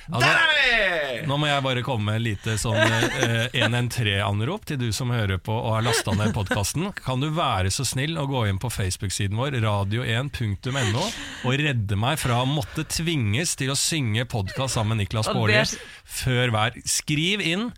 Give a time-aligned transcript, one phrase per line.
[0.06, 1.26] Der er vi!
[1.26, 5.40] Nå må jeg bare komme med et lite sånn eh, 113-anrop til du som hører
[5.42, 6.92] på og har lasta ned podkasten.
[6.96, 11.02] Kan du være så snill å gå inn på Facebook-siden vår, radio1.no,
[11.42, 15.58] og redde meg fra å måtte tvinges til å synge podkast sammen med Niklas Baarli
[16.22, 17.68] før hver Skriv inn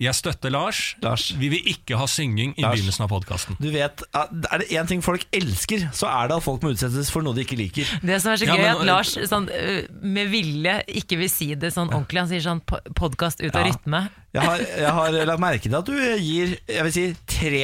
[0.00, 0.94] 'Jeg støtter Lars'.
[1.02, 1.32] Lars.
[1.38, 2.78] Vi vil ikke ha synging i Lars.
[2.78, 3.56] begynnelsen av podkasten.
[3.60, 7.10] Du vet, Er det én ting folk elsker, så er det at folk må utsettes
[7.10, 7.84] for noe de ikke liker.
[8.06, 11.18] Det som er så Ja, gøy, men- er at Lars sånn, øh, med vilje ikke
[11.18, 12.18] vil si det sånn ordentlig.
[12.18, 12.60] Han sier sånn
[12.94, 13.72] podkast ut av Ja.
[13.72, 14.10] rytme.
[14.28, 17.62] Jeg har, jeg har lagt merke til at du gir jeg vil si, 3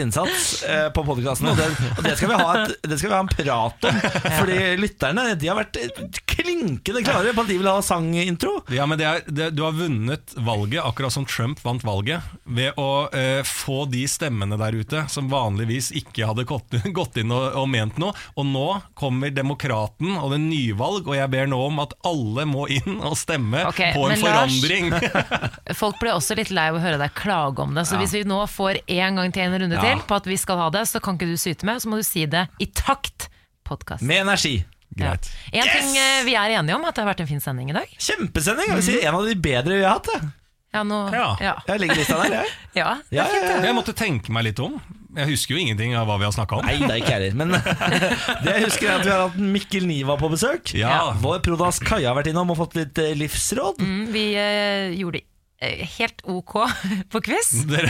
[0.00, 3.16] innsats eh, på podkasten, og, det, og det, skal vi ha et, det skal vi
[3.16, 3.98] ha en prat om.
[4.38, 5.76] Fordi lytterne de har vært
[6.24, 8.54] klinkende klare på at de vil ha sangintro.
[8.72, 12.80] Ja, men det er, det, Du har vunnet valget, akkurat som Trump vant valget, ved
[12.80, 17.50] å eh, få de stemmene der ute som vanligvis ikke hadde gått, gått inn og,
[17.60, 18.16] og ment noe.
[18.40, 22.48] Og nå kommer Demokraten og det er nyvalg, og jeg ber nå om at alle
[22.48, 25.76] må inn og stemme okay, på en men Lars- forandring.
[25.76, 27.86] Folk blir også litt lei av å høre deg klage om det.
[27.88, 29.82] Så hvis vi nå får en gang til en runde Ja.
[29.82, 31.98] til på at vi skal ha det, så kan ikke du syte med, så må
[31.98, 33.28] du si det i takt.
[33.66, 34.02] Podkast.
[34.06, 34.64] Med energi.
[34.96, 35.26] Greit.
[35.52, 37.74] En ting eh, vi er enige om, at det har vært en fin sending i
[37.76, 37.90] dag.
[37.98, 38.70] Kjempesending!
[38.70, 40.06] Jeg vil si En av de bedre vi har hatt.
[40.06, 40.30] Det.
[40.76, 41.26] Ja, nå, Ja.
[41.40, 41.54] ja.
[41.66, 42.54] jeg legger lista der, jeg.
[42.80, 42.86] ja.
[43.10, 43.58] Ja, ja, ja.
[43.66, 44.78] Jeg måtte tenke meg litt om.
[45.16, 46.66] Jeg husker jo ingenting av hva vi har snakka om.
[46.68, 47.38] Nei, det er ikke jeg heller.
[47.42, 47.54] Men
[48.44, 50.74] det jeg husker er at vi har hatt Mikkel Niva på besøk.
[50.76, 51.14] Ja.
[51.22, 53.80] Vår prodas Kaja har vært innom og fått litt eh, livsråd.
[53.82, 55.24] Mm, vi uh, gjorde
[55.60, 56.52] helt ok
[57.12, 57.50] på quiz.
[57.70, 57.88] Dere,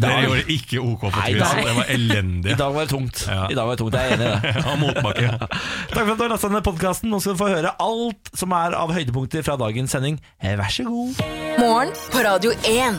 [0.00, 1.38] dere gjorde ikke OK på quiz.
[1.38, 2.56] Nei, Det var I elendig.
[2.58, 3.22] dag var det tungt.
[3.28, 3.44] Ja.
[3.50, 4.54] I dag var det tungt, Jeg er enig i det.
[4.66, 5.28] Ja, motbakke.
[5.38, 7.12] Takk for at du har lastet ned podkasten.
[7.12, 10.18] Nå skal du få høre alt som er av høydepunkter fra dagens sending.
[10.42, 11.22] Eh, Vær så god.
[11.62, 12.98] Morgen på Radio 1.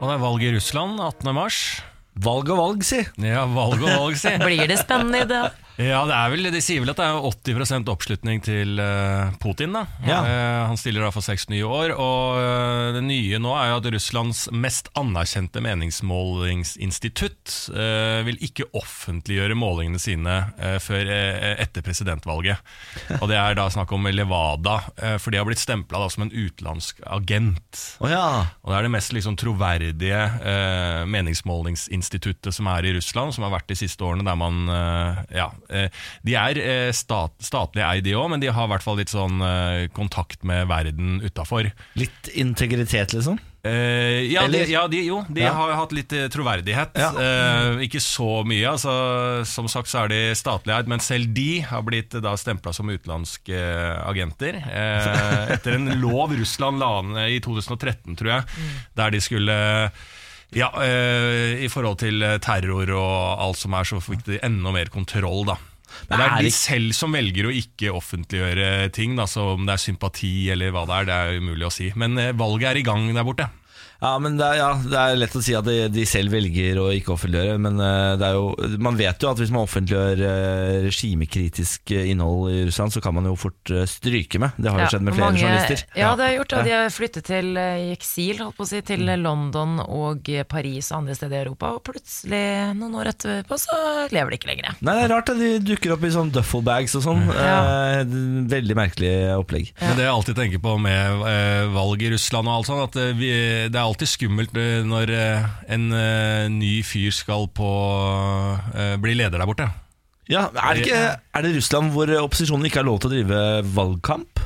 [0.00, 1.32] Og det er valg i Russland 18.
[1.36, 1.62] mars.
[2.20, 3.00] Valg og valg, si.
[3.24, 4.32] Ja, valg og valg, si.
[4.42, 5.56] Blir det spennende i dag?
[5.80, 9.72] Ja, det er vel, De sier vel at det er 80 oppslutning til eh, Putin.
[9.72, 10.18] da Ja.
[10.20, 11.94] Eh, Han stiller da for seks nye år.
[11.96, 17.56] Og eh, Det nye nå er jo at Russlands mest anerkjente meningsmålingsinstitutt
[18.26, 20.34] vil ikke offentliggjøre målingene sine
[20.82, 22.60] før etter presidentvalget.
[23.20, 24.76] Og Det er da snakk om Levada,
[25.22, 27.80] for de har blitt stempla som en utenlandsk agent.
[28.02, 28.46] Oh, ja.
[28.62, 30.20] Og Det er det mest liksom, troverdige
[31.10, 34.56] meningsmålingsinstituttet som er i Russland, som har vært de siste årene, der man
[35.30, 35.50] Ja.
[35.70, 35.88] Eh,
[36.26, 39.12] de er eh, stat, statlig eid, de òg, men de har i hvert fall litt
[39.12, 41.70] sånn eh, kontakt med verden utafor.
[42.00, 43.38] Litt integritet, liksom.
[43.60, 45.50] Uh, ja, de, ja de, jo, de Ja.
[45.52, 46.94] har hatt litt eh, troverdighet.
[46.96, 47.10] Ja.
[47.12, 48.70] Uh, ikke så mye.
[48.70, 48.94] Altså,
[49.44, 52.88] som sagt så er de statlig eid, men selv de har blitt da stempla som
[52.88, 53.60] utenlandske
[54.08, 54.56] agenter.
[54.64, 58.64] Uh, etter en lov Russland la ned i 2013, tror jeg,
[58.96, 59.58] der de skulle
[60.56, 64.72] ja, eh, I forhold til eh, terror og alt som er, så fikk de enda
[64.74, 65.58] mer kontroll, da.
[66.08, 69.16] Men det er de selv som velger å ikke offentliggjøre ting.
[69.18, 71.90] Da, så Om det er sympati eller hva det er, det er umulig å si.
[71.98, 73.48] Men eh, valget er i gang der borte.
[74.00, 76.78] Ja, men det er, ja, det er lett å si at de, de selv velger
[76.80, 78.46] å ikke offentliggjøre, men eh, det er jo,
[78.80, 83.28] man vet jo at hvis man offentliggjør eh, regimekritisk innhold i Russland, så kan man
[83.28, 84.56] jo fort eh, stryke med.
[84.56, 85.84] Det har jo skjedd med flere mange- journalister.
[85.98, 86.62] Ja, det har gjort, det.
[86.70, 91.02] de har flyttet til i eksil, holdt på å si, til London og Paris og
[91.02, 92.42] andre steder i Europa, og plutselig,
[92.80, 93.78] noen år etterpå, så
[94.14, 94.80] lever de ikke lenger.
[94.80, 97.26] Nei, det er rart at de dukker opp i sånn duffelbags og sånn.
[97.36, 97.58] Ja.
[98.00, 98.16] Eh,
[98.50, 99.72] veldig merkelig opplegg.
[99.82, 103.16] Men det jeg alltid tenker på med eh, valg i Russland og alt sånt, at
[103.20, 103.30] vi,
[103.68, 104.56] det er alltid skummelt
[104.86, 107.70] når eh, en eh, ny fyr skal på
[108.74, 109.68] eh, bli leder der borte.
[110.30, 113.40] Ja, er det, ikke, er det Russland hvor opposisjonen ikke har lov til å drive
[113.74, 114.44] valgkamp?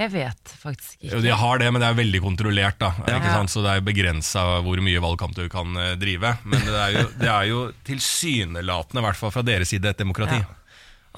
[0.00, 1.20] Jeg vet faktisk ikke.
[1.20, 2.94] de har det, men det er veldig kontrollert, da.
[3.04, 3.52] Ikke sant?
[3.52, 6.32] Så det er begrensa hvor mye valgkamp du kan drive.
[6.48, 10.00] Men det er jo, det er jo tilsynelatende, i hvert fall fra deres side, et
[10.00, 10.40] demokrati.
[10.40, 10.61] Ja.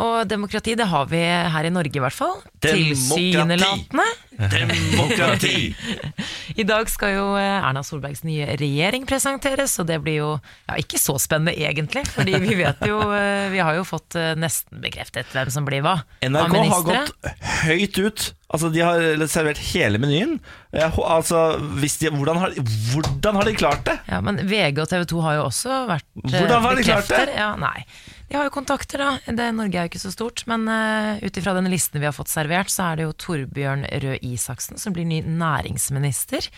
[0.03, 2.41] Og demokrati, det har vi her i Norge i hvert fall.
[2.65, 4.07] Tilsynelatende.
[4.35, 5.71] Demokrati!
[6.61, 10.31] I dag skal jo eh, Erna Solbergs nye regjering presenteres, og det blir jo
[10.67, 14.33] ja, ikke så spennende egentlig, fordi vi vet jo eh, Vi har jo fått eh,
[14.39, 16.01] nesten bekreftet hvem som blir hva.
[16.27, 17.29] NRK har gått
[17.69, 18.27] høyt ut.
[18.55, 20.37] Altså, De har servert hele menyen.
[20.75, 21.45] Altså,
[21.79, 22.59] de, hvordan, har,
[22.91, 23.97] hvordan har de klart det?
[24.11, 27.25] Ja, men VG og TV 2 har jo også vært Hvordan har de klart det?
[27.39, 27.87] Ja, nei.
[28.35, 29.13] De har jo kontakter, da.
[29.31, 30.41] Det, Norge er jo ikke så stort.
[30.51, 33.85] Men uh, ut ifra den listen vi har fått servert, så er det jo Torbjørn
[34.03, 36.49] Røe Isaksen som blir ny næringsminister.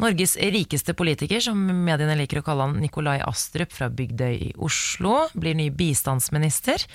[0.00, 5.26] Norges rikeste politiker, som mediene liker å kalle han Nikolai Astrup fra Bygdøy i Oslo,
[5.36, 6.86] blir ny bistandsminister.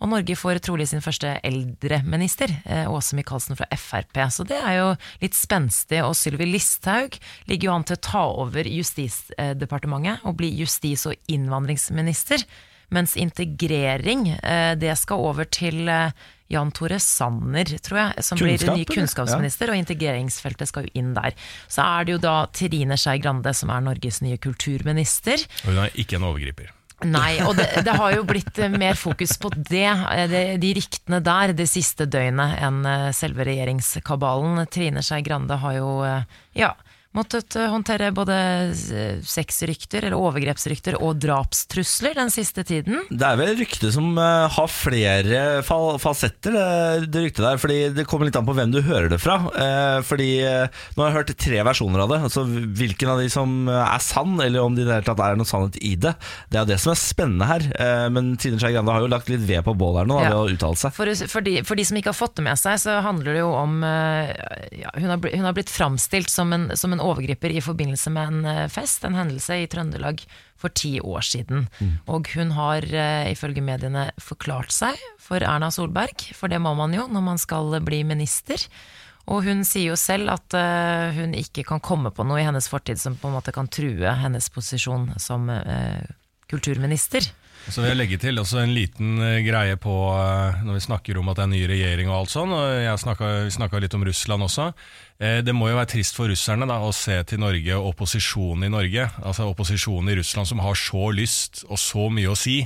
[0.00, 4.24] Og Norge får trolig sin første eldreminister, eh, Åse Michaelsen fra Frp.
[4.32, 4.90] Så det er jo
[5.20, 6.00] litt spenstig.
[6.00, 11.20] Og Sylvi Listhaug ligger jo an til å ta over Justisdepartementet og bli justis- og
[11.28, 12.48] innvandringsminister.
[12.92, 16.12] Mens integrering, eh, det skal over til eh,
[16.52, 21.14] Jan Tore Sanner, tror jeg, som blir ny kunnskapsminister, kunnskapsminister, og integreringsfeltet skal jo inn
[21.16, 21.32] der.
[21.72, 25.40] Så er det jo da Trine Skei Grande som er Norges nye kulturminister.
[25.64, 26.70] Og hun er ikke en overgriper.
[27.02, 29.88] Nei, og det, det har jo blitt eh, mer fokus på det,
[30.62, 32.84] de ryktene der, det siste døgnet, enn
[33.16, 34.66] selve regjeringskabalen.
[34.70, 35.96] Trine Skei Grande har jo,
[36.60, 36.74] ja,
[37.16, 38.36] måttet eh, håndtere både
[38.72, 43.02] eh, sexrykter, eller overgrepsrykter, og drapstrusler den siste tiden.
[43.10, 47.60] Det er vel et rykte som eh, har flere fasetter, det, det ryktet der.
[47.62, 49.38] Fordi det kommer litt an på hvem du hører det fra.
[50.06, 52.18] Fordi Nå har jeg hørt tre versjoner av det.
[52.26, 55.38] Altså Hvilken av de som er sann, eller om det i det hele tatt er
[55.38, 56.14] noe sannhet i det.
[56.50, 57.66] Det er jo det som er spennende her.
[58.14, 60.32] Men Trine Skei Grande har jo lagt litt ved på bålet her nå Ja.
[60.32, 60.94] ved å uttale seg.
[60.96, 63.42] For, for, de, for de som ikke har fått det med seg, så handler det
[63.44, 67.62] jo om ja, hun, har hun har blitt framstilt som en, som en overgriper i
[67.64, 70.24] forbindelse med en eh, fest, en hendelse i Trøndelag
[70.60, 71.66] for ti år siden.
[72.06, 76.94] Og hun har eh, ifølge mediene forklart seg for Erna Solberg, for det må man
[76.94, 78.62] jo når man skal bli minister.
[79.30, 82.70] Og hun sier jo selv at eh, hun ikke kan komme på noe i hennes
[82.70, 85.50] fortid som på en måte kan true hennes posisjon som
[86.50, 87.30] kulturminister.
[87.68, 91.18] Så vil jeg legge til også en liten eh, greie på eh, når vi snakker
[91.20, 94.04] om at det er ny regjering og alt sånn, og snakket, vi snakka litt om
[94.08, 94.68] Russland også.
[95.22, 98.66] Eh, Det må jo være trist for russerne da, å se til Norge og opposisjonen
[98.66, 99.08] i Norge.
[99.22, 102.58] Altså opposisjonen i Russland som har så lyst og så mye å si.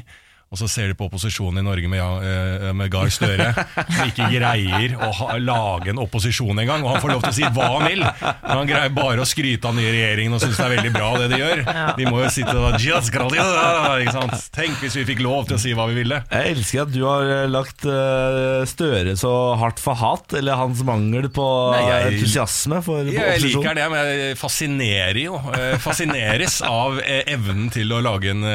[0.55, 3.49] Og så ser de på opposisjonen i Norge med, Ja- eh, med Gahr Støre,
[3.91, 6.85] som ikke greier å ha, lage en opposisjon engang.
[6.87, 9.27] Og han får lov til å si hva han vil, men han greier bare å
[9.27, 11.63] skryte av den nye regjeringen og synes det er veldig bra det de gjør.
[11.99, 14.47] De må jo sitte og «Just ikke sant?
[14.55, 16.21] Tenk hvis vi fikk lov til å si hva vi ville.
[16.31, 20.85] Jeg elsker at du har eh, lagt eh, Støre så hardt for hat, eller hans
[20.87, 25.43] mangel på Nei, jeg- entusiasme for Jeg liker det, men jeg fascinerer jo.
[25.83, 28.47] Fascineres av evnen til å lage en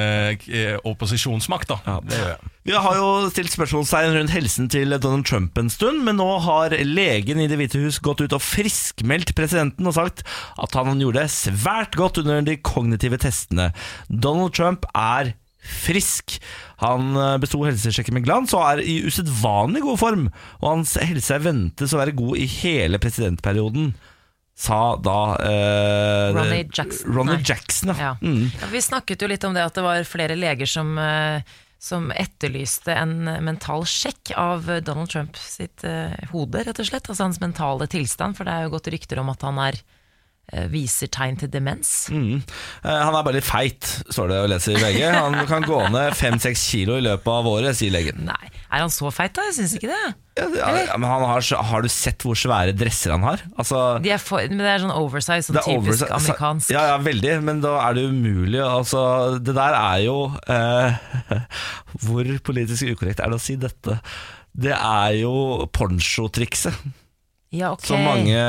[0.88, 1.91] opposisjonsmakt, da.
[2.06, 2.52] Det gjør jeg.
[2.70, 6.76] Vi har jo stilt spørsmålstegn rundt helsen til Donald Trump en stund, men nå har
[6.86, 10.22] legen i Det hvite hus gått ut og friskmeldt presidenten og sagt
[10.62, 13.72] at han gjorde det svært godt under de kognitive testene.
[14.08, 16.38] Donald Trump er frisk.
[16.82, 20.30] Han eh, besto helsesjekken med glans og er i usedvanlig god form,
[20.62, 23.92] og hans helse ventes å være god i hele presidentperioden.
[24.62, 27.14] Sa da eh, Ronny Jackson.
[27.16, 28.12] Ronny Jackson, ja.
[28.12, 28.14] Ja.
[28.22, 28.50] Mm.
[28.54, 31.42] Ja, vi snakket jo litt om det at det var flere leger som, eh,
[31.82, 37.10] som etterlyste en mental sjekk av Donald Trump sitt eh, hode, rett og slett.
[37.10, 39.80] Altså hans mentale tilstand, for det er jo gått rykter om at han er
[40.72, 41.92] viser tegn til demens.
[42.12, 42.42] Mm.
[42.84, 45.04] Eh, Han er bare litt feit, står det å lese i VG.
[45.16, 48.26] Han kan gå ned fem-seks kilo i løpet av året, sier legen.
[48.28, 49.46] Nei, er han så feit da?
[49.50, 50.02] Jeg syns ikke det.
[50.42, 53.42] Ja, men han har, har du sett hvor svære dresser han har?
[53.60, 56.72] Altså, De er for, men det er sånn oversize, sånn typisk oversize- amerikansk.
[56.76, 58.62] Ja, ja, veldig, men da er det umulig.
[58.64, 59.02] Altså,
[59.44, 60.16] det der er jo
[60.48, 61.44] eh,
[62.06, 64.00] Hvor politisk ukorrekt er det å si dette?
[64.56, 66.76] Det er jo ponchotrikset
[67.56, 67.88] Ja, okay.
[67.92, 68.40] som mange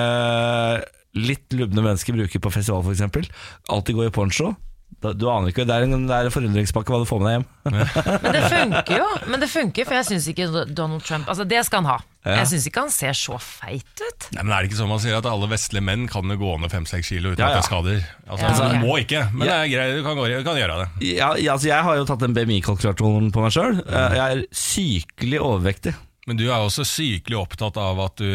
[1.14, 3.32] litt lubne mennesker bruker på festival, f.eks.
[3.68, 4.54] Alltid går i poncho.
[5.02, 7.34] Du aner ikke, Det er en, det er en forundringspakke hva du får med deg
[7.34, 7.46] hjem.
[8.22, 11.62] Men det funker jo, men det funker, for jeg syns ikke Donald Trump Altså, det
[11.66, 11.96] skal han ha.
[12.26, 12.34] Ja.
[12.42, 14.28] Jeg syns ikke han ser så feit ut.
[14.36, 16.52] Nei, men Er det ikke sånn man sier at alle vestlige menn kan jo gå
[16.62, 17.56] ned fem-seks kilo uten Ja, ja.
[17.56, 17.98] at det skader?
[18.28, 18.68] Altså, Ja, altså.
[18.76, 19.56] Du må ikke, men Ja.
[19.56, 20.88] det er greit, du kan, gå, du kan gjøre det.
[21.08, 23.80] Ja, ja, altså jeg har jo tatt den BMI-kalkulatoren på meg sjøl.
[23.88, 25.96] Jeg er sykelig overvektig.
[26.30, 28.28] Men du er også sykelig opptatt av at du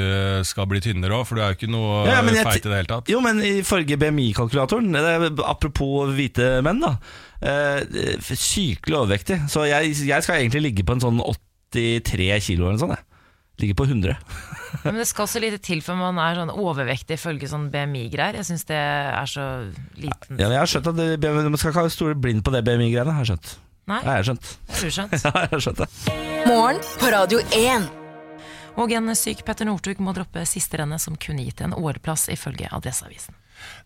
[0.47, 2.79] skal bli tynnere òg, for du er jo ikke noe Ja, jeg feit i det
[2.81, 3.11] hele tatt.
[3.11, 4.91] Jo, men ifølge BMI-kalkulatoren,
[5.47, 6.97] apropos hvite menn, da.
[7.39, 9.39] Eh, sykelig overvektig.
[9.51, 11.21] Så jeg, jeg skal egentlig ligge på en sånn
[11.71, 12.97] 83 kilo eller noe sånt.
[12.97, 13.07] Jeg.
[13.63, 14.17] Ligge på 100.
[14.83, 18.35] Men det skal så lite til før man er sånn overvektig ifølge sånn BMI-greier.
[18.41, 19.45] Jeg syns det er så
[19.95, 22.61] liten Ja, jeg har skjønt at det, man skal ikke være store blind på det
[22.67, 23.15] BMI-greiene.
[23.15, 23.55] Har jeg skjønt.
[23.87, 24.47] Nei, jeg har skjønt.
[24.67, 25.13] det har du skjønt.
[25.23, 25.87] Ja, jeg har skjønt det.
[26.47, 27.85] Morgen på Radio 1.
[28.77, 32.67] Og en syk Petter Northug må droppe siste rennet, som kunne gitt en åreplass, ifølge
[32.75, 33.37] Adresseavisen.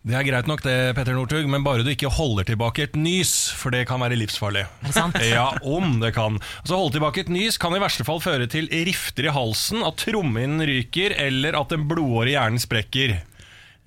[0.03, 3.36] Det er greit nok det, Petter Northug, men bare du ikke holder tilbake et nys,
[3.55, 4.65] for det kan være livsfarlig.
[4.65, 5.22] Er det sant?
[5.31, 6.41] Ja, om det kan.
[6.63, 10.01] Altså Holde tilbake et nys kan i verste fall føre til rifter i halsen, at
[10.01, 13.20] trommehinnen ryker, eller at den blodåre hjernen sprekker.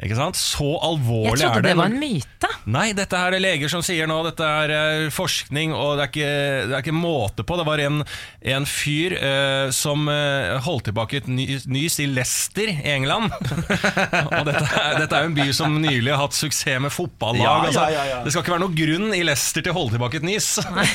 [0.02, 0.34] Ikke sant?
[0.34, 1.44] Så alvorlig er det.
[1.44, 2.48] Jeg trodde det var en myte.
[2.74, 6.10] Nei, dette her er leger som sier nå, dette er eh, forskning, og det er
[6.10, 6.32] ikke,
[6.66, 7.58] det er ikke måte på.
[7.60, 8.02] Det var en,
[8.56, 13.30] en fyr eh, som eh, holdt tilbake et ny, nys i Leicester i England.
[14.34, 17.44] og dette er, dette er jo en by som nylig har hatt suksess med fotballag.
[17.44, 17.86] Ja, altså.
[17.86, 18.20] ja, ja, ja.
[18.24, 20.50] Det skal ikke være noen grunn i Leicester til å holde tilbake et nys.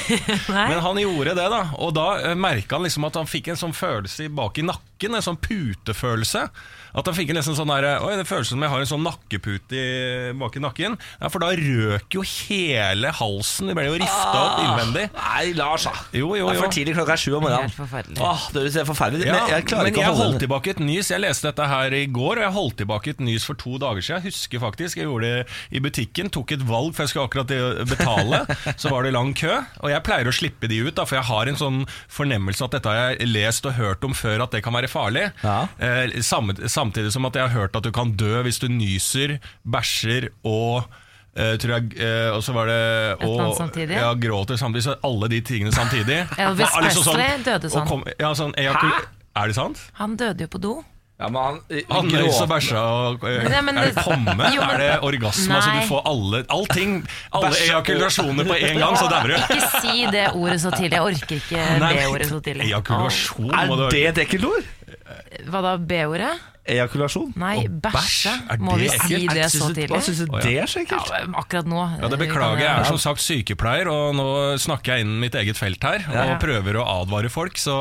[0.52, 1.64] Men han gjorde det, da.
[1.80, 4.89] Og da uh, merka han liksom at han fikk en sånn følelse bak i nakken,
[5.08, 6.50] en sånn putefølelse.
[6.98, 9.78] At han fikk nesten sånn der, Oi, det føles som jeg har en sånn nakkepute
[9.78, 9.84] i,
[10.40, 10.96] bak i nakken.
[11.22, 13.70] Ja, For da røk jo hele halsen.
[13.70, 15.06] Det ble jo rifta opp innvendig.
[15.14, 15.94] Nei, Lars, da.
[16.18, 17.70] Jo, jo, Det er for tidlig klokka er sju om morgenen.
[17.70, 18.20] Helt forferdelig.
[18.26, 19.30] Åh, det er forferdelig ut.
[19.30, 21.12] Ja, Men jeg klarer men ikke jeg å holde holdt tilbake et nys.
[21.14, 24.02] Jeg leste dette her i går, og jeg holdt tilbake et nys for to dager
[24.06, 24.24] siden.
[24.24, 27.54] Jeg husker faktisk, jeg gjorde det i butikken, tok et valg, for jeg skulle akkurat
[27.94, 28.42] betale.
[28.82, 29.54] så var det lang kø,
[29.84, 31.80] og jeg pleier å slippe de ut, da, for jeg har en sånn
[32.10, 35.28] fornemmelse at dette har jeg lest og hørt om før, at det kan være farlig.
[35.44, 35.60] Ja.
[35.80, 40.32] Eh, samtidig som at jeg har hørt at du kan dø hvis du nyser, bæsjer
[40.44, 40.90] og
[41.40, 42.80] Uh, jeg, uh, og så var det
[43.24, 43.96] og, samtidig?
[43.96, 44.84] Ja, gråter samtidig.
[44.84, 46.18] Så alle de tingene samtidig.
[46.36, 47.88] Elvis Presley liksom Presley døde sånn.
[47.88, 49.06] kom- ja, sånn ejakul- Hæ?
[49.40, 49.80] Er det sant?
[50.02, 50.74] Han døde jo på do.
[51.20, 51.58] Ja, men han,
[51.92, 54.36] Han nøys og bæsja og Er det komme?
[54.56, 55.56] Jo, men- er det orgasme?
[55.58, 56.94] Altså du får alle Allting.
[57.36, 59.36] Alle ejakulasjoner på en gang, så dauer du.
[59.58, 60.96] Ikke si det ordet så tidlig.
[60.96, 62.70] Jeg orker ikke Nei, det ordet så tidlig.
[62.70, 64.70] Ejakulasjon må Er det et ekkelt ord?
[65.50, 66.34] Hva da, B-ordet?
[66.70, 67.32] Ejakulasjon?
[67.40, 68.32] Nei, bæsje.
[68.50, 68.62] bæsj?
[68.62, 69.90] Må vi si det så tidlig?
[69.90, 71.10] Hva syns du det er så ekkelt?
[71.10, 71.80] Ja, akkurat nå.
[71.98, 72.68] Ja, det beklager jeg.
[72.68, 74.28] Jeg er som sagt sykepleier, og nå
[74.62, 76.06] snakker jeg innen mitt eget felt her.
[76.06, 76.28] Ja.
[76.30, 77.78] Og prøver å advare folk, så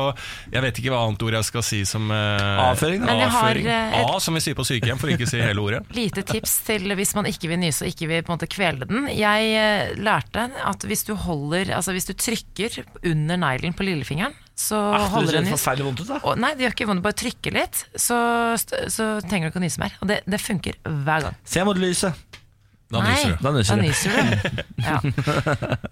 [0.49, 3.05] jeg vet ikke hva annet ord jeg skal si som eh, Avføring.
[3.05, 5.65] Men jeg har, eh, A, som vi sier på sykehjem, for ikke å si hele
[5.65, 5.83] ordet.
[5.99, 8.89] Lite tips til hvis man ikke vil nyse og ikke vil på en måte kvele
[8.89, 9.09] den.
[9.13, 14.33] Jeg eh, lærte at hvis du holder Altså hvis du trykker under neglen på lillefingeren,
[14.59, 15.53] så Ah, det holder ser en nys.
[15.55, 16.17] forferdelig vondt ut, da.
[16.27, 17.05] Og, nei, det gjør ikke vondt.
[17.05, 18.17] Bare trykke litt, så,
[18.59, 19.95] så trenger du ikke å nyse mer.
[20.03, 21.37] Og det, det funker hver gang.
[21.47, 22.25] Se mot lyset.
[22.89, 23.43] Da nyser du.
[23.45, 23.85] Da nyser da du.
[23.85, 24.61] nyser du.
[24.81, 24.95] Ja.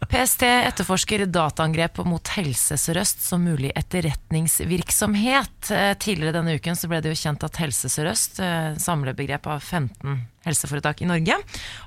[0.09, 5.69] PST etterforsker dataangrep mot Helse Sør-Øst som mulig etterretningsvirksomhet.
[5.77, 9.61] Eh, Tidligere denne uken så ble det jo kjent at Helse Sør-Øst, eh, samlebegrep av
[9.61, 11.37] 15 helseforetak i Norge,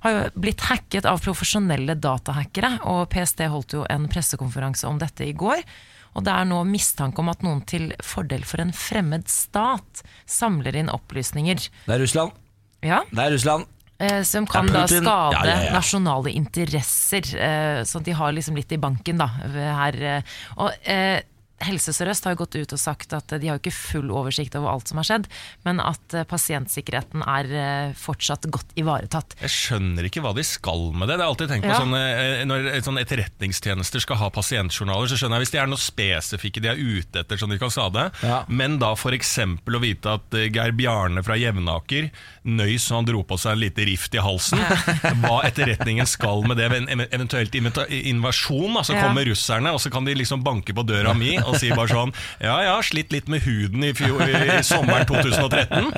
[0.05, 2.77] har jo blitt hacket av profesjonelle datahackere.
[2.93, 5.63] Og PST holdt jo en pressekonferanse om dette i går.
[6.19, 10.79] Og det er nå mistanke om at noen til fordel for en fremmed stat samler
[10.81, 11.69] inn opplysninger.
[11.87, 12.35] Det er Russland.
[12.83, 13.69] Ja, Det er Russland.
[14.01, 17.27] Eh, som kan da skade Ja, ja, nasjonale interesser.
[17.37, 19.27] Eh, at de har liksom litt i banken, da.
[19.29, 20.39] Her, eh.
[20.57, 21.21] og eh,
[21.61, 24.55] Helse Sør-Øst har jo gått ut og sagt at de har jo ikke full oversikt
[24.57, 25.27] over alt som har skjedd,
[25.67, 29.37] men at eh, pasientsikkerheten er eh, fortsatt godt ivaretatt.
[29.45, 31.19] Jeg skjønner ikke hva de skal med det.
[31.21, 31.81] Det har alltid tenkt på Ja.
[31.83, 32.01] sånne,
[32.41, 35.83] eh, Når et sånn etterretningstjenester skal ha pasientjournaler, så skjønner jeg hvis det er noe
[35.85, 38.07] spesifikke de er ute etter som de kan skade.
[38.25, 38.41] Ja.
[38.49, 39.35] Men da f.eks.
[39.61, 42.11] å vite at eh, Geir Bjarne fra Jevnaker
[42.49, 44.59] nøys så han dro på seg en lite rift i halsen.
[45.21, 48.75] Hva etterretningen skal med det ved en eventuelt invasjon.
[48.75, 49.03] Da, så Ja.
[49.07, 52.13] kommer russerne, og så kan de liksom banke på døra mi og si bare sånn
[52.43, 55.91] Ja jeg har slitt litt med huden i, fjor, i sommeren 2013.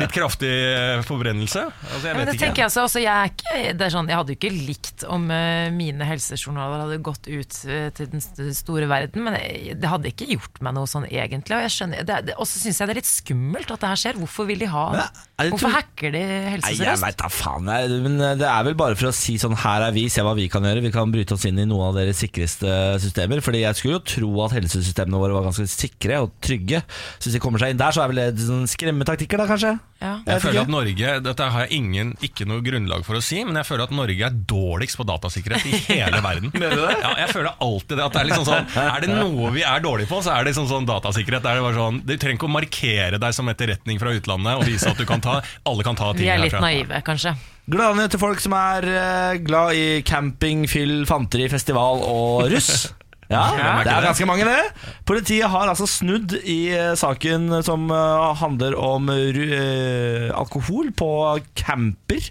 [0.00, 1.64] Litt kraftig eh, forbrennelse.
[1.70, 2.42] Altså, jeg Ja, det ikke.
[2.44, 5.04] tenker jeg også, altså, jeg, er ikke, det er sånn, jeg hadde jo ikke likt
[5.10, 8.24] om eh, mine helsejournaler hadde gått ut eh, til den
[8.54, 9.38] store verden, men
[9.80, 11.56] det hadde ikke gjort meg noe sånn egentlig.
[11.58, 14.00] Og jeg skjønner, det, det, også syns jeg det er litt skummelt at det her
[14.04, 14.20] skjer.
[14.20, 15.08] Hvorfor vil de ha det
[15.50, 17.04] Hvorfor hacker de Helse Nei, jeg Sør-Øst?
[17.06, 17.68] veit da faen.
[17.72, 18.00] jeg.
[18.04, 20.48] Men det er vel bare for å si sånn her er vi, se hva vi
[20.52, 20.82] kan gjøre.
[20.84, 22.68] Vi kan bryte oss inn i noen av deres sikreste
[23.00, 23.40] systemer.
[23.44, 24.52] Fordi jeg skulle jo tro at
[25.00, 26.82] helsesystemene våre var ganske sikre og trygge.
[27.18, 29.72] Så hvis de kommer seg inn der, så er vel det sånn skremmetaktikker, da kanskje?
[30.00, 30.12] Ja.
[30.24, 33.42] Jeg Jeg føler at Norge, Dette har jeg ingen, ikke noe grunnlag for å si,
[33.44, 36.50] men jeg føler at Norge er dårligst på datasikkerhet i hele verden.
[36.54, 36.96] Mener du det?
[37.02, 38.04] Ja, jeg føler alltid det.
[38.06, 40.54] At det er, liksom sånn, er det noe vi er dårlige på, så er det
[40.56, 41.44] sånn, sånn datasikkerhet.
[41.50, 44.88] Er bare sånn, du trenger ikke å markere deg som etterretning fra utlandet og vise
[44.90, 46.64] at du kan ta, alle kan ta ting Vi er litt herfra.
[46.64, 47.34] naive, kanskje.
[47.70, 52.88] Gladnyhet til folk som er eh, glad i camping, fyll, fanteri, festival og russ.
[53.30, 53.44] Ja,
[53.86, 54.58] det er ganske mange det.
[55.06, 61.10] Politiet har altså snudd i eh, saken som eh, handler om eh, alkohol på
[61.54, 62.26] camper.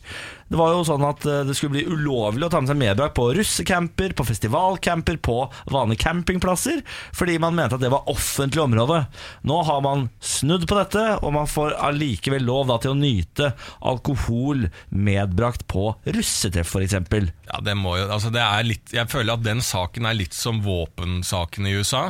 [0.49, 3.15] Det var jo sånn at eh, det skulle bli ulovlig å ta med seg medbrakt
[3.17, 5.37] på russecamper, på festivalcamper, på
[5.69, 6.81] vanlige campingplasser,
[7.15, 9.03] fordi man mente at det var offentlig område.
[9.45, 13.51] Nå har man snudd på dette, og man får allikevel lov da, til å nyte
[13.85, 16.97] alkohol medbrakt på russetreff, f.eks.
[17.49, 20.33] Ja, det må jo, altså det er litt, jeg føler at den saken er litt
[20.37, 22.09] som våpensaken i USA.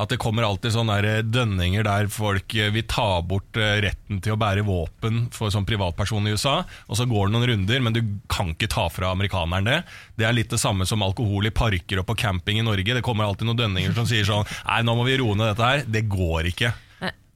[0.00, 4.36] At det kommer alltid sånne dønninger der folk eh, vil ta bort eh, retten til
[4.36, 7.96] å bære våpen for som privatperson i USA, og så går det noen runder, men
[7.96, 9.80] du kan ikke ta fra amerikaneren det.
[10.16, 12.96] Det er litt det samme som alkohol i parker og på camping i Norge.
[12.96, 15.66] Det kommer alltid noen dønninger som sier sånn Nei, nå må vi roe ned dette
[15.66, 15.84] her.
[15.88, 16.72] Det går ikke.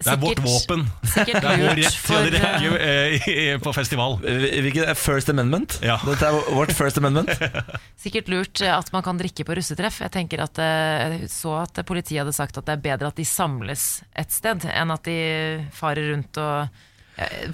[0.05, 0.85] Det er vårt våpen.
[1.09, 4.17] Sikkert Det er vår rett til å eh, i- på festival.
[4.23, 5.79] Hvilket er First Amendment?
[5.83, 5.97] Ja.
[6.05, 7.33] Dette er vårt First Amendment.
[8.05, 10.01] Sikkert lurt eh, at man kan drikke på russetreff.
[10.05, 13.17] Jeg tenker at eh, Jeg så at politiet hadde sagt at det er bedre at
[13.21, 15.19] de samles et sted, enn at de
[15.75, 16.83] farer rundt og eh,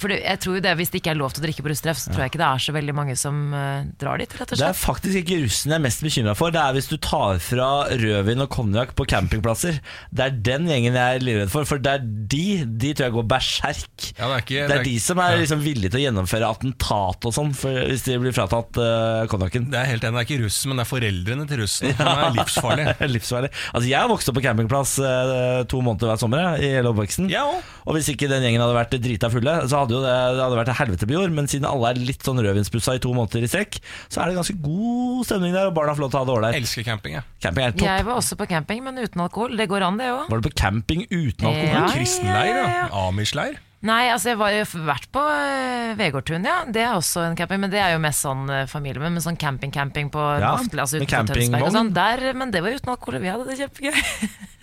[0.00, 1.68] For det- jeg tror jo det, Hvis det ikke er lov til å drikke på
[1.68, 4.32] russetreff, så tror jeg ikke det er så veldig mange som eh, drar dit.
[4.32, 6.50] rett og Det er faktisk ikke russen jeg er mest bekymra for.
[6.54, 9.80] Det er hvis du tar fra rødvin og konjakk på campingplasser.
[10.12, 11.64] Det er den gjengen jeg er livredd for.
[11.68, 12.46] For det er de
[12.80, 14.06] De tror jeg går berserk.
[14.18, 17.26] Ja, det er ikke- det er de som er liksom villige til å gjennomføre attentat
[17.28, 19.68] og sånn, hvis de blir fratatt uh, konjakken.
[19.70, 21.94] Det er helt enig, det er ikke russen, men det er foreldrene til russen.
[21.96, 22.86] som er livsfarlig.
[23.16, 23.50] Livsfarlig.
[23.74, 26.92] Altså, jeg har vokst opp på campingplass uh, to måneder hver sommer jeg, i hele
[26.94, 27.28] oppveksten.
[27.30, 27.44] Ja.
[27.86, 30.58] Og hvis ikke den gjengen hadde vært drita fulle, så hadde jo det, det hadde
[30.58, 31.34] vært et helvete på jord.
[31.36, 34.38] Men siden alle er litt sånn rødvinspussa i to måneder i strekk, så er det
[34.40, 36.60] ganske god stemning der, og barna får lov til å ha det ålreit.
[36.60, 37.26] Elsker camping, jeg.
[37.46, 37.88] Camping er topp.
[37.88, 39.56] Jeg var også på camping, men uten alkohol.
[39.60, 40.22] Det går an, det òg.
[40.30, 41.74] Var du på camping uten alkohol?
[41.74, 41.88] Ja.
[41.96, 42.78] Kristenleir, ja, ja.
[42.84, 43.08] ja.
[43.08, 43.60] Amish-leir.
[43.80, 46.58] Nei, altså jeg har vært på uh, Vegårdtun, ja.
[46.68, 49.24] Det er også en camping, men det er jo mest sånn uh, familie med, med
[49.24, 51.94] sånn camping-camping på Ja, Naftli, altså utenfor Tønsberg og sånn.
[51.96, 53.96] Der, men det var uten alkohol, og vi hadde det kjempegøy.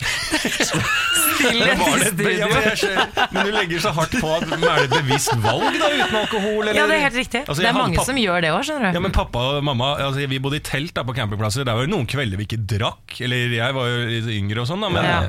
[0.00, 2.48] Stille Men, studio.
[2.48, 6.16] ja, men, du legger så hardt på at Er det et bevisst valg da, uten
[6.22, 6.62] alkohol?
[6.64, 6.78] Eller?
[6.80, 7.42] Ja, det er helt riktig.
[7.46, 8.98] Altså, det er mange pappa- som gjør det òg, skjønner du.
[8.98, 11.64] Ja, men pappa og mamma altså, Vi bodde i telt da på campingplasser.
[11.68, 13.16] Det var jo noen kvelder vi ikke drakk.
[13.24, 15.22] Eller jeg var jo litt yngre og sånn, da, men Ja.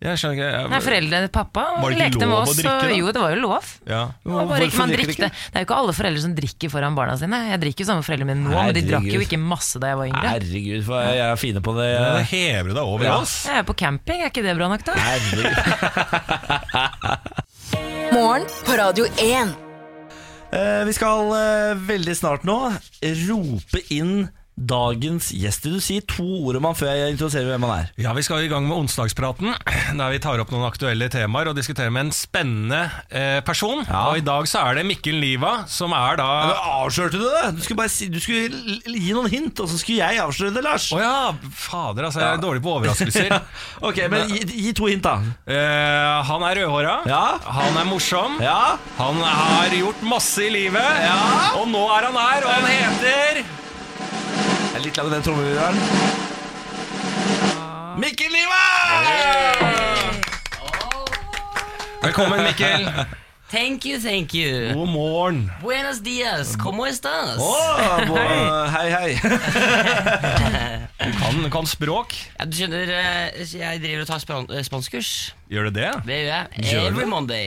[0.00, 2.56] Jeg, skjønner ikke jeg, Nei, foreldrene pappa Var det ikke lekte med lov å oss,
[2.56, 2.94] drikke, og da?
[2.96, 3.64] jo, det var jo lov.
[3.90, 4.00] ja.
[4.24, 5.28] Det var bare ikke, Hvorfor man drikker de ikke?
[5.28, 7.40] det er jo ikke alle foreldre som drikker foran barna sine.
[7.50, 9.26] Jeg drikker jo sammen med foreldrene mine nå, men de drakk jo Herregud.
[9.28, 10.32] ikke masse da jeg var yngre.
[10.34, 11.88] Herregud, for jeg er fine på det.
[12.00, 13.18] Da hever du deg over Ja.
[13.20, 13.34] oss.
[13.50, 14.92] Jeg er på camping, er ikke det bra nok, da?
[14.96, 15.52] Herregud.
[18.16, 19.52] Morgen på Radio 1.
[20.50, 22.56] Eh, vi skal eh, veldig snart nå
[23.28, 24.24] rope inn
[24.60, 25.64] dagens gjest.
[25.64, 27.90] Du si to ord om han før jeg introduserer hvem han er?
[28.00, 29.54] Ja, Vi skal i gang med onsdagspraten,
[29.98, 33.84] der vi tar opp noen aktuelle temaer og diskuterer med en spennende eh, person.
[33.86, 34.02] Ja.
[34.10, 37.44] Og I dag så er det Mikkel Niva, som er da Men avslørte du det?
[37.56, 38.50] Du skulle si, du skulle
[39.00, 40.90] gi noen hint, og så skulle jeg avsløre det, Lars.
[40.94, 41.14] Å ja!
[41.56, 42.22] Fader, altså.
[42.22, 43.38] Jeg er dårlig på overraskelser.
[43.90, 45.16] Ok, men gi, gi to hint, da.
[45.48, 46.98] Eh, han er rødhåra.
[47.08, 47.22] Ja.
[47.56, 48.36] Han er morsom.
[48.44, 48.76] Ja.
[48.98, 51.00] Han har gjort masse i livet.
[51.06, 51.16] Ja.
[51.60, 53.42] Og nå er han her, og han heter er
[54.84, 55.80] litt lang den trommevirvelen.
[58.00, 58.64] Mikkel Niva!
[62.02, 62.86] Velkommen, Mikkel.
[63.50, 64.72] Thank you, thank you.
[64.72, 65.50] God morgen.
[65.60, 67.36] Buenos dias, ¿cómo estás?
[67.38, 69.18] Åh, bo- hei, hei.
[71.00, 72.12] Du kan, du kan språk.
[72.38, 75.10] Ja, du skjønner, eh, jeg driver og tar span eh, spanskkurs.
[75.50, 75.88] Gjør du det?
[76.06, 76.64] Det gjør jeg.
[76.70, 77.08] Gjør du Every?
[77.10, 77.46] Monday.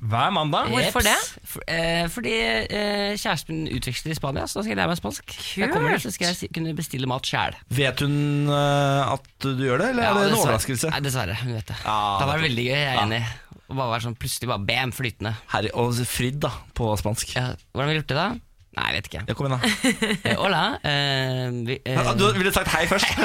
[0.00, 0.68] Hver mandag?
[0.72, 1.14] Hvorfor det?
[1.46, 4.98] For, eh, fordi eh, kjæresten min utveksler i Spania, så da skal jeg lære meg
[5.00, 5.34] spansk.
[5.60, 7.54] Jeg kommer dit, så skal jeg si- kunne bestille mat sjæl.
[7.78, 8.16] Vet hun
[8.50, 10.90] eh, at du gjør det, eller er det en overraskelse?
[10.90, 11.36] Nei, dessverre.
[11.44, 11.76] Hun vet det.
[11.84, 13.22] Ja, det hadde vært veldig gøy, jeg er enig.
[13.66, 15.32] Å bare være sånn plutselig bare bam, flytende.
[15.54, 17.32] Herre, og Frid, da, på spansk.
[17.38, 18.28] Ja, hvordan ville du gjort det da?
[18.76, 19.20] Nei, jeg vet ikke.
[19.24, 19.60] Ja, kom igjen, da.
[20.28, 20.62] Eh, hola.
[20.84, 23.08] eh, vi, eh, Ja, Du ville sagt hei først.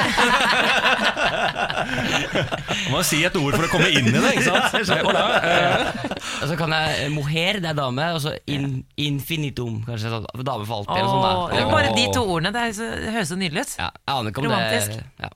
[2.71, 4.21] Du må si et ord for å komme inn i det.
[4.37, 4.77] ikke sant?
[4.79, 5.25] Eh, Hola.
[5.43, 5.75] Eh,
[6.41, 10.11] Og så kan jeg mohair, det er dame, og så in, infinitum, kanskje.
[10.13, 11.59] Sånn, dame for alltid, eller sånt sånn.
[11.59, 11.67] da.
[11.75, 13.75] bare de to ordene, det, er så, det høres så nydelig ut.
[13.81, 14.95] Ja, jeg aner ikke om Romantisk.
[14.95, 15.31] det ja.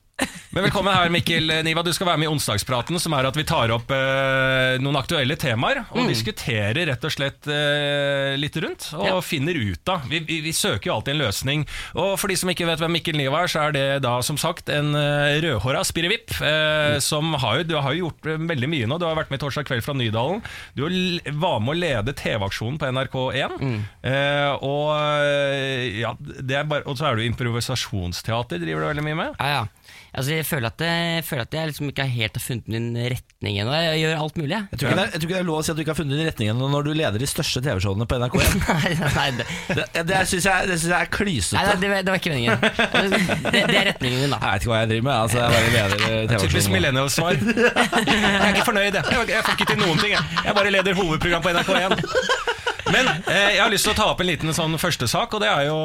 [0.56, 1.82] Men velkommen her, Mikkel Niva.
[1.84, 5.36] Du skal være med i Onsdagspraten, som er at vi tar opp eh, noen aktuelle
[5.36, 9.18] temaer og diskuterer rett og slett eh, litt rundt, og Ja.
[9.26, 10.06] finner ut av.
[10.08, 11.66] Vi, vi, vi søker jo alltid en løsning.
[12.00, 14.40] Og for de som ikke vet hvem Mikkel Niva er, så er det da som
[14.40, 18.72] sagt en eh, rødhåra spirrevipp, eh, som har jo, du har jo gjort eh, veldig
[18.72, 19.02] mye nå.
[19.04, 20.40] Du har vært med Torsdag kveld fra Nydalen.
[20.80, 20.86] Du
[21.44, 23.60] var med å lede TV-aksjonen på NRK1.
[24.08, 29.08] Eh, og, eh, ja, det er bare, og så er du improvisasjonsteater, driver du veldig
[29.12, 29.36] mye med.
[29.44, 29.68] Ja, ja.
[30.16, 33.58] Altså, jeg føler at, jeg, føler at jeg liksom ikke helt har funnet min retning
[33.60, 33.74] ennå.
[33.84, 34.68] Jeg gjør alt mulig, jeg.
[34.72, 35.82] Jeg tror, ikke det er, jeg tror ikke det er lov å si at du
[35.84, 38.56] ikke har funnet din retning ennå når du leder de største TV-showene på NRK1.
[38.70, 39.48] Nei, nei, det,
[39.92, 41.60] Det, det syns jeg, jeg er klysete.
[41.60, 42.64] nei, det, det var ikke meningen.
[42.64, 44.40] Det, det er retningen min, da.
[44.40, 45.16] Jeg vet ikke hva jeg driver med.
[45.20, 46.00] Altså, jeg bare leder
[46.32, 46.76] Typisk TV-showene.
[46.80, 47.34] millennial-svar.
[48.06, 49.04] Jeg er ikke fornøyd, jeg.
[49.12, 50.12] Jeg, jeg får ikke til noen ting.
[50.16, 52.55] Jeg, jeg bare leder hovedprogram på NRK1.
[52.94, 55.42] Men eh, jeg har lyst til å ta opp en liten sånn første sak, og
[55.42, 55.78] det er jo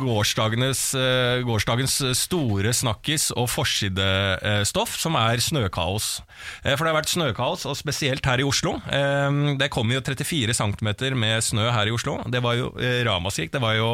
[0.00, 6.08] gårsdagens, eh, gårsdagens store snakkis og forsidestoff, som er snøkaos.
[6.64, 8.76] Eh, for det har vært snøkaos, og spesielt her i Oslo.
[8.90, 12.18] Eh, det kom jo 34 cm med snø her i Oslo.
[12.30, 13.52] Det var jo eh, ramaskrik.
[13.54, 13.90] Det var jo,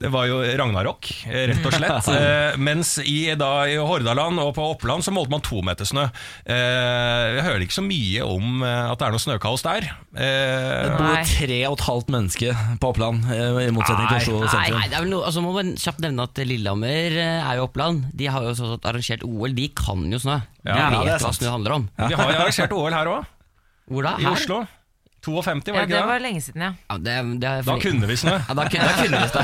[0.00, 2.12] det var jo ragnarok, eh, rett og slett.
[2.26, 6.06] Eh, mens i, da, i Hordaland og på Oppland så målte man to meter snø.
[6.48, 9.88] Eh, jeg hører ikke så mye om eh, at det er noe snøkaos der.
[10.16, 11.22] Det Eh, bor Nei.
[11.28, 14.76] tre og et halvt menneske på Oppland, eh, i motsetning til Oslo sentrum.
[14.78, 17.66] nei, det er vel noe, altså må man kjapt nevne at Lillehammer eh, er jo
[17.68, 18.04] Oppland.
[18.14, 19.54] De har jo sånn at arrangert OL.
[19.56, 20.40] De kan jo snø.
[20.64, 21.40] De Ja, det er vet hva sant.
[21.40, 21.88] snø handler om.
[21.96, 23.26] Vi har jo arrangert OL her òg,
[23.88, 24.16] Hvor da?
[24.18, 24.32] i Her?
[24.36, 24.60] Oslo.
[25.34, 26.06] 52, var Ja, det det det?
[26.10, 26.72] var lenge siden, ja.
[26.90, 28.34] Ja, det, det er Da kunne vi snø.
[28.38, 29.42] ja, da, kunne, da kunne vi stå.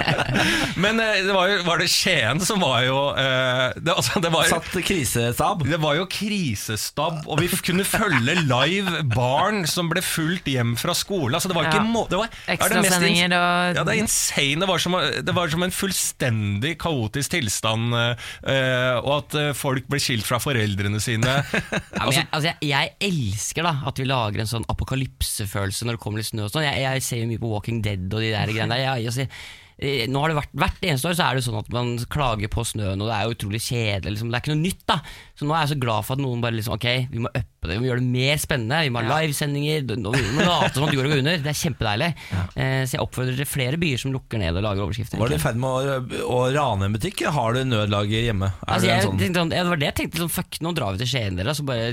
[0.84, 4.30] Men eh, det var, jo, var det Skien som var jo eh, det, altså, det,
[4.34, 5.64] var, Satt krisestab.
[5.68, 10.74] det var jo krisestab, og vi f- kunne følge live barn som ble fulgt hjem
[10.80, 11.34] fra skole.
[11.36, 11.86] Altså, det var ikke Ja.
[11.86, 14.60] må, det var, er det mest Ekstrasendinger og Ja, det er insane.
[14.62, 19.86] Det var som, det var som en fullstendig kaotisk tilstand, eh, og at eh, folk
[19.90, 21.36] ble skilt fra foreldrene sine.
[21.46, 24.66] Ja, men jeg, altså, jeg, jeg elsker da at vi lager en sånn
[25.06, 26.66] apokalypsefølelse når det kommer litt snø og sånn.
[26.66, 28.98] Jeg, jeg ser jo mye på Walking Dead og de der greiene der.
[29.00, 29.28] Jeg, jeg,
[29.76, 32.62] nå har det vært, Hvert eneste år så er det sånn at man klager på
[32.64, 34.14] snøen, og det er jo utrolig kjedelig.
[34.14, 34.30] Liksom.
[34.32, 34.84] Det er ikke noe nytt.
[34.88, 34.96] da
[35.36, 37.66] Så nå er jeg så glad for at noen bare liksom Ok, vi må uppe
[37.68, 38.78] det, vi må gjøre det mer spennende.
[38.86, 39.84] Vi må ha livesendinger.
[39.90, 39.98] Vi
[40.38, 41.40] må late som at jorda går under.
[41.44, 42.08] Det er kjempedeilig.
[42.54, 45.18] Eh, så jeg oppfordrer til flere byer som lukker ned og lager overskrifter.
[45.20, 47.24] Var du i ferd med å, å rane en butikk?
[47.36, 48.52] Har du nødlager hjemme?
[48.54, 50.22] Er Altså, jeg, sånn- tenkte, sånn- ja, det var det jeg tenkte.
[50.22, 51.56] Sånn, fuck, nå drar vi til Skien, dere.
[51.58, 51.90] Så bare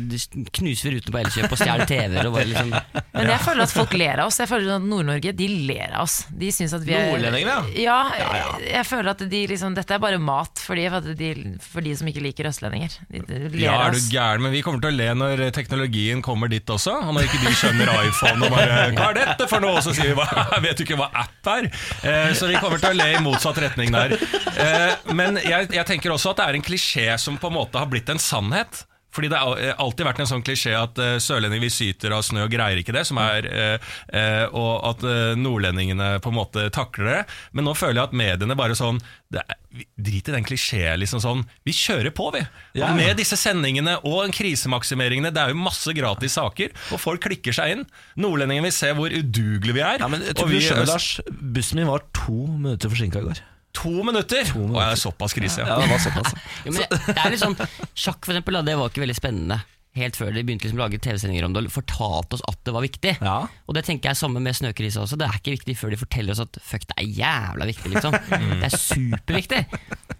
[0.53, 2.29] knuser vi ruten på Elkjøp og stjeler TV-er.
[2.53, 2.69] Liksom
[3.17, 4.39] Men jeg føler at folk ler av oss.
[4.39, 6.19] Jeg føler at Nord-Norge de ler av oss.
[6.29, 7.72] De syns at vi er Nordlendingene, ja?
[7.75, 11.29] Jeg føler at de liksom Dette er bare mat for de, for, de,
[11.63, 12.95] for de som ikke liker østlendinger.
[13.09, 16.21] De, de ler Ja, er du gæren, men vi kommer til å le når teknologien
[16.25, 16.95] kommer dit også.
[17.07, 19.95] Og når ikke de skjønner iPhone og bare 'Hva er dette for noe?' Og så
[19.97, 21.69] sier vi 'Jeg vet du ikke hva app er?'
[22.03, 24.17] Eh, så vi kommer til å le i motsatt retning der.
[24.53, 27.79] Eh, men jeg, jeg tenker også at det er en klisjé som på en måte
[27.79, 28.83] har blitt en sannhet.
[29.13, 32.47] Fordi det har alltid vært en sånn klisjé at uh, sørlendinger vi syter av snø
[32.47, 36.65] og greier ikke det, som er, uh, uh, og at eh, nordlendingene på en måte
[36.73, 37.19] takler det.
[37.55, 39.01] Men nå føler jeg at mediene bare sånn
[39.33, 41.39] det er, Drit i den klisjeen, liksom sånn.
[41.65, 42.43] Vi kjører på, vi.
[42.77, 42.91] Ja.
[42.91, 47.57] Og med disse sendingene og krisemaksimeringene, det er jo masse gratis saker, og folk klikker
[47.57, 47.81] seg inn.
[48.21, 50.03] Nordlendingene vil se hvor udugelige vi er.
[50.03, 51.09] ja, men jeg og tror vi du skjønner, Lars.
[51.57, 53.41] Bussen min var to minutter forsinka i går.
[53.81, 54.49] To minutter!
[54.59, 55.63] Og jeg er såpass krise.
[55.65, 56.33] Ja, det var såpass.
[56.65, 57.55] Jo, men det er litt sånn
[57.97, 59.57] Sjakk for eksempel, da, det var ikke veldig spennende
[59.93, 62.73] Helt før de begynte liksom å lage TV-sendinger om det Og fortalte oss at det
[62.73, 63.11] var viktig.
[63.21, 63.35] Ja.
[63.69, 65.19] Og det tenker jeg samme med snøkrisa også.
[65.21, 68.17] Det er ikke viktig før de forteller oss at Fuck, det er jævla viktig liksom.
[68.63, 69.61] Det er superviktig.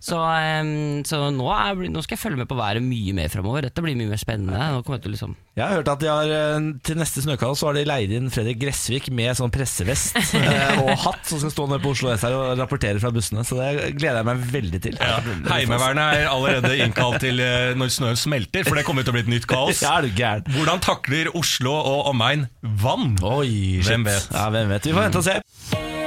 [0.04, 3.66] Så, um, så nå, er, nå skal jeg følge med på været mye mer fremover.
[3.66, 4.60] Dette blir mye mer spennende.
[4.76, 7.56] Nå kommer jeg til liksom Jeg har hørt at de har, eh, til neste snøkall
[7.58, 11.54] så har de leid inn Fredrik Gressvik med sånn pressevest eh, og hatt som skal
[11.56, 13.46] stå nede på Oslo S her og rapportere fra bussene.
[13.48, 15.00] Så det gleder jeg meg veldig til.
[15.02, 15.18] Ja.
[15.50, 19.26] Heimevernet er allerede innkalt til eh, når snøen smelter, for det kommer til å bli
[19.26, 19.82] et nytt kaos.
[19.84, 20.44] Ja, er du gæren?
[20.58, 23.18] Hvordan takler Oslo og omegn vann?
[23.24, 23.90] Oi, shit.
[23.90, 24.30] Hvem vet?
[24.34, 24.88] Ja, hvem vet?
[24.88, 25.40] Vi får vente og se.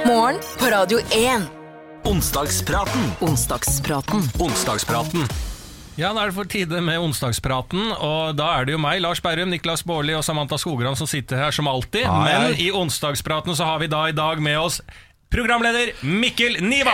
[0.07, 1.47] Morgen på Radio 1.
[2.07, 3.11] Onsdagspraten.
[3.25, 4.31] Onsdagspraten.
[4.39, 5.27] Onsdagspraten.
[5.97, 9.17] Ja, da er det for tide med onsdagspraten, og da er det jo meg, Lars
[9.25, 12.05] Berrum, Niklas Baarli og Samantha Skogran som sitter her som alltid.
[12.05, 12.21] Hei.
[12.29, 14.77] Men i onsdagspraten så har vi da i dag med oss
[15.33, 16.93] programleder Mikkel Niva!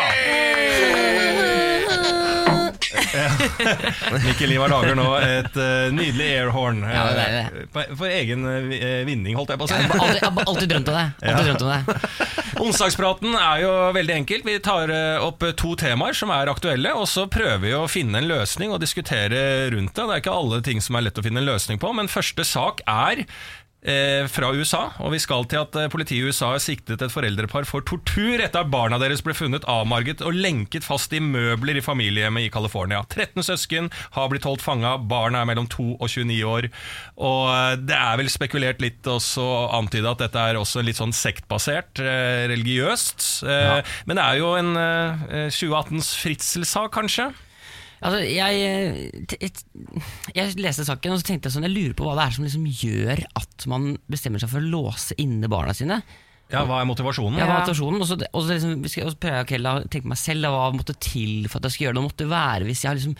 [4.25, 6.83] Mikkel Ivar lager nå et uh, nydelig airhorn.
[6.87, 7.65] eh, Ja, det er det.
[7.73, 9.79] for, for egen uh, vinning, holdt jeg på å si.
[9.79, 11.99] Ja, alltid, alltid drømt om det Alltid drømt om det
[12.63, 14.45] Onsdagspraten er jo veldig enkelt.
[14.47, 18.21] Vi tar eh, opp to temaer som er aktuelle, og så prøver vi å finne
[18.21, 20.05] en løsning og diskutere rundt det.
[20.05, 22.45] Det er ikke alle ting som er lett å finne en løsning på, men første
[22.47, 23.27] sak er eh,
[24.31, 27.65] fra USA, og vi skal til at eh, politiet i USA har siktet et foreldrepar
[27.67, 31.83] for tortur etter at barna deres ble funnet avmarget og lenket fast i møbler i
[31.83, 33.01] familiehjemmet i California.
[33.11, 36.69] 13 søsken har blitt holdt fanga, barna er mellom 2 og 29 år.
[37.19, 39.43] Og eh, det er vel spekulert litt også
[39.75, 43.27] antydet at dette er også litt sånn sektbasert, eh, religiøst.
[43.43, 47.33] Eh, Men det er jo en eh, 2018s fritzelsak, kanskje?
[48.03, 49.39] Altså, jeg,
[50.35, 52.45] jeg leste saken og så tenkte jeg sånn Jeg lurer på hva det er som
[52.47, 56.01] liksom gjør at man bestemmer seg for å låse inne barna sine.
[56.51, 57.39] Ja, Hva er motivasjonen?
[57.39, 58.01] Ja, hva er motivasjonen?
[58.03, 61.61] Og så, og så liksom, prøver jeg å tenke meg selv hva måtte til for
[61.61, 62.01] at jeg skulle gjøre det.
[62.03, 63.15] Det måtte være hvis jeg har liksom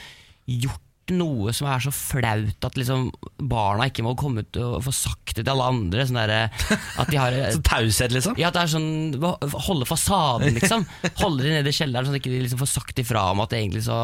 [0.63, 3.09] gjort noe som er så flaut at liksom
[3.51, 6.05] barna ikke må komme ut og få sagt det til alle andre.
[6.07, 6.33] Sånn der,
[7.01, 8.37] at de har Så taushet, liksom?
[8.39, 9.17] ja, at det er sånn
[9.67, 10.85] Holde fasaden, liksom.
[11.19, 13.51] Holde de nede i kjelleren, sånn at de ikke liksom får sagt ifra om at
[13.51, 13.97] det egentlig så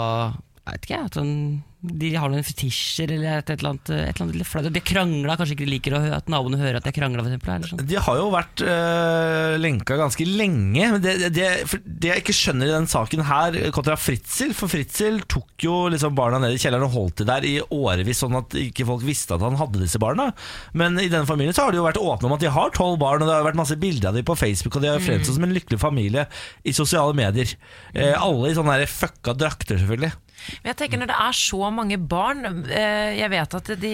[0.68, 1.36] Jeg vet ikke, at sånn,
[1.80, 4.66] de har noen fetisjer eller et, et eller annet, et eller annet flaut.
[4.76, 7.24] De krangla, kanskje ikke de liker at naboene hører at de krangla.
[7.24, 7.82] Eller sånn.
[7.88, 10.92] De har jo vært øh, lenka ganske lenge.
[10.94, 11.48] Men det, det,
[11.88, 16.14] det jeg ikke skjønner i den saken her, kontra Fritzel For Fritzel tok jo liksom
[16.20, 19.40] barna ned i kjelleren og holdt de der i årevis, sånn at ikke folk visste
[19.40, 20.30] at han hadde disse barna.
[20.78, 23.00] Men i denne familien så har de jo vært åpne om at de har tolv
[23.02, 25.40] barn, og det har vært masse bilder av dem på Facebook, og de har fremstått
[25.40, 26.28] som en lykkelig familie
[26.68, 27.56] i sosiale medier.
[27.96, 30.14] Eh, alle i sånne fucka drakter, selvfølgelig.
[30.62, 33.94] Men jeg tenker når det er så mange barn eh, Jeg vet at de,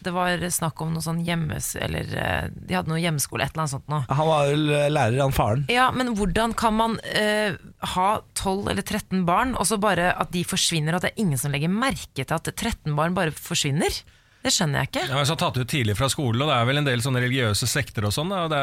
[0.00, 1.72] det var snakk om noe sånn hjemmes...
[1.80, 4.02] Eller eh, de hadde noe hjemmeskole, et eller annet sånt noe.
[4.10, 5.66] Han var vel lærer, han faren.
[5.72, 7.58] Ja, men hvordan kan man uh,
[7.94, 11.24] ha 12 eller 13 barn, og så bare at de forsvinner, og at det er
[11.24, 14.02] ingen som legger merke til at 13 barn bare forsvinner?
[14.40, 15.02] Det skjønner jeg ikke.
[15.10, 17.20] Ja, men så tatt ut tidlig fra skolen, og det er vel en del sånne
[17.20, 18.32] religiøse sekter og sånn.
[18.48, 18.60] Det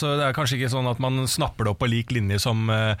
[0.00, 2.70] så det er kanskje ikke sånn at man snapper det opp på lik linje som
[2.72, 2.94] eh,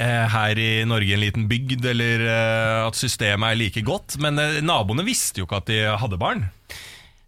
[0.00, 4.16] eh, her i Norge, en liten bygd, eller eh, at systemet er like godt.
[4.24, 6.46] Men eh, naboene visste jo ikke at de hadde barn.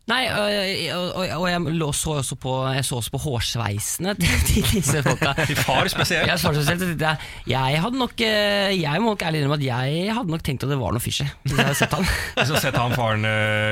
[0.04, 4.34] Nei, og, og, og, jeg lå- så også på, jeg så også på hårsveisene til
[4.50, 5.32] til disse folka.
[5.64, 6.28] Far spesielt.
[6.28, 10.34] Jeg, far spesielt, jeg, jeg hadde nok Jeg må nok ærlig innrømme at jeg hadde
[10.34, 11.24] nok tenkt at det var noe fishy.
[11.46, 12.04] Hvis jeg hadde sett han.
[12.04, 13.24] Hvis du hadde sett han faren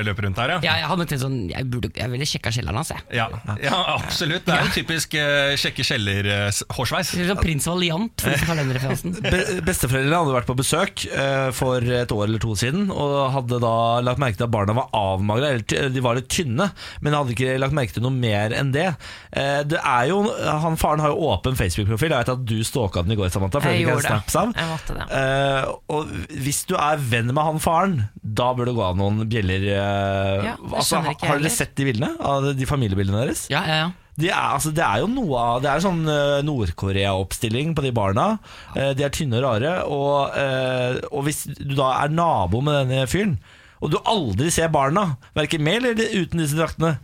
[0.09, 0.59] løpe rundt der, ja.
[0.65, 2.93] Ja, jeg hadde nok tenkt sånn Jeg, burde, jeg ville sjekka kjelleren hans.
[2.95, 3.05] Jeg.
[3.19, 3.27] Ja,
[3.61, 4.47] ja, absolutt.
[4.49, 7.13] Det er jo typisk uh, sjekke kjeller-hårsveis.
[7.19, 9.17] Litt sånn Prins Valiant, for den referansen.
[9.21, 13.61] Be besteforeldrene hadde vært på besøk uh, for et år eller to siden og hadde
[13.63, 16.69] da lagt merke til at barna var avmagra, eller de var litt tynne,
[17.01, 18.89] men hadde ikke lagt merke til noe mer enn det.
[19.33, 20.21] Eh, det er jo,
[20.63, 22.11] han Faren har jo åpen Facebook-profil.
[22.15, 23.61] Jeg vet at du stalka den i går, Samantha.
[23.61, 24.45] for Jeg gjorde snaps det.
[24.63, 25.09] Jeg måtte det.
[25.23, 26.13] Eh, og
[26.45, 29.67] hvis du er venn med han faren, da bør det gå av noen bjeller.
[29.73, 31.51] eh, Ja, altså, har dere heller.
[31.51, 33.47] sett de bildene av de familiebildene deres?
[33.51, 33.91] Ja, ja, ja.
[34.21, 37.93] De er, altså, det er jo noe av Det er sånn eh, Nord-Korea-oppstilling på de
[37.97, 38.27] barna.
[38.75, 39.73] De er tynne og rare.
[39.89, 43.39] Og, eh, og hvis du da er nabo med denne fyren,
[43.83, 46.97] og du aldri ser barna, verken med eller uten disse draktene,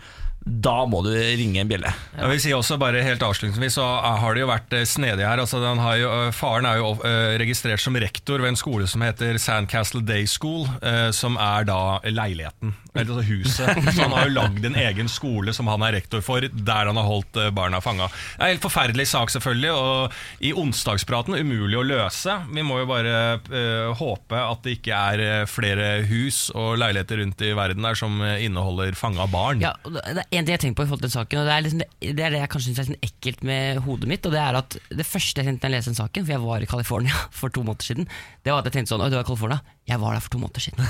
[0.48, 1.90] da må du ringe en bjelle.
[2.14, 5.42] Jeg vil si også bare helt avslutningsvis Så har det jo vært eh, snedig her
[5.42, 5.60] altså,
[5.98, 6.94] jo, Faren er jo
[7.42, 10.64] registrert som rektor ved en skole som heter Sandcastle Day School
[11.12, 15.52] Som er da leiligheten Eller altså huset Så han har jo lagd en egen skole
[15.56, 18.54] som han er rektor for Der han har holdt eh, barna fanget Det er en
[18.54, 23.92] helt forferdelig sak selvfølgelig Og i onsdagspraten umulig å løse Vi må jo bare uh,
[23.98, 28.20] håpe at det ikke er eh, flere hus og leiligheter rundt i verden der Som
[28.24, 31.02] eh, inneholder fanget barn Ja, og det er en ting jeg tenker på i forhold
[31.02, 32.92] til den saken, og det er, liksom det, det er det jeg kanskje synes er
[32.94, 34.26] litt ekkelt med hodet mitt.
[34.26, 36.44] Og Det er at det første jeg tenkte da jeg leste den saken, for jeg
[36.44, 38.08] var i California for to måneder siden,
[38.44, 39.60] det var at jeg tenkte sånn Oi, du var i California?
[39.88, 40.84] Jeg var der for to måneder siden.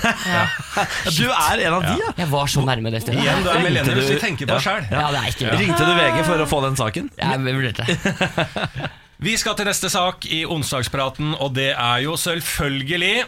[1.19, 2.09] Du er en av de, ja!
[2.19, 3.21] Jeg var så nærme det stedet.
[3.23, 4.63] Igjen, du er millennials, du- tenker på Ja.
[4.65, 5.59] selv Ja, det er ikke bra.
[5.63, 7.09] Ringte du VG for å få den saken?
[7.19, 8.89] Jeg vurderte.
[9.19, 13.25] Vi skal til neste sak i onsdagspraten, og det er jo selvfølgelig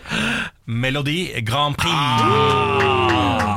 [0.72, 3.12] Melodi Grand Prix.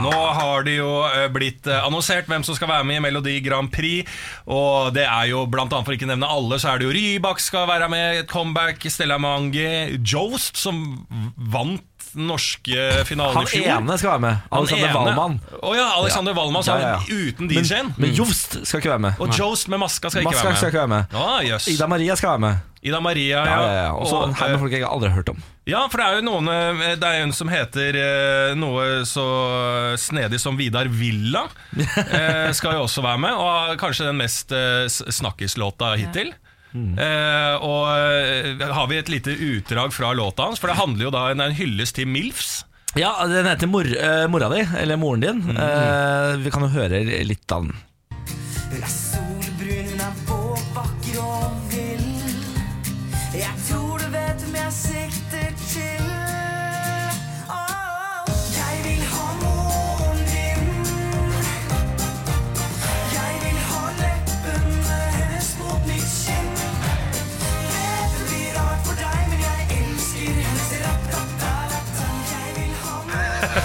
[0.05, 3.37] Nå har det jo eh, blitt eh, annonsert hvem som skal være med i Melodi
[3.45, 4.11] Grand Prix.
[4.51, 6.97] Og det er jo blant annet, for ikke å nevne alle, så er det jo
[6.97, 9.71] Rybak skal være med, et comeback, Stella Mange,
[10.03, 10.83] Jost, som
[11.55, 13.69] vant norske finalen Han i fjor.
[13.71, 14.37] Han ene skal være med.
[14.51, 15.39] Alexander ene- Wallmann.
[15.63, 17.15] Å ja, Alexander Wallmann, så Ja, ja, ja.
[17.31, 17.95] uten Men, DJ-en.
[17.99, 19.21] men Jovst skal ikke være med.
[19.21, 20.59] Og Jost med maska skal ikke Maska være med.
[20.59, 21.15] skal ikke være med.
[21.15, 21.69] Ah, yes.
[21.69, 22.71] Ida Maria skal være med.
[22.85, 23.93] Ida Maria, Ja, ja, ja.
[23.97, 25.39] Også Og, en haug med folk jeg aldri har hørt om.
[25.67, 29.05] Ja, for det er jo noen eh, Det er jo en som heter eh, noe
[29.09, 29.25] så
[29.97, 31.47] snedig som Vidar Villa.
[32.13, 36.35] eh, skal jo også være med, og kanskje den mest snakkislåta hittil.
[36.35, 36.41] snakkislåta
[36.75, 41.13] Eh, og eh, har vi et lite utdrag fra låta hans, for det handler jo
[41.15, 42.65] da det er en hyllest til MILFs.
[42.99, 45.43] Ja, Den heter mor, uh, Mora di, eller moren din.
[45.51, 49.24] Eh, vi kan jo høre litt av den.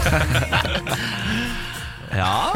[2.15, 2.53] Ja,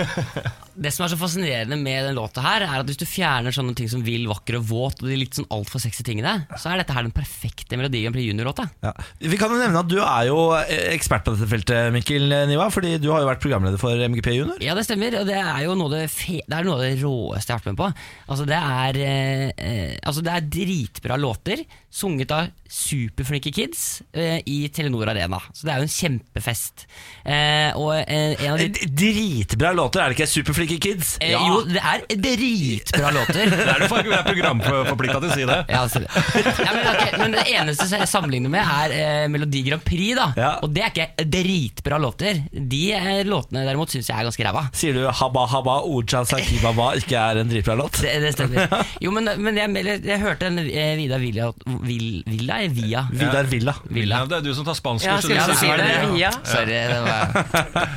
[0.74, 3.76] Det som er så fascinerende med den låta her, er at hvis du fjerner sånne
[3.78, 6.82] ting som vill, vakker og våt, og de litt sånn altfor sexy tingene, så er
[6.82, 8.66] dette her den perfekte Melodi Grand Prix Junior-låta.
[8.84, 8.94] ja.
[9.22, 12.68] Vi kan jo nevne at du er jo eh, ekspert på dette feltet, Mikkel Niva.
[12.74, 14.58] Fordi du har jo vært programleder for MGP Junior.
[14.64, 16.98] Ja, det stemmer, og det er jo noe av det, det, er noe av det
[17.04, 17.90] råeste jeg har vært med på.
[18.34, 24.40] Altså, det er, eh, eh, altså, det er dritbra låter, sunget av superflinke kids eh,
[24.50, 25.38] i Telenor Arena.
[25.54, 26.88] Så det er jo en kjempefest.
[27.22, 30.28] Eh, og eh, en av de Eh, Dritbra låter, er det ikke?
[30.30, 31.17] Superflinke kids?
[31.21, 33.49] eh, Jo, det er dritbra låter.
[33.63, 35.58] Det er du faktisk, det er programforplikta til å si det.
[35.71, 39.84] Ja, det ja, men, okay, men det eneste jeg sammenligner med, er eh, Melodi Grand
[39.86, 40.15] Prix.
[40.17, 40.52] da Ja.
[40.65, 42.41] Og det er ikke dritbra låter.
[42.54, 44.65] De eh, låtene derimot syns jeg er ganske ræva.
[44.78, 47.99] Sier du Habba Habba Oja Sakibaba ikke er en dritbra låt?
[48.04, 48.69] Det, det stemmer.
[49.04, 51.49] Jo, men, men jeg, jeg, jeg hørte en eh, Vidar Villa,
[51.88, 53.06] Vil- Villa Via.
[53.12, 53.76] Vidar Villa.
[53.89, 54.21] Villa.
[54.23, 55.06] Ja, det er du som tar spansk.
[55.08, 55.89] Ja, så skal du si det.
[56.21, 56.32] Ja.
[56.47, 57.34] Sorry, det var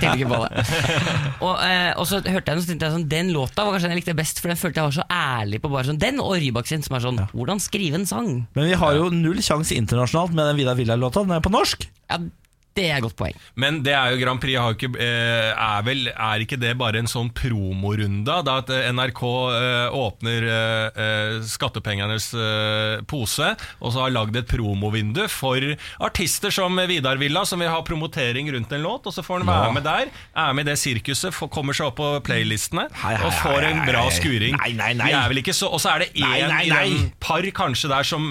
[0.01, 0.65] tenkte ikke på det.
[1.47, 3.91] Og, eh, og så hørte jeg den, så tenkte jeg sånn Den låta var kanskje
[3.91, 6.23] den jeg likte best, for den følte jeg var så ærlig på bare sånn Den
[6.25, 8.33] og Rybak sin, som er sånn Hvordan skrive en sang?
[8.57, 11.23] Men vi har jo null sjanse internasjonalt med den Vidar Villa-låta.
[11.27, 11.87] Den er på norsk.
[12.11, 12.19] Ja,
[12.77, 13.37] Det er et godt poeng.
[13.57, 17.01] Men det er jo Grand Prix har ikke, eh, er, vel, er ikke det bare
[17.01, 18.37] en sånn promorunde?
[18.45, 19.23] Da at eh, NRK
[19.57, 20.47] eh, åpner
[21.47, 22.29] skattepengenes
[23.09, 23.49] pose,
[23.81, 25.63] og så har lagd et promovindu for
[26.05, 29.51] artister som Vidar Villa, som vil ha promotering rundt en låt, og så får han
[29.51, 30.13] være med der.
[30.37, 33.83] Er med i det sirkuset, kommer seg opp på playlistene Hei, hei, og får en
[33.87, 34.59] bra skuring.
[34.61, 35.13] Nei, nei, nei.
[35.17, 38.29] Er vel ikke så, og så er det én i den par kanskje der som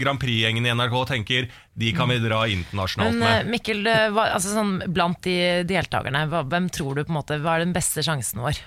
[0.00, 3.50] Grand Prix-gjengen i NRK tenker de kan vi dra internasjonalt Men eh, med.
[3.54, 3.82] Mikkel,
[4.14, 7.66] hva, altså sånn, blant de deltakerne, hva, hvem tror du på en måte Hva er
[7.66, 8.58] den beste sjansen vår?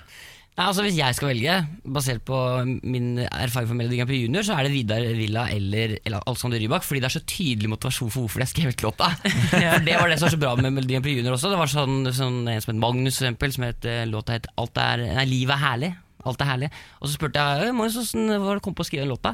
[0.52, 1.52] Nei, altså Hvis jeg skal velge,
[1.94, 2.38] basert på
[2.84, 6.60] min erfaring fra Melodi Grand Prix Junior, så er det Vidar Villa eller, eller Alexander
[6.60, 9.08] Rybak, fordi det er så tydelig motivasjon for hvorfor de har skrevet låta.
[9.48, 11.54] For Det var det som var så bra med Melodi Grand Prix Junior også.
[11.54, 14.50] Det var sånn, sånn en som het Magnus, for eksempel, som het eh, låta het
[14.60, 15.92] Alt er Nei, livet er herlig.
[16.28, 16.72] Alt er herlig.
[17.00, 19.32] Og så spurte jeg «Øy, Magnus, hvordan var det kom på å skrive den låta?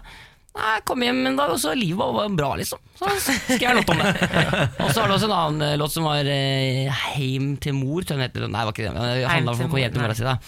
[0.57, 2.81] Nei, jeg kom hjem en dag, og så livet var bra, liksom.
[2.99, 4.15] Så skrev jeg en låt om det.
[4.83, 8.03] Og så var det også en annen eh, låt som var eh, Heim til mor,
[8.03, 8.49] tror jeg den heter.
[8.51, 8.95] Nei, det var ikke det.
[8.97, 10.27] men Det handla om å hjem til mora si.
[10.27, 10.39] da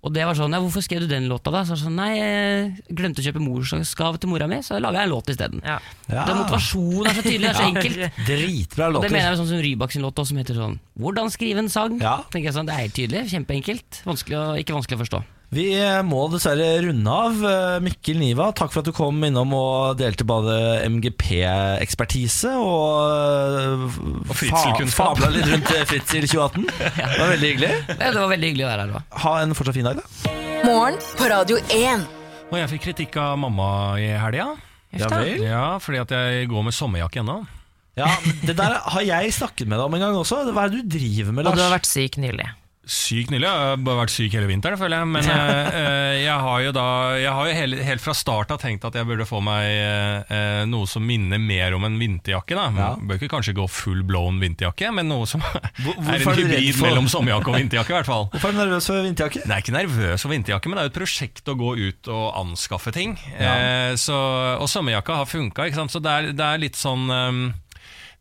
[0.00, 1.60] og det var sånn, ja, Hvorfor skrev du den låta, da?
[1.68, 5.12] Så sånn, Nei, jeg glemte å kjøpe morsgave til mora mi, så laga jeg en
[5.12, 5.60] låt isteden.
[5.60, 5.76] Ja.
[6.08, 6.24] Ja.
[6.24, 8.22] Det Motivasjonen er så tydelig, det er så enkelt.
[8.30, 11.32] Dritbra Og det mener jeg med sånn som Rybak sin låt som heter sånn Hvordan
[11.34, 12.00] skrive en sang.
[12.00, 12.16] Ja.
[12.32, 14.00] Tenker jeg sånn, Det er helt tydelig, kjempeenkelt.
[14.08, 15.22] Vanskelig å, ikke vanskelig å forstå.
[15.50, 17.40] Vi eh, må dessverre runde av.
[17.42, 20.52] Eh, Mikkel Niva, takk for at du kom innom og delte både
[20.86, 23.88] MGP-ekspertise og,
[24.30, 25.18] Og fritzelkunnskap.
[25.18, 26.68] fabla litt rundt eh, Fritzel 2018.
[26.70, 27.72] Det var veldig hyggelig.
[27.90, 28.94] Det var veldig hyggelig å være her.
[28.94, 29.02] da.
[29.24, 30.36] Ha en fortsatt fin dag, da.
[30.68, 32.06] Morgen på Radio 1.
[32.50, 33.70] Og jeg fikk kritikk av mamma
[34.02, 34.52] i helga.
[34.94, 35.20] Ja, da.
[35.38, 37.40] Ja, fordi at jeg går med sommerjakke ennå.
[37.98, 38.06] Ja,
[38.46, 40.44] Det der har jeg snakket med deg om en gang også.
[40.54, 41.52] Hva er det du driver med, Lars?
[41.56, 42.46] Og du har vært syk nylig.
[42.90, 43.46] Syk nylig.
[43.46, 45.08] Jeg har bare vært syk hele vinteren, føler jeg.
[45.14, 46.86] Men eh, eh, jeg har jo da
[47.22, 50.32] Jeg har jo hele, helt fra start av tenkt at jeg burde få meg eh,
[50.34, 52.58] eh, noe som minner mer om en vinterjakke.
[52.58, 52.88] da Ja.
[52.98, 56.88] Bør ikke kanskje gå full blown vinterjakke, men noe som Hvor- er en hybrid for-
[56.88, 57.94] mellom sommerjakke og vinterjakke.
[57.94, 59.44] i hvert fall Hvorfor er du nervøs for vinterjakke?
[59.46, 62.10] Jeg er ikke nervøs for vinterjakke, men det er jo et prosjekt å gå ut
[62.10, 63.14] og anskaffe ting.
[63.38, 63.54] Ja.
[63.54, 64.18] Eh, så,
[64.58, 67.42] og sommerjakka har funka, så det er, det er litt sånn ehm,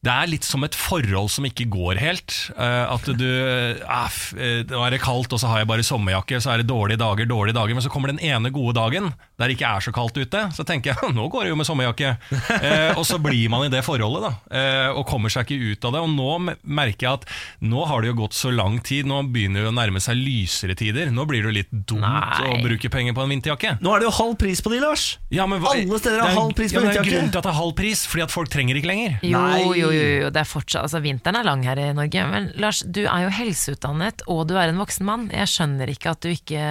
[0.06, 2.32] det er litt som et forhold som ikke går helt.
[2.56, 5.84] Eh, at du eh, f- eh, Nå er det kaldt, og så har jeg bare
[5.84, 7.76] sommerjakke, så er det dårlige dager, dårlige dager.
[7.76, 9.10] Men så kommer den ene gode dagen
[9.40, 10.40] der det ikke er så kaldt ute.
[10.56, 12.14] Så tenker jeg nå går det jo med sommerjakke.
[12.60, 14.32] Eh, og så blir man i det forholdet, da.
[14.56, 16.02] Eh, og kommer seg ikke ut av det.
[16.08, 17.28] Og nå merker jeg at
[17.68, 20.76] nå har det jo gått så lang tid, nå begynner det å nærme seg lysere
[20.80, 21.12] tider.
[21.12, 22.48] Nå blir det jo litt dumt Nei.
[22.54, 23.76] å bruke penger på en vinterjakke.
[23.84, 25.10] Nå er det jo halv pris på de, Lars.
[25.36, 27.04] Ja, men hva- Alle steder er det halv pris på ja, vinterjakke.
[27.04, 29.20] Det er grunnen til at det er halv pris, fordi at folk trenger ikke lenger.
[29.28, 29.89] Jo, Nei.
[29.94, 32.26] Jo, jo, det er fortsatt altså, Vinteren er lang her i Norge.
[32.32, 35.28] Men Lars, du er jo helseutdannet, og du er en voksen mann.
[35.34, 36.64] Jeg skjønner ikke at du ikke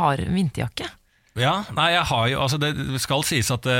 [0.00, 0.88] har vinterjakke.
[1.38, 3.76] Ja, nei, jeg har jo, altså Det skal sies at det,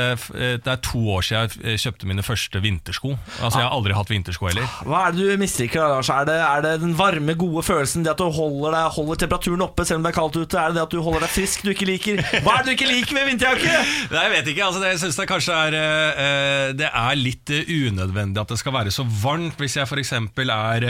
[0.63, 3.11] det er to år siden jeg eh, kjøpte mine første vintersko.
[3.43, 4.69] Altså Jeg har aldri hatt vintersko heller.
[4.87, 6.07] Hva er det du misliker, Lars?
[6.15, 8.05] Er det, er det den varme, gode følelsen?
[8.05, 10.61] Det at du holder, deg, holder temperaturen oppe selv om det er kaldt ute?
[10.61, 12.23] Er det det at du holder deg frisk du ikke liker?
[12.45, 13.83] Hva er det du ikke liker med vinterjakke?
[14.13, 17.19] Nei, Jeg vet ikke, altså det, jeg synes det kanskje er eh, eh, Det er
[17.19, 20.87] litt eh, unødvendig at det skal være så varmt Hvis jeg eksempel er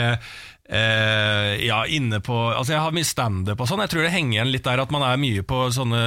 [0.72, 3.82] eh, eh, ja, inne på Altså Jeg har mye standup og sånn.
[3.84, 6.02] Jeg tror det henger igjen litt der at man er mye på sånne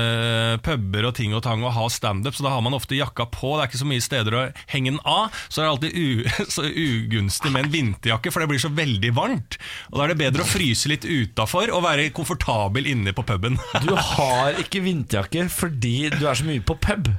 [0.66, 3.56] puber og ting og tang og har standup, så da har man ofte jakka på.
[3.56, 5.36] Det er ikke så mye steder å henge den av.
[5.48, 9.60] Så er det alltid ugunstig med en vinterjakke, for det blir så veldig varmt.
[9.92, 13.60] Og Da er det bedre å fryse litt utafor og være komfortabel inne på puben.
[13.86, 17.12] Du har ikke vinterjakke fordi du er så mye på pub.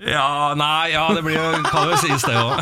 [0.00, 2.60] Ja, nei, ja, det blir jo, kan jo sies det òg.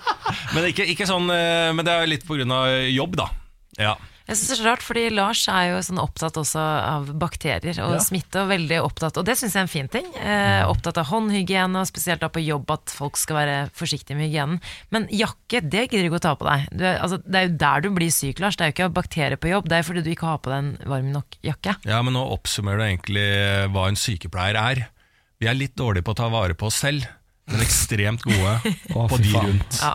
[0.54, 2.46] Men, ikke, ikke sånn, eh, men det er litt pga.
[2.90, 3.28] jobb, da.
[3.78, 3.94] Ja.
[4.30, 7.74] Jeg synes det er så rart, fordi Lars er jo sånn opptatt også av bakterier
[7.82, 7.98] og Ja.
[7.98, 10.06] smitte, og veldig opptatt, og det syns jeg er en fin ting.
[10.14, 14.30] Eh, opptatt av håndhygiene, og spesielt da på jobb at folk skal være forsiktige med
[14.30, 14.60] hygienen.
[14.92, 16.68] Men jakke, det gidder du ikke å ta på deg.
[16.78, 18.54] Du, altså, det er jo der du blir syk, Lars.
[18.56, 20.50] Det er jo ikke av bakterier på jobb, det er fordi du ikke har på
[20.54, 21.76] deg en varm nok jakke.
[21.84, 23.26] ja, men nå oppsummerer du egentlig
[23.74, 24.86] hva en sykepleier er.
[25.40, 27.02] Vi er litt dårlige på å ta vare på oss selv,
[27.50, 28.54] men ekstremt gode
[29.10, 29.80] på de rundt.
[29.82, 29.92] Ja,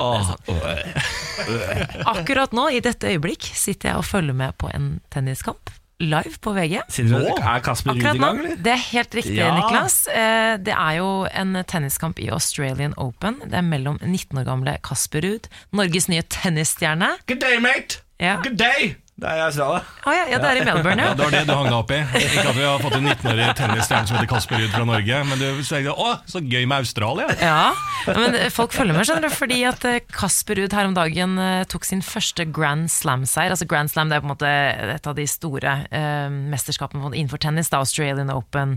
[0.56, 2.06] er.
[2.06, 5.72] Akkurat nå, i dette øyeblikk, sitter jeg og følger med på en tenniskamp
[6.04, 6.82] live på VG.
[7.08, 7.22] Nå?
[7.40, 8.58] er Kasper Ruud i gang, eller?
[8.60, 9.54] Det er helt riktig, Ja.
[9.56, 10.08] Niklas.
[10.12, 13.40] Eh, Det er jo en tenniskamp i Australian Open.
[13.46, 17.14] Det er mellom 19 år gamle Kasper Ruud, Norges nye tennisstjerne.
[17.28, 18.02] Good day, mate!
[18.20, 18.42] Ja.
[18.44, 18.96] Good day!
[19.16, 19.80] Det er i Australia.
[20.04, 21.16] Å ja, ja, det er i Melbourne, Ja, ja.
[21.16, 22.00] Det var det du hang deg opp i.
[22.20, 25.40] Ikke at vi har fått en 19-årig tennisstjerne som heter Kasper Ruud fra Norge, men
[25.40, 27.30] du tenkte å, så gøy med Australia.
[27.40, 27.62] Ja,
[28.10, 31.62] men folk følger med, skjønner du, fordi at eh, Kasper Ruud her om dagen eh,
[31.72, 33.56] tok sin første Grand Slam-seier.
[33.56, 34.52] Altså Grand Slam det er på en måte
[34.98, 38.76] et av de store eh, mesterskapene innenfor tennis, da, Australian Open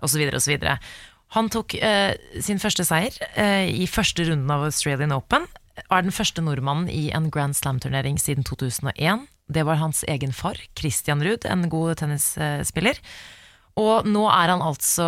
[0.00, 0.24] osv.
[0.40, 0.56] osv.
[1.36, 5.44] Han tok eh, sin første seier eh, i første runden av Australian Open.
[5.90, 9.28] er den første nordmannen i en Grand Slam-turnering siden 2001.
[9.46, 13.00] Det var hans egen far, Christian Ruud, en god tennisspiller.
[13.80, 15.06] Og nå er han altså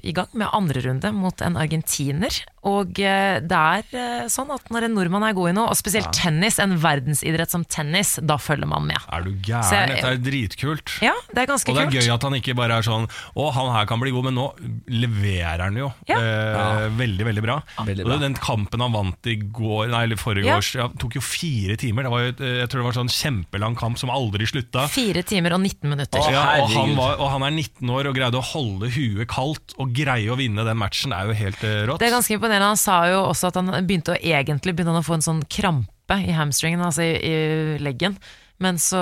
[0.00, 2.32] i gang med andre runde mot en argentiner.
[2.66, 5.78] Og eh, det er eh, sånn at når en nordmann er god i noe, og
[5.78, 8.98] spesielt tennis, en verdensidrett som tennis, da følger man med.
[9.12, 9.92] Er du gæren?
[9.92, 10.96] Dette er dritkult.
[11.04, 12.00] Ja, det er ganske Og det er kult.
[12.02, 14.46] gøy at han ikke bare er sånn Å, han her kan bli god, men nå
[14.90, 15.90] leverer han jo.
[16.10, 16.18] Ja.
[16.18, 17.56] Eh, Veldig, veldig bra.
[17.86, 20.56] Veldig Og den kampen han vant i går Nei, eller forrige Ja.
[20.60, 22.06] års ja, tok jo fire timer.
[22.06, 24.86] Det var jo, eh, jeg tror det var en sånn kjempelang kamp som aldri slutta.
[24.92, 26.20] Fire timer og 19 minutter.
[26.20, 29.28] Å, Ja, og, han var, og han er 19 år og greide å holde huet
[29.30, 31.10] kaldt og greie å vinne den matchen.
[31.14, 32.00] Det er jo helt rått.
[32.00, 32.55] Det er ganske imponerende.
[32.64, 35.44] Han sa jo også at han begynte å egentlig begynte han å få en sånn
[35.50, 37.36] krampe i hamstringen, altså i, i
[37.82, 38.16] leggen.
[38.62, 39.00] Men så,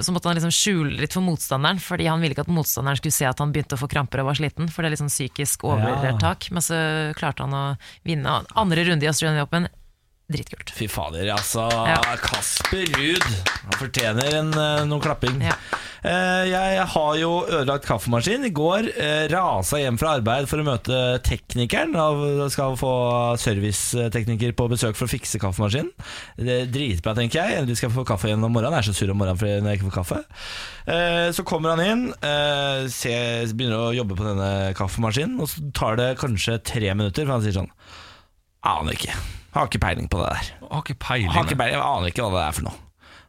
[0.00, 3.16] så måtte han liksom skjule litt for motstanderen, fordi han ville ikke at motstanderen skulle
[3.16, 4.68] se at han begynte å få kramper og var sliten.
[4.68, 6.50] For det er litt sånn psykisk overtak.
[6.52, 6.76] Men så
[7.16, 7.64] klarte han å
[8.04, 8.42] vinne.
[8.52, 9.70] Andre runde i Australian Open,
[10.32, 10.72] dritkult.
[10.74, 11.66] Fy fader, altså.
[11.88, 12.00] Ja.
[12.22, 13.26] Kasper Ruud.
[13.66, 14.54] Han fortjener en,
[14.88, 15.40] noen klapping.
[15.44, 15.58] Ja.
[16.06, 18.44] Eh, jeg har jo ødelagt kaffemaskin.
[18.46, 21.96] I går eh, rasa hjem fra arbeid for å møte teknikeren.
[21.96, 22.92] Jeg skal få
[23.42, 25.90] servicetekniker på besøk for å fikse kaffemaskinen.
[26.38, 27.60] Det er dritbra, tenker jeg.
[27.62, 28.78] Endelig skal få kaffe igjen om morgenen.
[28.78, 30.20] Jeg er så sur om morgenen fordi jeg ikke får kaffe.
[30.86, 35.98] Eh, så kommer han inn, eh, begynner å jobbe på denne kaffemaskinen, og så tar
[35.98, 37.72] det kanskje tre minutter, for han sier sånn
[38.66, 39.14] Aner ikke.
[39.56, 40.50] Har ikke peiling på det der.
[40.68, 41.30] Har ikke peiling.
[41.32, 42.82] Har ikke peiling, jeg aner ikke hva det er for noe.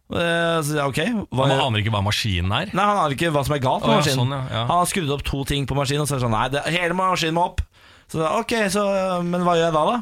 [0.08, 1.00] Eh, så, ja, ok
[1.36, 2.70] hva, Han aner ikke hva maskinen er.
[2.72, 4.22] Nei, Han aner ikke hva som er galt med Å, ja, maskinen.
[4.22, 4.62] sånn, ja, ja.
[4.70, 6.62] Han har skrudd opp to ting på maskinen, og så er det sånn Nei, det,
[6.78, 7.64] hele maskinen må opp.
[8.08, 8.84] Så da, ok, så,
[9.28, 9.98] men hva gjør jeg da, da?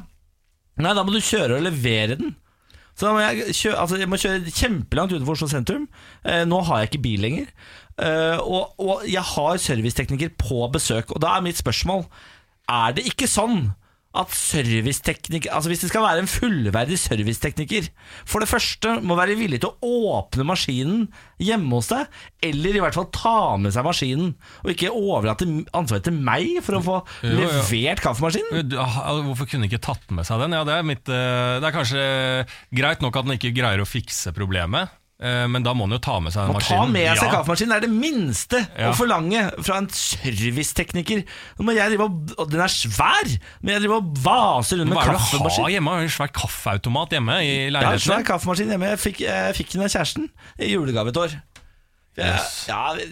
[0.86, 2.36] Nei, da må du kjøre og levere den.
[2.96, 5.88] Så da må jeg, kjøre, altså, jeg må kjøre kjempelangt utenfor Oslo sentrum.
[6.24, 7.50] Eh, nå har jeg ikke bil lenger.
[7.98, 12.02] Eh, og, og jeg har servicetekniker på besøk, og da er mitt spørsmål
[12.68, 13.70] Er det ikke sånn
[14.16, 17.88] at servicetekniker Altså Hvis det skal være en fullverdig servicetekniker
[18.30, 21.06] For det første må være villig til å åpne maskinen
[21.44, 22.08] hjemme hos deg,
[22.48, 24.30] eller i hvert fall ta med seg maskinen,
[24.64, 25.44] og ikke overlate
[25.76, 26.96] ansvaret til meg for å få
[27.28, 27.40] Jo, jo.
[27.50, 28.70] levert kaffemaskinen.
[28.72, 30.56] Du, Hvorfor kunne ikke tatt med seg den?
[30.56, 32.06] Ja, Det er, mitt, eh, det er kanskje
[32.80, 36.20] greit nok at den ikke greier å fikse problemet, men da må han jo ta
[36.20, 37.32] med seg Å ta med seg Ja.
[37.38, 38.92] kaffemaskinen er det minste Ja.
[38.92, 41.24] å forlange fra en servicetekniker.
[41.58, 41.70] Den
[42.62, 43.30] er svær,
[43.62, 45.72] men jeg driver og vaser rundt med Hva er det du har kaffemaskin.
[45.76, 45.96] hjemme?
[46.04, 47.82] En svær kaffeautomat hjemme i leiligheten?
[47.82, 48.90] Ja, en svær kaffemaskin hjemme.
[48.92, 51.42] Jeg fikk, jeg fikk den av kjæresten i julegave et år.
[52.16, 52.66] Ja, Yes.
[52.70, 53.06] ja vi,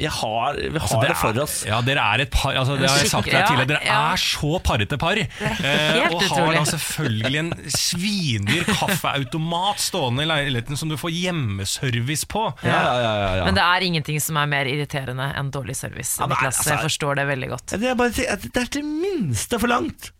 [0.00, 1.56] vi har, vi har Altså, det, er- for oss.
[1.68, 3.68] Ja, dere er et par altså, Det har jeg sagt til deg tidligere.
[3.70, 3.98] Dere ja.
[4.12, 5.20] er så parrete par.
[5.20, 12.26] Eh, og har da selvfølgelig en svindyr kaffeautomat stående i leiligheten som du får hjemmeservice
[12.26, 12.44] på.
[12.66, 13.46] Ja, ja, ja, ja, ja.
[13.46, 16.16] Men det er ingenting som er mer irriterende enn dårlig service.
[16.18, 17.66] Ja, men Niklas, altså- jeg forstår det veldig godt.
[17.78, 20.10] Det er, bare, det er det minste forlangt.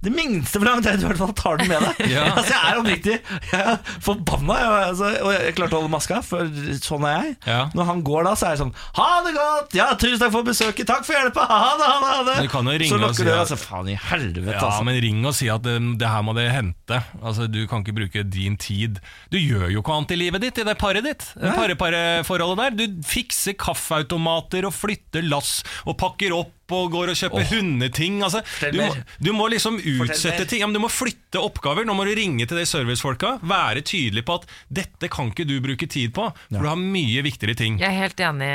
[0.00, 1.98] Det minste forlangt er at i hvert fall tar den med deg.
[2.14, 2.22] Ja.
[2.32, 3.16] altså, jeg er oppriktig
[3.50, 4.54] jeg er forbanna.
[4.60, 6.48] Jeg, altså, og jeg klarte å holde maska, for
[6.80, 7.34] sånn er jeg.
[7.50, 7.58] Ja.
[7.76, 9.76] Når han går da, så er jeg sånn Ha det godt!
[9.76, 10.88] Ja, tusen takk for besøket!
[10.88, 11.44] Takk for hjelpa!
[11.50, 12.10] Ha det, ha det!
[12.10, 12.36] Ha det.
[12.46, 14.86] Du kan jo ringe så lukker si døra, at- så faen i helvete, Ja, altså.
[14.88, 17.02] men ring og si at det, det her må det hente.
[17.20, 19.02] Altså, Du kan ikke bruke din tid.
[19.30, 21.28] Du gjør jo ikke annet i livet ditt, i det paret ditt.
[21.40, 22.78] Pare-pare-forholdet der.
[22.80, 28.14] Du fikser kaffeautomater og flytter lass og pakker opp og går og kjøper hundeting.
[28.26, 28.40] Altså,
[28.72, 30.60] du, må, du må liksom utsette ting.
[30.62, 31.84] Ja, men du må flytte oppgaver.
[31.88, 33.28] Nå må du ringe til de servicefolka.
[33.42, 34.44] Være tydelig på at
[34.80, 37.72] dette kan ikke du bruke tid på, for du har mye viktigere ting.
[37.80, 38.52] Jeg er helt enig.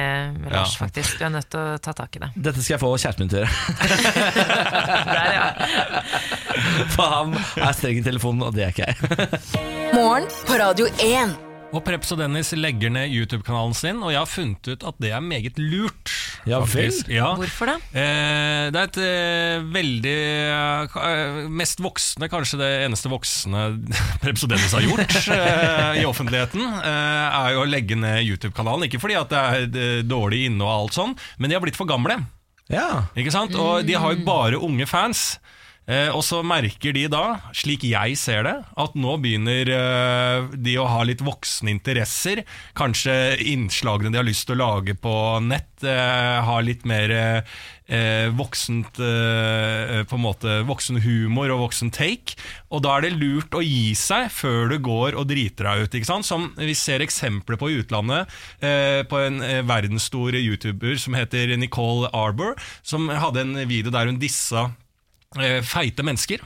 [0.53, 1.11] Lars, faktisk.
[1.19, 2.29] Du er nødt til å ta tak i det.
[2.35, 3.53] Dette skal jeg få kjæresten min til å gjøre.
[6.95, 8.95] For han er streng i telefonen, og det er ikke jeg.
[9.95, 11.35] Morgen på Radio 1.
[11.75, 15.11] Og Preps og Dennis legger ned YouTube-kanalen sin, og jeg har funnet ut at det
[15.11, 16.11] er meget lurt.
[16.45, 16.93] Ja vel?
[17.09, 17.31] Ja.
[17.39, 17.75] Hvorfor det?
[17.97, 23.63] Eh, det er et eh, veldig eh, Mest voksne, kanskje det eneste voksne
[24.21, 28.85] Preps Dennis har gjort eh, i offentligheten, eh, er jo å legge ned YouTube-kanalen.
[28.87, 31.79] Ikke fordi at det er eh, dårlig inne og alt sånn, men de har blitt
[31.79, 32.19] for gamle.
[32.71, 33.05] Ja.
[33.17, 33.57] Ikke sant?
[33.57, 35.35] Og de har jo bare unge fans.
[35.85, 40.77] Eh, og så merker de da, slik jeg ser det, at nå begynner eh, de
[40.81, 42.41] å ha litt voksne interesser.
[42.77, 45.13] Kanskje innslagene de har lyst til å lage på
[45.45, 47.11] nett, eh, har litt mer
[48.33, 52.33] voksent På en måte voksen humor og voksen take.
[52.73, 55.97] Og da er det lurt å gi seg før du går og driter deg ut.
[55.99, 56.25] Ikke sant?
[56.25, 59.37] Som vi ser eksempler på i utlandet, på en
[59.69, 64.71] verdensstor YouTuber som heter Nicole Arbor, som hadde en video der hun dissa
[65.61, 66.39] feite mennesker.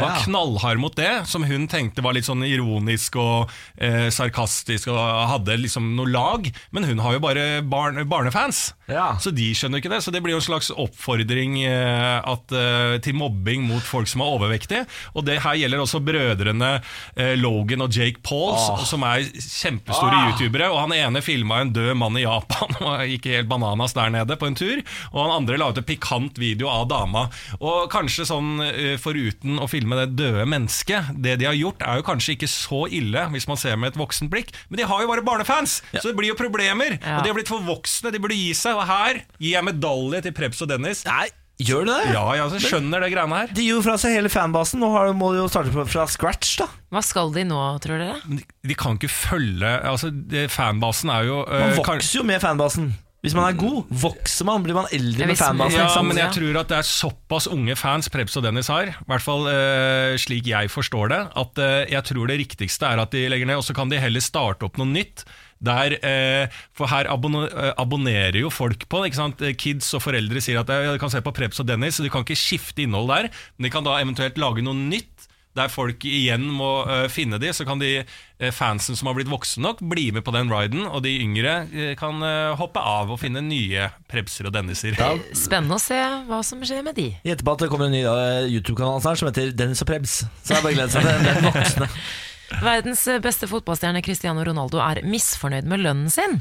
[0.00, 4.98] Var knallhard mot det, som hun tenkte var litt sånn ironisk og eh, sarkastisk og
[5.30, 6.48] hadde liksom noe lag.
[6.72, 9.12] Men hun har jo bare barn, barnefans, Ja.
[9.22, 10.00] så de skjønner ikke det.
[10.02, 14.22] Så det blir jo en slags oppfordring eh, at, eh, til mobbing mot folk som
[14.24, 14.86] er overvektige.
[15.14, 16.70] Og det her gjelder også brødrene
[17.16, 18.84] eh, Logan og Jake Pauls, Åh.
[18.88, 20.30] som er kjempestore Ah.
[20.30, 20.70] youtubere.
[20.72, 24.36] Og han ene filma en død mann i Japan og gikk helt bananas der nede
[24.40, 24.82] på en tur.
[25.12, 27.28] Og han andre la ut en pikant video av dama.
[27.60, 31.96] Og kanskje sånn eh, foruten å filme det døde mennesket, det de har gjort er
[31.96, 35.02] jo kanskje ikke så ille hvis man ser med et voksent blikk, men de har
[35.02, 36.98] jo bare barnefans, så det blir jo problemer.
[37.02, 37.18] Ja.
[37.18, 38.76] Og de har blitt for voksne, de burde gi seg.
[38.76, 41.02] Og her gir jeg medalje til Prebz og Dennis.
[41.08, 41.28] Nei,
[41.60, 42.12] gjør du det?
[42.14, 43.50] Ja, ja, så skjønner det greiene her.
[43.52, 44.80] De gir jo fra seg hele fanbasen.
[44.80, 44.88] Nå
[45.18, 46.68] må de jo starte fra scratch, da.
[46.90, 48.16] Hva skal de nå, tror dere?
[48.30, 52.24] De- De kan ikke følge altså, det, Fanbasen er jo eh, Man kan- vokser jo
[52.26, 52.92] med fanbasen.
[53.20, 55.76] Hvis man er god, vokser man, blir man eldre med fanbasen.
[55.76, 59.10] Ja, men jeg tror at det er såpass unge fans Prebz og Dennis har, i
[59.10, 63.12] hvert fall uh, slik jeg forstår det, at uh, jeg tror det riktigste er at
[63.12, 65.26] de legger ned, og så kan de heller starte opp noe nytt.
[65.60, 67.42] Der, eh, for her abonne,
[67.76, 69.10] abonnerer jo folk på det.
[69.10, 69.42] ikke sant?
[69.60, 72.08] Kids og foreldre sier at ja, de kan se på Prebz og Dennis, så de
[72.12, 73.28] kan ikke skifte innhold der.
[73.58, 75.19] Men de kan da eventuelt lage noe nytt.
[75.58, 79.30] Der folk igjen må uh, finne de, så kan de uh, fansen som har blitt
[79.30, 82.22] voksne nok, bli med på den riden, og de yngre uh, kan
[82.60, 84.94] hoppe av og finne nye prebser og Denniser.
[85.34, 85.98] Spennende å se
[86.28, 87.10] hva som skjer med de.
[87.26, 88.04] Gjetter på at det kommer en ny
[88.54, 90.20] YouTube-kanal snart som heter Dennis og Prebz.
[90.46, 91.90] Så er bare gleder seg til den voksne.
[92.70, 96.40] Verdens beste fotballstjerne Cristiano Ronaldo er misfornøyd med lønnen sin.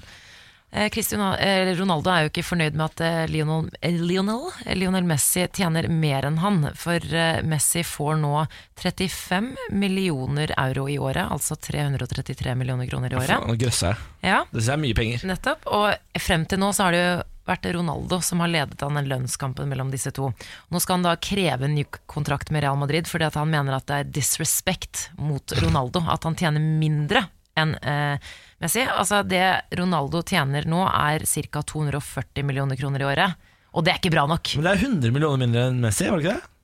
[0.71, 4.43] Eh, eh, Ronaldo er jo ikke fornøyd med at eh, Lionel, Lionel,
[4.77, 6.61] Lionel Messi tjener mer enn han.
[6.77, 7.01] For
[7.47, 8.45] Messi får nå
[8.79, 13.49] 35 millioner euro i året, altså 333 millioner kroner i året.
[13.59, 13.97] Grøsser.
[14.21, 15.25] Ja, Det er mye penger.
[15.25, 15.65] Nettopp.
[15.73, 17.17] Og frem til nå så har det jo
[17.49, 20.29] vært Ronaldo som har ledet an den lønnskampen mellom disse to.
[20.69, 23.79] Nå skal han da kreve en ny kontrakt med Real Madrid fordi at han mener
[23.79, 26.03] at det er disrespect mot Ronaldo.
[26.13, 27.25] At han tjener mindre
[27.57, 28.29] enn eh,
[28.59, 28.83] Messi.
[28.83, 29.43] Altså det
[29.79, 31.63] Ronaldo tjener nå er ca.
[31.63, 33.49] 240 millioner kroner i året.
[33.73, 34.55] Og det er ikke bra nok.
[34.57, 36.55] Men det er 100 millioner mindre enn Messi, var det ikke det?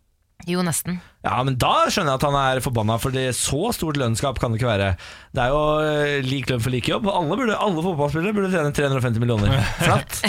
[0.45, 0.99] Jo, nesten.
[1.25, 4.51] Ja, men da skjønner jeg at han er forbanna, for det så stort lønnsgap kan
[4.53, 4.89] det ikke være.
[5.33, 7.07] Det er jo eh, lik lønn for lik jobb.
[7.09, 9.55] Alle, burde, alle fotballspillere burde tjene 350 millioner.
[9.87, 10.19] Flatt.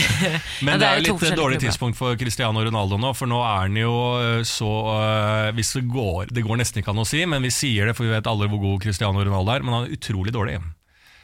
[0.64, 3.42] Men det det er er jo litt dårlig tidspunkt for Cristiano Ronaldo nå, for nå
[3.44, 3.92] er han jo
[4.22, 7.52] øh, så øh, Hvis det går Det går nesten ikke an å si, men vi
[7.52, 10.32] sier det, for vi vet alle hvor god Cristiano Ronaldo er, men han er utrolig
[10.32, 10.62] dårlig.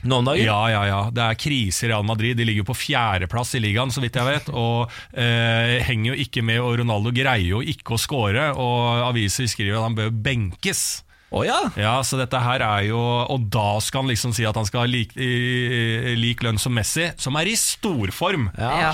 [0.03, 0.45] Nå om dagen.
[0.45, 1.01] Ja, ja, ja.
[1.15, 2.37] Det er krise i Real Madrid.
[2.39, 4.51] De ligger jo på fjerdeplass i ligaen, så vidt jeg vet.
[4.51, 8.51] Og eh, henger jo ikke med, og Ronaldo greier jo ikke å score.
[8.59, 11.03] Og aviser skriver at han bør benkes.
[11.33, 11.59] Oh, ja.
[11.81, 14.83] Ja, så dette her er jo Og da skal han liksom si at han skal
[14.83, 18.51] ha lik, lik lønn som Messi, som er i storform.
[18.59, 18.93] Ja.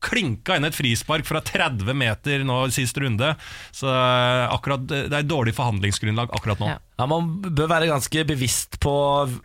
[0.00, 3.34] Klinka inn et frispark fra 30 meter nå i sist runde.
[3.76, 6.70] Så eh, akkurat, det er et dårlig forhandlingsgrunnlag akkurat nå.
[6.72, 6.78] Ja.
[7.00, 8.92] Ja, Man bør være ganske bevisst på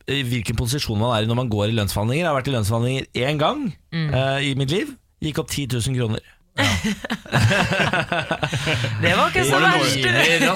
[0.07, 2.25] hvilken posisjon man er i når man går i lønnsforhandlinger.
[2.25, 4.95] Jeg har vært i lønnsforhandlinger én gang eh, i mitt liv.
[5.23, 6.25] Gikk opp 10 000 kroner.
[9.01, 9.97] Det var ikke så verst!
[9.99, 10.55] Ja,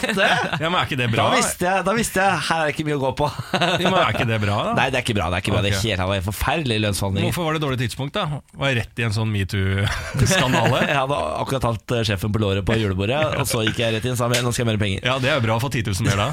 [0.70, 1.26] men Er ikke det Da bra?
[1.36, 3.28] visste, jeg, da visste jeg her er det ikke mye å gå på.
[3.60, 4.74] Ja, men er ikke det bra, da?
[4.78, 5.26] Nei, det er ikke bra.
[5.32, 7.28] Det er ikke bra Det er helt det forferdelig forferdelige lønnsforhandlinger.
[7.30, 8.24] Hvorfor var det dårlig tidspunkt, da?
[8.62, 10.80] Var jeg rett i en sånn metoo-skandale?
[10.90, 14.06] Jeg hadde akkurat tatt eh, sjefen på låret på julebordet, og så gikk jeg rett
[14.08, 15.00] inn og sa nå skal jeg ha mer penger.
[15.06, 16.28] Ja, det er jo bra å få 10 000 mer da.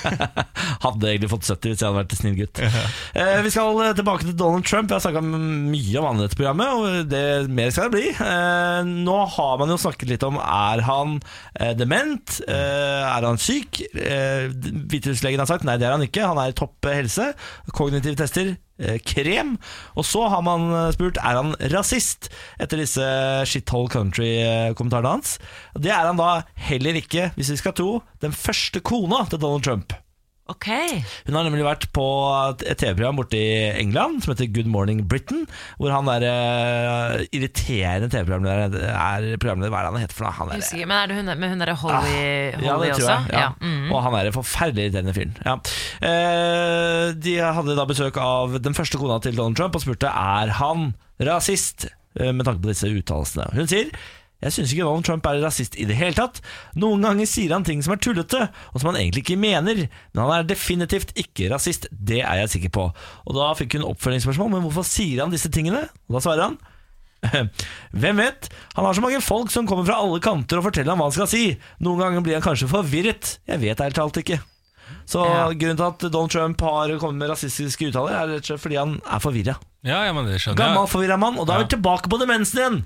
[0.84, 2.56] Hadde egentlig fått 70 hvis jeg hadde vært snill gutt.
[2.60, 4.86] Eh, vi skal eh, tilbake til Donald Trump.
[4.90, 6.80] Jeg har snakka mye om han i dette programmet, og
[7.10, 8.06] det, mer skal det bli.
[8.14, 11.18] Eh, nå har man jo snakket litt om er han
[11.58, 13.82] eh, dement, eh, er han syk?
[13.94, 16.26] Eh, har sagt nei, det er han ikke.
[16.26, 17.30] Han er i topp eh, helse.
[17.76, 18.54] Kognitive tester.
[18.80, 19.56] eh, Krem.
[19.94, 23.06] Og så har man eh, spurt er han rasist, etter disse
[23.48, 25.38] shithole country-kommentarene hans.
[25.78, 27.90] Det er han da heller ikke, hvis vi skal tro,
[28.24, 29.96] den første kona til Donald Trump.
[30.50, 30.66] Ok.
[31.28, 32.04] Hun har nemlig vært på
[32.58, 35.44] et TV-program borte i England som heter Good Morning Britain.
[35.78, 40.34] Hvor han der uh, irriterende TV-programlederen er programleder, Hva er det han heter for noe?
[40.40, 42.96] Han er, Husker, Men er det hun, med hun derre Holly, Ah, ja, Holly det
[42.98, 43.16] tror også?
[43.30, 43.38] jeg.
[43.38, 43.48] Ja.
[43.60, 43.86] mm.
[43.94, 45.36] Og han er en forferdelig irriterende fyren.
[45.46, 45.56] Ja.
[46.10, 50.54] Eh, de hadde da besøk av den første kona til Donald Trump og spurte er
[50.60, 50.90] han
[51.30, 51.86] rasist,
[52.18, 53.46] uh, med tanke på disse uttalelsene.
[53.54, 53.92] Hun sier
[54.40, 56.40] jeg syns ikke Donald Trump er rasist i det hele tatt.
[56.80, 59.82] Noen ganger sier han ting som er tullete, og som han egentlig ikke mener.
[60.14, 62.86] Men han er definitivt ikke rasist, det er jeg sikker på.
[63.26, 65.86] Og da fikk hun oppfølgingsspørsmål, men hvorfor sier han disse tingene?
[66.08, 66.58] Og da svarer han
[68.00, 68.48] hvem vet?
[68.78, 71.16] Han har så mange folk som kommer fra alle kanter og forteller ham hva han
[71.18, 71.42] skal si.
[71.84, 73.34] Noen ganger blir han kanskje forvirret.
[73.50, 74.40] Jeg vet helt talt ikke.
[75.10, 75.48] Så Ja.
[75.52, 78.78] grunnen til at Donald Trump har kommet med rasistiske uttaler, er rett og slett fordi
[78.80, 79.56] han er forvirra.
[79.84, 80.12] Ja, ja,
[80.56, 82.80] Gammel forvirra mann, og da er vi tilbake på demensen igjen!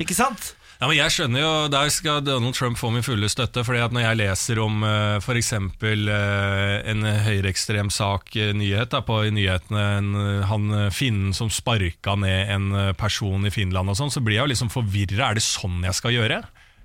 [0.00, 0.54] Ikke sant?
[0.80, 3.64] Ja, men jeg skjønner jo, Der skal Donald Trump få min fulle støtte.
[3.66, 5.52] fordi at Når jeg leser om uh, f.eks.
[5.52, 11.50] en høyreekstrem sak, eh, nyhet da, på i nyhetene, en, eh, han eh, finnen som
[11.52, 15.28] sparka ned en eh, person i Finland, og sånn, så blir jeg jo liksom forvirra.
[15.30, 16.40] Er det sånn jeg skal gjøre?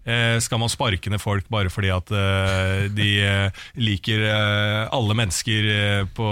[0.05, 5.15] Eh, skal man sparke ned folk bare fordi at eh, de eh, liker eh, alle
[5.17, 6.27] mennesker eh, på,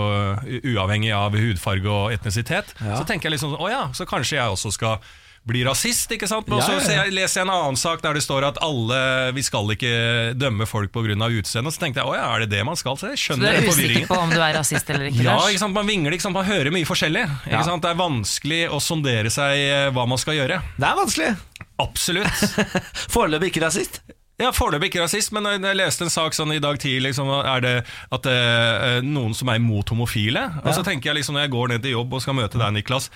[0.75, 2.75] uavhengig av hudfarge og etnisitet?
[2.83, 2.99] Ja.
[2.99, 4.99] Så tenker jeg liksom å ja, så kanskje jeg også skal
[5.45, 6.47] bli rasist, ikke sant?
[6.47, 6.85] Men Ja, så ja, ja.
[7.03, 8.99] ser leser jeg en annen sak der det står at alle,
[9.35, 9.91] vi skal ikke
[10.39, 11.17] dømme folk pga.
[11.27, 11.71] utseende.
[11.73, 12.95] Så tenkte jeg å ja, er det det man skal?
[12.95, 14.07] Så jeg Du skjønner er den usikker forvirringen.
[14.07, 15.23] på om du er rasist eller ikke?
[15.27, 15.73] Ja, ikke sant?
[15.75, 16.33] man vingler, ikke sant?
[16.39, 17.25] man hører mye forskjellig.
[17.47, 17.63] Ikke Ja.
[17.67, 17.81] sant?
[17.83, 20.61] Det er vanskelig å sondere seg eh, hva man skal gjøre.
[20.79, 21.31] Det er vanskelig.
[21.79, 22.43] Absolutt.
[23.13, 23.99] Foreløpig ikke rasist.
[24.41, 27.61] Ja, Foreløpig ikke rasist, men jeg leste en sak sånn i dag tidlig, liksom, er
[27.61, 27.73] det
[28.11, 30.41] at det er noen som er imot homofile.
[30.65, 32.73] Og så tenker jeg liksom når jeg går ned til jobb og skal møte deg,
[32.73, 33.11] Niklas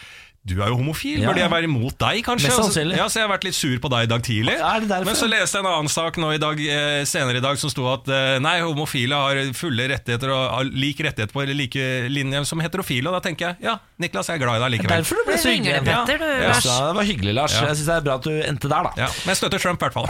[0.47, 1.27] du er jo homofil, Ja.
[1.27, 2.47] burde jeg være imot deg, kanskje?
[2.47, 2.95] Mest sannsynlig.
[2.95, 4.53] Ja, Så jeg har vært litt sur på deg i dag tidlig.
[4.55, 5.05] Er det derfor?
[5.09, 7.69] Men så leste jeg en annen sak nå i dag, eh, senere i dag som
[7.73, 12.45] sto at eh, nei, homofile har fulle rettigheter og har lik rettigheter på like linje
[12.47, 13.11] som heterofile.
[13.11, 15.03] Og da tenker jeg ja, Niklas, jeg er glad i deg likevel.
[15.03, 15.83] Derfor du ble så hyggelig.
[15.83, 16.47] det, Petter, du, Ja.
[16.53, 16.65] Lars.
[16.65, 17.53] Ja, det var hyggelig, Lars.
[17.57, 17.65] Ja.
[17.67, 18.91] Jeg synes det er bra at du endte der, da.
[19.03, 20.07] Ja, Men jeg støtter Trump, i hvert fall.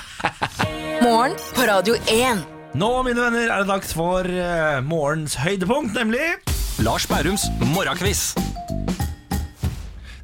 [1.02, 2.46] Morgen på Radio 1.
[2.78, 6.22] Nå, mine venner, er det dags for uh, morgens høydepunkt, nemlig
[6.86, 8.30] Lars Bærums morgenkviss.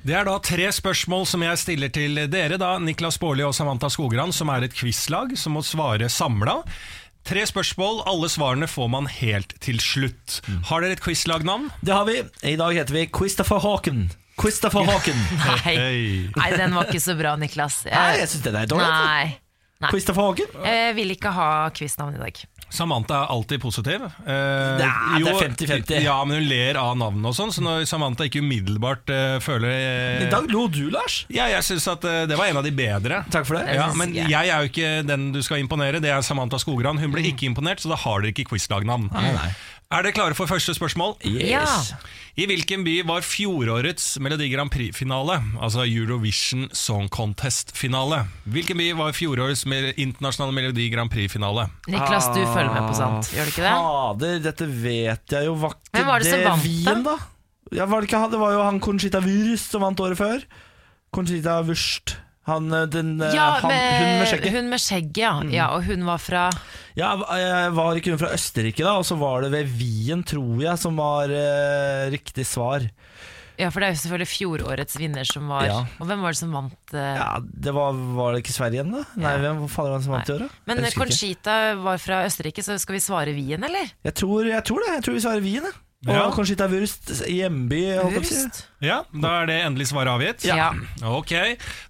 [0.06, 3.88] Det er da tre spørsmål som jeg stiller til dere, da, Niklas Baarli og Samantha
[3.90, 6.60] Skogran, som er et quizlag som må svare samla.
[7.26, 10.36] Tre spørsmål, alle svarene får man helt til slutt.
[10.68, 11.72] Har dere et quizlagnavn?
[11.82, 12.20] Det har vi.
[12.46, 14.04] I dag heter vi Christopher Hawken.
[14.38, 15.18] Christopher Hawken.
[15.64, 15.74] Nei.
[16.36, 17.80] Nei, den var ikke så bra, Niklas.
[17.90, 18.86] Nei, jeg synes det er dårlig.
[18.86, 19.26] Nei.
[19.82, 19.90] Nei.
[19.90, 20.54] Christopher Hawken.
[20.70, 22.46] Jeg vil ikke ha quiznavn i dag.
[22.68, 24.02] Samantha er alltid positiv.
[24.02, 26.00] Eh, det er 50-50.
[26.04, 29.70] Ja, men hun ler av navnet og sånn, så når Samantha ikke umiddelbart eh, føler
[29.70, 31.20] eh, I dag lo du, Lars.
[31.32, 33.22] Ja, jeg syns at eh, det var en av de bedre.
[33.32, 33.76] Takk for det.
[33.78, 36.98] Ja, men jeg er jo ikke den du skal imponere, det er Samantha Skogran.
[37.02, 39.08] Hun ble ikke imponert, så da har dere ikke quizlagnavn.
[39.86, 41.12] Er dere klare for første spørsmål?
[41.22, 41.92] Yes.
[42.34, 48.24] I hvilken by var fjorårets Melodi Grand Prix-finale, altså Eurovision Song Contest-finale?
[48.50, 49.62] Hvilken by var fjorårets
[49.94, 51.68] internasjonale Melodi Grand Prix-finale?
[51.86, 53.76] Niklas, du følger med på sant, gjør du ikke det?
[53.78, 55.54] Fader, dette vet jeg jo.
[55.62, 57.16] Var ikke Hvem var det som vant, Wien, da?
[57.78, 60.42] Ja, var det, ikke det var jo han Conchita Wurst som vant året før.
[61.14, 62.18] Conchita Wurst.
[62.46, 64.52] Han, eh, den, eh, Ja, han, hun med skjegget.
[64.54, 65.32] Hun med skjegget, ja.
[65.42, 65.50] Mm.
[65.54, 65.68] ja.
[65.74, 66.44] Og hun var fra
[66.96, 68.96] Ja, Var ikke hun fra Østerrike, da?
[69.00, 72.86] Og så var det ved Wien, tror jeg, som var eh, riktig svar.
[73.56, 75.78] Ja, for det er jo selvfølgelig fjorårets vinner som var Ja.
[75.98, 76.76] Og hvem var det som vant?
[76.92, 77.14] eh?
[77.16, 79.04] Ja, det var, var det ikke Sverige igjen, da?
[79.16, 79.38] Nei, Ja.
[79.46, 80.48] hvem fader var det som vant i år, da?
[80.68, 80.84] Men.
[80.92, 83.88] Conchita var fra Østerrike, så skal vi svare Wien, eller?
[84.04, 84.92] Jeg tror, jeg tror det.
[84.98, 85.64] Jeg tror vi svarer Wien.
[85.64, 85.72] jeg.
[86.06, 86.66] Og Ja.
[86.68, 87.78] Wurst hjemby.
[87.80, 88.34] jeg på å si.
[88.36, 88.66] Wurst?
[88.84, 90.44] Ja, Da er det endelig svaret avgitt.
[90.44, 90.68] Ja.
[91.02, 91.32] Ok,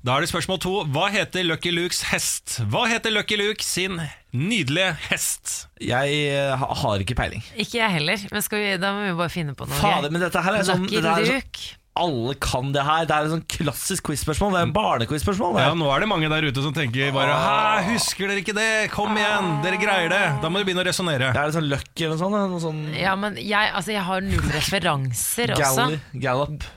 [0.04, 0.84] Da er det spørsmål to.
[0.94, 2.60] Hva heter Lucky Lukes hest?
[2.70, 3.98] Hva heter Lucky Luke sin
[4.32, 5.66] nydelige hest?
[5.80, 7.42] Jeg eh, ha- har ikke peiling.
[7.58, 9.76] Ikke jeg heller, men skal vi, da må vi bare finne på noe.
[9.76, 11.76] Fader, men dette her er sånn, Lucky det er sånn Luke.
[11.96, 13.06] Alle kan det her.
[13.08, 14.52] Det er et sånn klassisk quiz-spørsmål.
[14.52, 15.58] Det er en barnequiz-spørsmål.
[15.62, 18.68] Ja, Nå er det mange der ute som tenker bare Hæ, husker dere ikke det?
[18.92, 20.22] Kom igjen, dere greier det.
[20.42, 21.32] Da må du begynne å resonnere.
[21.32, 22.62] Er det sånn Lucky eller noe sånt?
[22.66, 25.88] sånn Ja, men jeg, altså, jeg har null referanser også.
[25.88, 26.68] Gally, Gallup.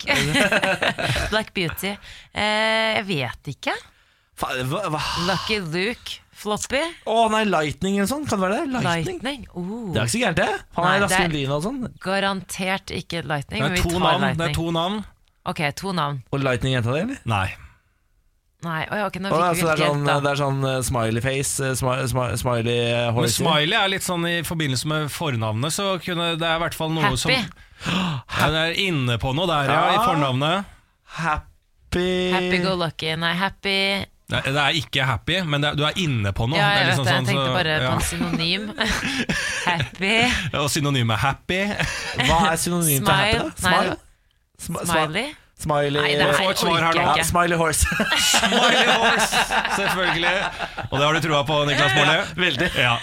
[1.34, 1.95] Black Beauty.
[2.32, 3.76] Eh, jeg vet ikke.
[4.39, 4.55] Hva,
[4.95, 5.03] hva?
[5.28, 6.20] Lucky Luke.
[6.40, 6.80] Floppy.
[7.12, 8.26] Å nei, Lightning eller sånn?
[8.30, 8.68] Kan det være det?
[8.80, 9.20] Lightning?
[9.20, 9.48] Lightning.
[9.52, 9.90] Oh.
[9.92, 10.52] Det er ikke så gærent, det.
[10.78, 11.80] Han Nei, er det raskere enn lynet og sånn.
[12.06, 13.60] Garantert ikke Lightning.
[13.60, 14.22] Det men er vi to tar navn.
[14.24, 14.40] Lightning.
[14.40, 15.02] Det er to navn.
[15.52, 16.22] Ok, to navn.
[16.32, 17.26] Og Lightning jenta di, eller?
[17.28, 17.48] Nei.
[18.60, 20.16] Nei, oi, ok, nå fikk altså, vi det, er ikke sånn, helt da.
[20.24, 23.30] det er sånn eh, smiley face, eh, smi, smi, smiley eh, Men.
[23.32, 26.92] Smiley er litt sånn i forbindelse med fornavnet, så kunne det er i hvert fall
[26.92, 27.62] noe som Happy.
[28.36, 30.76] ja, er inne på noe der, ja, i fornavnet.
[31.20, 33.16] Happy Happy go lucky.
[33.18, 33.78] Nei, happy
[34.30, 36.60] Det er, det er ikke happy, men det er, du er inne på noe.
[36.60, 37.12] Ja, Det er jeg vet liksom det.
[37.12, 37.92] Jeg sånn, tenkte så- bare på ja.
[37.92, 38.64] en synonym.
[39.70, 40.16] happy.
[40.60, 41.62] Og synonymet happy.
[42.30, 43.52] Hva er synonymet til happy, da?
[43.58, 43.60] Smile.
[43.66, 44.00] Smile?
[44.60, 45.30] Sm- Smiley.
[45.60, 47.02] Smiley Nei, er, Få et svar her nå.
[47.20, 47.24] ja.
[47.28, 47.84] Smiley horse.
[48.24, 49.42] Smiley horse,
[49.76, 50.32] selvfølgelig.
[50.86, 52.22] Og det har du trua på, Niklas Baarli?
[52.46, 52.70] Veldig.
[52.80, 52.94] Ja.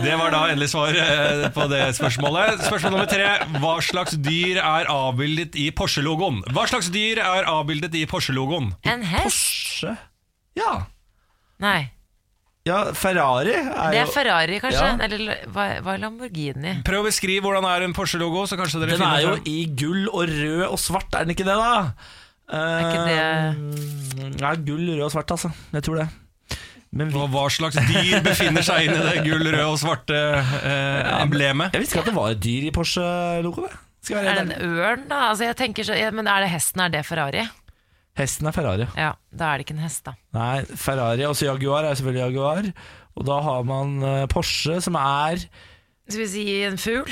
[0.00, 2.64] Det var da endelig svar eh, på det spørsmålet.
[2.66, 3.28] Spørsmål nummer tre.
[3.62, 6.42] Hva slags dyr er avbildet i Porsche-logoen?
[6.50, 8.72] Hva slags dyr er avbildet i Porsche-logoen?
[8.90, 9.22] En hest?
[9.30, 9.94] Porsche.
[10.58, 10.72] Ja.
[11.60, 11.90] Nei.
[12.66, 14.86] ja, Ferrari er Det er Ferrari, kanskje?
[14.86, 14.96] Ja.
[15.06, 16.72] Eller hva, hva er Lamborghini?
[16.86, 19.50] Prøv å beskrive hvordan er en Porsche-logo, så kanskje dere Den er jo frem.
[19.52, 21.74] i gull og rød og svart, er den ikke det, da?
[22.50, 25.52] Er ikke det Ja, gull, rød og svart, altså.
[25.76, 26.08] Jeg tror det.
[26.90, 31.12] Men vi, Og hva slags dyr befinner seg inni det gull, rød og svarte eh,
[31.20, 31.76] emblemet?
[31.76, 32.72] jeg visste ikke at det var et dyr i
[34.08, 35.28] jeg Er det en ørn, da?
[35.28, 36.80] Altså, jeg tenker så, ja, men er det hesten?
[36.82, 37.44] Er det Ferrari?
[38.20, 38.86] Hesten er Ferrari.
[39.00, 40.12] Ja, Da er det ikke en hest, da.
[40.36, 42.70] Nei, Ferrari, også Jaguar er selvfølgelig Jaguar.
[43.16, 45.40] Og da har man eh, Porsche, som er
[46.08, 47.10] Skal vi si en fugl?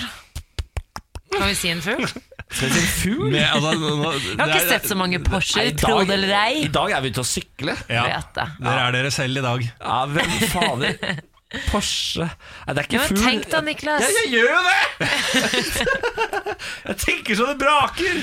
[1.33, 2.07] Kan vi si en fugl?
[2.49, 3.31] Skal vi si en fugl?
[3.35, 6.63] Med, altså, nå, Jeg har ikke sett så mange Porscher, i tro det eller ei.
[6.65, 7.75] I dag er vi ute å sykle.
[7.93, 8.47] ja, Vet det.
[8.65, 9.67] Dere er dere selv i dag.
[9.81, 11.03] Ja, hvem fader?
[11.71, 13.23] Porsche Nei, det er ikke Ja, fugl.
[13.25, 14.03] tenk da, Niklas.
[14.05, 15.79] Ja, jeg gjør jo det!
[16.89, 18.19] jeg tenker så det braker!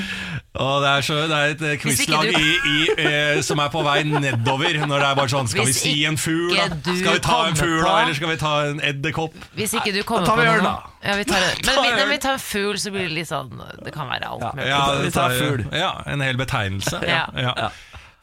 [0.56, 3.72] Og det er, så, det er et eh, quizlag du- i, i, eh, som er
[3.74, 4.78] på vei nedover.
[4.88, 6.68] Når det er bare sånn Skal Hvis vi si en fugl, da?
[6.86, 7.96] Skal vi ta en fugl, da?
[8.04, 9.36] Eller skal vi ta en edderkopp?
[9.58, 10.76] Hvis ikke du kommer Da tar på vi noe ørn, da.
[11.06, 13.52] Ja, vi tar, men vi, når vi tar en fugl, så blir det litt sånn
[13.84, 14.70] Det kan være alt mulig.
[14.70, 15.66] Ja, vi tar tar- fugl.
[15.76, 17.02] Ja, en hel betegnelse.
[17.10, 17.26] Ja.
[17.36, 17.68] Ja.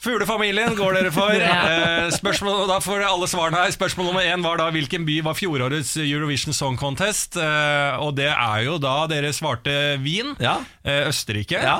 [0.02, 1.30] Fuglefamilien går dere for.
[1.42, 1.58] Ja.
[2.06, 3.72] Eh, spørsmål, da får alle svarene her.
[3.74, 7.36] Spørsmål nummer én var da hvilken by var fjorårets Eurovision Song Contest?
[7.40, 9.72] Eh, og det er jo da dere svarte
[10.02, 10.34] Wien.
[10.42, 10.56] Ja.
[10.84, 11.58] Eh, Østerrike.
[11.62, 11.76] Ja.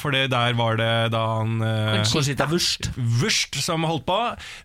[0.00, 1.58] For der var det da han
[2.10, 2.90] Conchita Wurst.
[2.96, 4.18] Wurst som holdt på.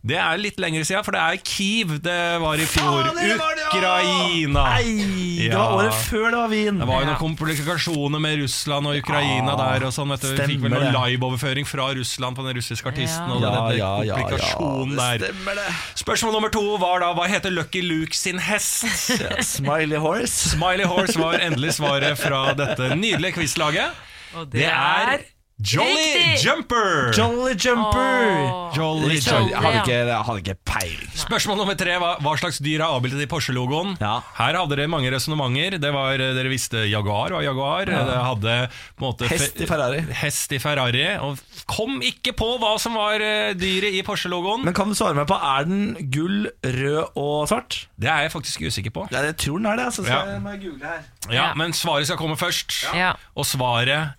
[0.06, 3.10] Det er litt lenger siden, for det er Kiev det var i fjor.
[3.10, 3.66] Faen, det var det!
[3.76, 4.66] Ukraina.
[4.76, 4.96] Nei,
[5.40, 5.58] det Ja.
[5.62, 6.80] var året før det var Wien.
[6.82, 9.86] Det var jo noen komplikasjoner med Russland og Ukraina der.
[9.90, 10.14] og sånn.
[10.16, 13.30] Vi fikk vel noen liveoverføring fra Russland på den russiske artisten.
[13.36, 15.28] Og Ja, det, det, ja, ja, komplikasjonen ja, det der.
[15.28, 15.68] stemmer det.
[16.02, 18.86] Spørsmål nummer to var da hva heter Lucky Luke sin hest?
[19.56, 20.56] Smiley Horse.
[20.56, 23.92] Smiley Horse var endelig svaret fra dette nydelige quizlaget.
[24.36, 25.20] Og Det er
[25.56, 26.44] Jolly Riktig!
[26.44, 27.14] Jumper!
[27.16, 28.28] Jolly Jumper.
[28.52, 28.74] Åh.
[28.76, 29.50] Jolly Jolly, Jumper.
[29.54, 31.12] Jeg hadde ikke, jeg hadde ikke peiling.
[31.16, 33.94] Spørsmål nummer tre var hva slags dyr er avbildet i Porsche-logoen.
[34.04, 34.18] Ja.
[34.36, 35.78] Her hadde dere mange resonnementer.
[35.80, 37.88] Det var, Dere visste Jaguar var Jaguar.
[37.88, 38.56] Dere hadde
[39.00, 40.02] på en måte Hest i Ferrari.
[40.20, 41.40] Hest i Ferrari Og
[41.72, 44.66] kom ikke på hva som var eh, dyret i Porsche-logoen.
[44.68, 47.86] Men kan du svare meg på, er den gull, rød og svart?
[47.96, 49.06] Det er jeg faktisk usikker på.
[49.16, 49.88] Ja, jeg tror den er det.
[49.88, 50.20] Altså, så Ja.
[50.36, 51.00] jeg jeg google her.
[51.30, 51.48] Ja, Ja.
[51.56, 52.84] Men svaret skal komme først.
[52.92, 53.14] Ja.
[53.40, 54.12] Og svaret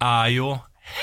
[0.00, 0.54] er jo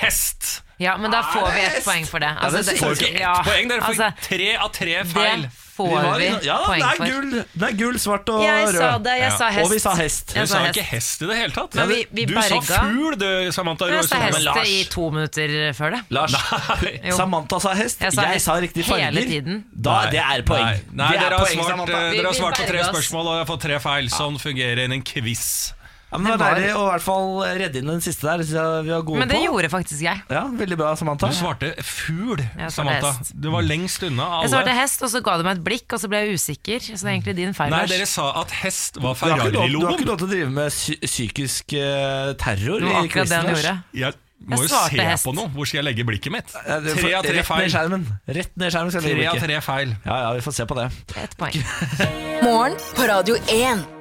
[0.02, 0.62] hest.
[0.82, 2.32] Ja, men da får vi ett poeng for det.
[2.42, 5.42] Altså, det det- Får ikke ett ja, poeng, dere får altså, tre av tre feil.
[5.44, 7.06] Det får vi ja, poeng det er for.
[7.06, 8.78] gull, det er gull, svart og Jeg rød.
[8.82, 9.38] sa det, jeg Ja.
[9.38, 9.66] sa hest.
[9.66, 10.34] Og vi sa hest.
[10.34, 10.76] Du vi sa hest.
[10.78, 11.22] ikke hest.
[11.22, 11.76] i det hele tatt.
[11.76, 12.80] Men vi- vi du sa berga.
[12.82, 13.86] fugl, du, Samantha.
[13.88, 16.02] Jeg sa Men hest i to minutter før det.
[16.10, 16.32] Lars.
[17.22, 18.00] Samantha sa hest.
[18.02, 19.06] Jeg Jeg sa sa, hest riktig farger.
[19.12, 19.64] hele tiden.
[19.74, 20.66] Da, det er poeng.
[20.66, 22.84] Nei, nei det er dere, har poeng, svart, eh, Vi- dere har svart på tre
[22.90, 24.10] spørsmål og jeg har fått tre feil.
[24.10, 25.74] Sånn fungerer en quiz.
[26.12, 28.42] Ja, men det var deilig å i hvert fall redde inn den siste der.
[28.44, 28.48] Det
[28.84, 29.44] vi var gode Men det på.
[29.48, 30.22] gjorde faktisk jeg.
[30.30, 31.30] Ja, Veldig bra, Samantha.
[31.32, 33.14] Du svarte fugl, Samantha.
[33.18, 33.32] hest.
[33.40, 34.42] Du var lengst unna alle.
[34.44, 36.80] Jeg svarte hest, og så ga du meg et blikk, og så ble jeg usikker.
[36.84, 37.72] Så det er egentlig din feil.
[37.72, 40.06] Nei, dere sa at hest var ikke du har ikke Ferrari-logoen.
[40.12, 40.76] lov til å drive med
[41.08, 43.38] psykisk uh, terror i quizen.
[43.48, 43.74] han gjorde.
[43.94, 44.14] Jeg
[44.50, 45.26] må Jeg jo se hest.
[45.30, 45.48] på noe.
[45.56, 46.52] Hvor skal jeg legge blikket mitt?
[46.68, 47.70] Ja, det- Tre av tre Rett ned feil.
[47.72, 48.06] skjermen.
[48.28, 49.48] Rett ned i skjermen skal jeg Tre legge av blikket.
[49.48, 49.96] tre feil.
[50.06, 50.92] Ja, ja, vi får se på det.
[51.24, 51.56] Ett poeng.
[52.44, 54.01] Morgen på Radio 1.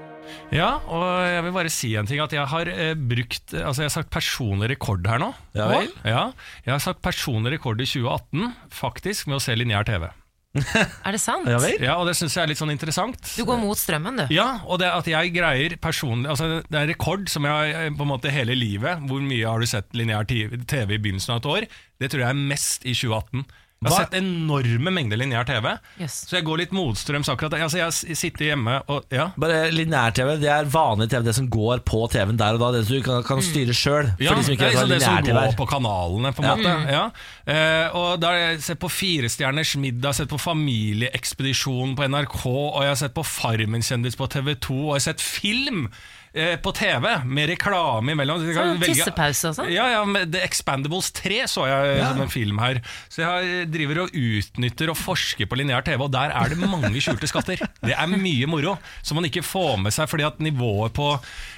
[0.55, 3.91] Ja, og jeg vil bare si en ting At jeg har eh, brukt Altså jeg
[3.91, 5.91] har sagt personlig rekord her nå Ja vel?
[6.03, 6.25] Ja,
[6.67, 10.09] jeg har sagt personlig rekord i 2018 Faktisk med å se lineær TV
[11.07, 11.47] Er det sant?
[11.47, 11.77] Ja vel?
[11.79, 14.35] Ja, og det synes jeg er litt sånn interessant Du går mot strømmen, du.
[14.35, 17.91] Ja, og det at jeg greier personlig Altså det er en rekord som jeg eh,
[17.95, 21.45] på en måte hele livet Hvor mye har du sett lineær TV i begynnelsen av
[21.45, 21.69] et år
[22.03, 23.47] Det tror jeg er mest i 2018
[23.81, 24.01] Jeg har Hva?
[24.11, 26.19] sett enorme mengder lineær TV Yes.
[26.29, 30.51] Så jeg går litt motstrøms akkurat Altså jeg sitter hjemme og Ja Bare Lineær-TV det
[30.53, 32.69] er vanlig TV, det som går på TV-en der og da.
[32.77, 34.11] Det som du kan, kan styre sjøl.
[34.21, 36.51] Ja, de som ikke det er liksom det som lineær-TV går på kanalene, på en
[36.51, 36.77] måte.
[36.93, 37.03] Ja.
[37.49, 42.81] Eh, og da har jeg sett på Firestjerners middag, sett på Familieekspedisjonen på NRK, og
[42.85, 45.87] jeg har sett på Farmen kjendis på TV 2, og jeg har sett film
[46.35, 48.41] eh, på TV med reklame imellom.
[48.43, 49.71] Så Sånn velge- tissepause og sånn?
[49.75, 52.81] Ja, ja, med The Expandables 3 så jeg som en film her.
[53.09, 56.93] Så jeg driver og utnytter og forsker på lineær TV, og der er det mange
[57.03, 57.63] skjulte skatter.
[57.83, 61.11] Det er mye moro, som man ikke får med seg, fordi at nivået på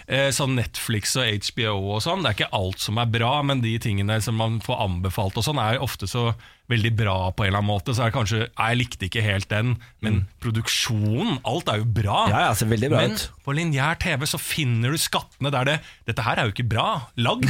[0.08, 3.60] eh, sånn Netflix og HBO og sånn, det er ikke alt som er bra, men
[3.64, 6.32] de tingene som man får anbefalt og sånn, er ofte så
[6.72, 7.92] veldig bra på en eller annen måte.
[7.92, 11.88] Så er det kanskje «Nei, Jeg likte ikke helt den, men produksjonen, alt er jo
[11.98, 12.22] bra.
[12.30, 13.24] Ja, ja, ser veldig bra Men ut.
[13.44, 15.76] På lineær TV så finner du skattene der det
[16.08, 16.88] Dette her er jo ikke bra
[17.22, 17.46] lagd.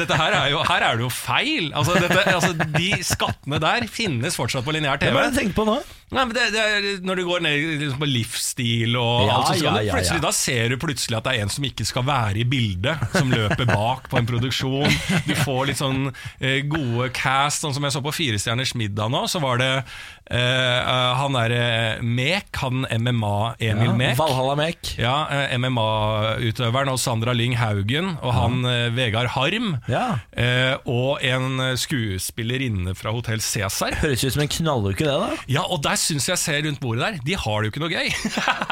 [0.00, 1.70] Dette her er jo, her er det jo feil.
[1.76, 5.12] Altså, dette, altså, de skattene der finnes fortsatt på lineær TV.
[5.14, 5.76] Hva er det du tenker på nå?
[6.06, 9.56] Nei, men det, det når du går ned liksom, på livsstil og Ja, alt, så
[9.58, 12.42] skal ja, ja, da ser du plutselig at det er en som ikke skal være
[12.42, 14.92] i bildet, som løper bak på en produksjon.
[15.26, 19.24] Du får litt sånn eh, gode cast, sånn som jeg så på Firestjerners middag nå,
[19.30, 21.64] så var det eh, eh, han derre
[22.06, 24.16] Mek, han MMA, Emil Ja, Mek.
[24.20, 24.92] Valhalla Mek.
[25.00, 29.76] Ja, eh, MMA-utøveren og Sandra Lyng Haugen og han eh, Vegard Harm.
[29.90, 30.18] Ja.
[30.32, 33.96] Eh, og en skuespillerinne fra Hotell Cæsar.
[34.02, 35.38] Høres ut som en knalluke, det, da.
[35.50, 37.92] Ja, og der syns jeg ser rundt bordet der, de har det jo ikke noe
[37.92, 38.10] gøy.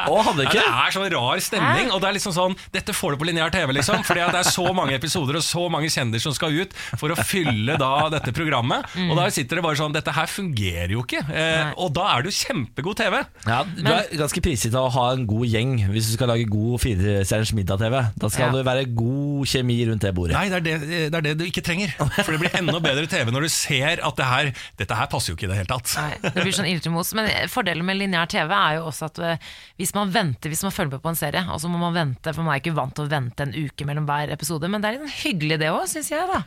[0.09, 0.61] Å, hadde ikke?
[0.61, 3.29] Ja, Det er sånn rar stemning, og det er liksom sånn Dette får du på
[3.29, 4.03] lineær TV, liksom.
[4.07, 7.19] Fordi det er så mange episoder og så mange kjendiser som skal ut for å
[7.27, 8.87] fylle da dette programmet.
[9.09, 11.21] Og da sitter det bare sånn Dette her fungerer jo ikke.
[11.31, 13.21] Eh, og da er det jo kjempegod TV.
[13.47, 16.47] Ja, du er ganske prisgitt av å ha en god gjeng hvis du skal lage
[16.51, 18.01] god firestjerners middag-TV.
[18.21, 18.53] Da skal Ja.
[18.59, 20.35] det være god kjemi rundt det bordet.
[20.37, 21.95] Nei, det er det, det er det du ikke trenger.
[22.25, 24.51] For det blir enda bedre TV når du ser at det her,
[24.81, 25.95] dette her passer jo ikke i det hele tatt.
[26.01, 27.13] Nei, det blir sånn ildremos.
[27.19, 29.49] Men fordelen med lineær TV er jo også at eh,
[29.81, 32.33] hvis man venter, hvis man følger med på en serie, og så må man vente,
[32.35, 34.91] for man er ikke vant til å vente en uke mellom hver episode, men det
[34.95, 36.43] er litt hyggelig det òg, syns jeg, da.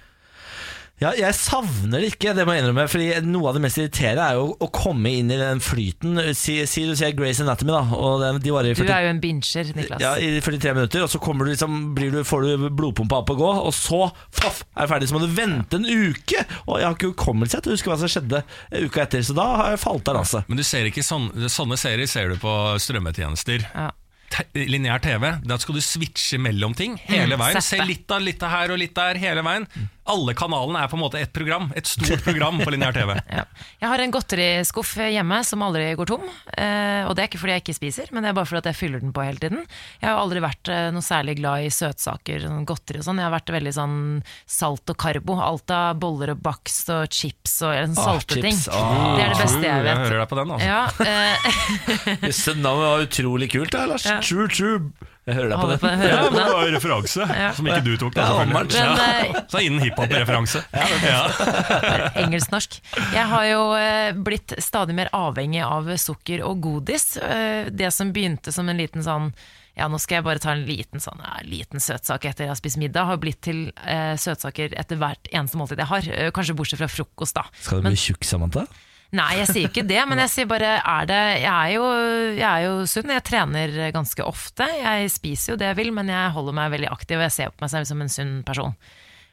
[0.98, 2.88] Ja, jeg savner det ikke, det må jeg innrømme.
[2.90, 6.18] Fordi Noe av det mest irriterende er jo å komme inn i den flyten.
[6.34, 7.84] Si, si du sier Grace Anatomy, da.
[7.94, 10.02] Og den, de varer i Du er jo en binger, Niklas.
[10.02, 13.30] Ja, i 43 minutter, og så kommer du liksom, blir du, får du blodpumpa opp
[13.36, 14.02] og gå, og så
[14.42, 15.12] faff, er du ferdig.
[15.12, 16.42] Så må du vente en uke!
[16.66, 18.42] Og jeg har ikke hukommelse til å huske hva som skjedde
[18.88, 20.50] uka etter, så da har jeg falt av lasset.
[20.50, 23.70] Men du ser ikke sånne, sånne serier ser du på strømmetjenester.
[23.70, 23.92] Ja.
[24.58, 27.62] Lineær TV, da skal du switche mellom ting hele Mm, veien.
[27.64, 29.64] Se litt av litt av her og litt der hele veien.
[30.08, 31.70] Alle kanalene er på en måte ett program.
[31.76, 33.16] Et stort program på lineær TV.
[33.38, 33.44] Ja.
[33.82, 36.24] Jeg har en godteriskuff hjemme som aldri går tom.
[36.58, 38.78] Eh, og det er ikke fordi jeg ikke spiser, men det er bare fordi jeg
[38.80, 39.66] fyller den på hele tiden.
[40.02, 43.22] Jeg har aldri vært eh, noe særlig glad i søtsaker, sånn godteri og sånn.
[43.22, 43.98] Jeg har vært veldig sånn
[44.58, 45.38] salt og karbo.
[45.44, 48.58] Alt av boller og bakst og chips og en Ah, salte ting.
[48.72, 49.18] Ah.
[49.18, 49.92] det er det beste jeg vet.
[49.92, 50.72] Jeg hører deg på den, altså.
[50.72, 54.08] Ja, eh, det navnet var utrolig kult, da, Lars.
[54.08, 54.20] Ja.
[54.24, 55.16] True, true.
[55.28, 55.78] Jeg hører deg på det.
[55.82, 57.50] på, hører Ja, men det var en referanse Ja.
[57.58, 58.14] som ikke du tok.
[58.16, 59.44] Da, Ja, Men, ja.
[59.52, 60.64] Så innen hiphop-referanse.
[61.08, 61.22] Ja.
[62.24, 62.80] Engelsk-norsk.
[63.14, 67.18] Jeg har jo eh, blitt stadig mer avhengig av sukker og godis.
[67.20, 69.32] Eh, Det som begynte som en liten sånn
[69.78, 72.58] ja, nå skal jeg bare ta en liten, sånn, ja, liten søtsak etter jeg har
[72.58, 73.06] spist middag.
[73.12, 76.08] Har blitt til eh, søtsaker etter hvert eneste måltid jeg har.
[76.10, 77.44] Eh, kanskje bortsett fra frokost, da.
[77.62, 78.64] Skal du bli tjukk, Samantha?
[79.16, 81.84] Nei, jeg sier ikke det, men jeg sier bare er det, jeg, er jo,
[82.36, 84.68] jeg er jo sunn, jeg trener ganske ofte.
[84.68, 87.54] Jeg spiser jo det jeg vil, men jeg holder meg veldig aktiv, og jeg ser
[87.54, 88.76] på meg selv som en sunn person.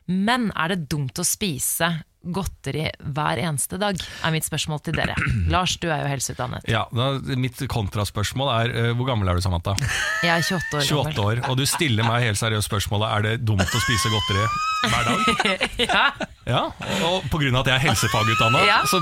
[0.07, 1.91] Men er det dumt å spise
[2.25, 5.17] godteri hver eneste dag, er mitt spørsmål til dere.
[5.55, 6.69] Lars, du er jo helseutdannet.
[6.71, 9.77] Ja, da, mitt kontraspørsmål er eh, hvor gammel er du, Samantha?
[10.25, 13.35] Jeg er 28 år 28 år, og du stiller meg helt seriøst spørsmålet Er det
[13.47, 14.47] dumt å spise godteri
[14.91, 15.69] hver dag.
[15.85, 16.05] Ja,
[16.45, 16.61] Ja,
[17.09, 18.81] og av at jeg er helsefagutdanna, Ja.
[18.85, 18.99] så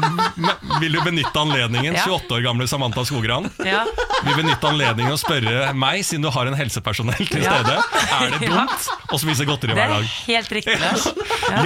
[0.79, 3.83] vil du benytte anledningen, 28 år gamle Samantha Skogran, ja.
[4.23, 7.75] vil benytte anledningen å spørre meg, siden du har en helsepersonell til stede,
[8.20, 10.07] er det dumt å spise godteri hver dag?
[10.07, 11.09] Det er helt riktig, Lars.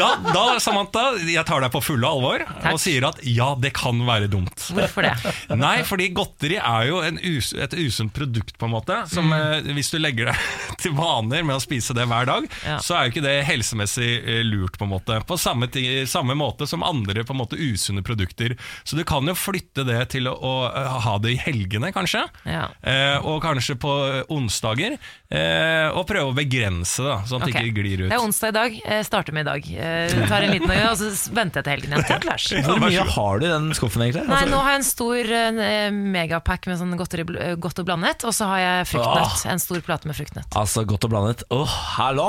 [0.00, 2.72] Ja, da, Samantha, jeg tar deg på fulle alvor Takk.
[2.72, 4.68] og sier at ja, det kan være dumt.
[4.76, 5.14] Hvorfor det?
[5.66, 8.98] Nei, fordi godteri er jo en us et usunt produkt, på en måte.
[9.10, 10.46] Som eh, Hvis du legger deg
[10.82, 12.78] til vaner med å spise det hver dag, Ja.
[12.82, 15.20] så er jo ikke det helsemessig eh, lurt, på en måte.
[15.28, 15.68] På samme,
[16.08, 18.56] samme måte som andre på en måte usunne produkter.
[18.84, 22.26] Så du kan jo flytte det til å, å eh, ha det i helgene, kanskje.
[22.48, 22.68] Ja.
[22.82, 23.94] Eh, og kanskje på
[24.32, 24.98] onsdager.
[25.26, 27.60] Eh, og prøve å begrense da, sånn at okay.
[27.60, 28.10] det ikke glir ut.
[28.10, 28.76] Det er onsdag i dag.
[28.78, 29.70] Jeg starter med i dag.
[29.86, 32.06] Eh, tar en liten og så venter jeg til helgen igjen.
[32.12, 32.46] Takk, Lars.
[32.66, 34.24] Hvor mye har du i den skuffen, egentlig?
[34.26, 37.80] Nei, Altså, nå har jeg en stor eh, megapack med sånn godteri, bl- eh, godt
[37.82, 39.44] og blandet, og så har jeg fruktnøtt.
[39.52, 40.56] En stor plate med fruktnøtt.
[40.60, 41.44] Altså, godt og blandet.
[41.54, 42.26] Åh, hallo!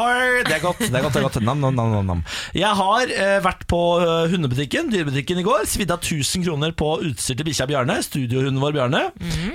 [0.48, 0.84] Det er godt.
[0.86, 2.24] det er godt, det er godt nam, nam, nam, nam.
[2.58, 5.66] Jeg har eh, vært på eh, hundebutikken, dyrebutikken i går.
[5.70, 8.00] Svidd av 1000 kroner på utstyr til bikkja Bjarne.
[8.06, 9.04] Studiohunden vår Bjarne.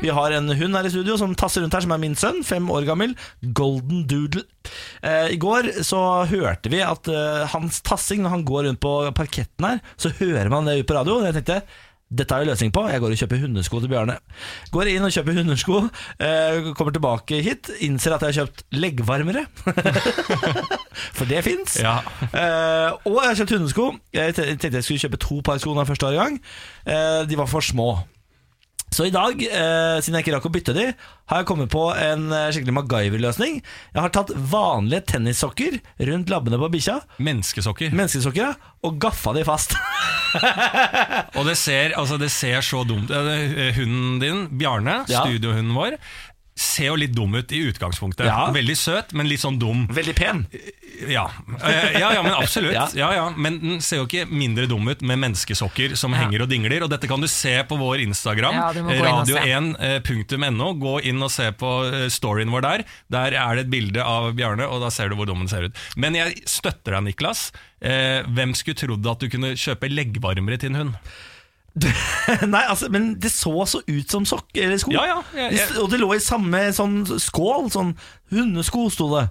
[0.02, 2.42] Vi har en hund her i studio som tasser rundt her, som er min sønn.
[2.46, 3.14] Fem år gammel.
[3.56, 4.44] Golden Doodle.
[5.02, 5.98] Eh, I går så
[6.30, 8.92] hørte vi at eh, hans tassing, når han går rundt på
[9.42, 11.18] parketten her, så hører man det ut på radio.
[11.20, 11.62] Og jeg tenkte
[12.12, 12.82] dette har jeg løsning på.
[12.92, 14.18] Jeg går og kjøper hundesko til Bjarne.
[14.72, 15.78] Går inn og kjøper hundesko,
[16.20, 19.46] eh, kommer tilbake hit, innser at jeg har kjøpt leggvarmere.
[21.16, 21.78] For det fins.
[21.80, 22.02] Ja.
[22.28, 23.86] Eh, og jeg har kjøpt hundesko.
[24.12, 26.36] Jeg tenkte jeg skulle kjøpe to par sko når første gang.
[26.84, 27.94] Eh, de var for små.
[28.92, 30.82] Så i dag, eh, siden jeg ikke rakk å bytte de,
[31.32, 33.54] har jeg kommet på en eh, skikkelig MacGyver-løsning.
[33.94, 35.78] Jeg har tatt vanlige tennissokker
[36.10, 37.94] rundt labbene på bikkja, Menneskesokker.
[37.96, 39.72] menneskesokker, ja, og gaffa de fast.
[41.36, 45.24] Og det ser, altså det ser så dumt eh, Hunden din, Bjarne, Ja.
[45.24, 45.96] studiohunden vår,
[46.54, 48.26] ser jo litt dum ut i utgangspunktet.
[48.28, 48.50] Ja.
[48.52, 49.86] Veldig søt, men litt sånn dum.
[49.88, 50.46] Veldig pen.
[51.08, 51.24] Ja,
[51.64, 52.94] Eh, ja, ja men absolutt.
[52.98, 53.30] Ja.
[53.36, 56.84] Men den ser jo ikke mindre dum ut med menneskesokker som henger og dingler.
[56.84, 59.40] Og dette kan du se på vår Instagram, Ja, du må gå inn og se.
[59.40, 60.68] radio1.no.
[60.82, 62.84] Gå inn og se på eh, storyen vår der.
[63.12, 65.68] Der er det et bilde av Bjarne, og da ser du hvor dum den ser
[65.68, 65.82] ut.
[65.96, 67.48] Men jeg støtter deg, Niklas.
[67.82, 71.12] Eh, hvem skulle trodd at du kunne kjøpe leggvarmere til en hund?
[72.52, 74.92] Nei, altså, men det så så ut som sokk, eller sko.
[74.92, 77.70] Ja, ja, jeg- jeg- Og det lå i samme sånn skål.
[77.72, 77.94] Sånn
[78.30, 79.28] hundesko, sto det.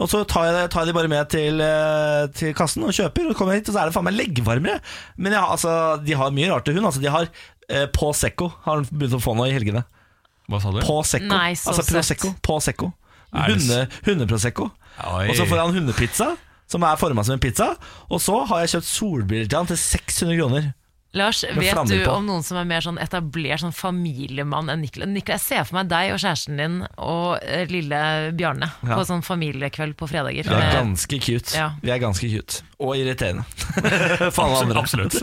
[0.00, 3.30] Og så tar jeg, tar jeg de bare med til, eh, til kassen og kjøper,
[3.30, 4.80] og kommer hit, og så er det faen meg leggvarmere.
[5.18, 6.86] Men ja, altså, de har mye rart til hund.
[6.88, 7.28] Altså, de har
[7.68, 9.84] eh, Prosecco, har de begynt å få nå i helgene.
[10.48, 10.80] Hva sa du?
[10.80, 11.28] Prosecco.
[11.28, 11.84] Nei, så altså.
[11.92, 12.32] Prosecco.
[12.42, 12.92] På Secco.
[13.30, 14.70] Hunde, hundeprosecco.
[15.30, 16.36] Og så får han hundepizza,
[16.66, 17.76] som er forma som en pizza.
[18.10, 20.72] Og så har jeg kjøpt solbriller til han til 600 kroner.
[21.12, 22.10] Lars, vet du på.
[22.14, 25.10] om noen som er mer sånn etablert sånn familiemann enn Niklas?
[25.10, 28.02] Niklas, jeg ser for meg deg og kjæresten din og eh, lille
[28.38, 28.94] Bjarne Ja.
[28.94, 30.46] på sånn familiekveld på fredager.
[30.46, 31.56] Vi er ganske cute.
[31.58, 31.72] Ja.
[31.82, 32.62] Vi er ganske cute.
[32.78, 33.42] Og irriterende.
[34.34, 34.78] For alle andre.
[34.84, 35.18] Absolutt.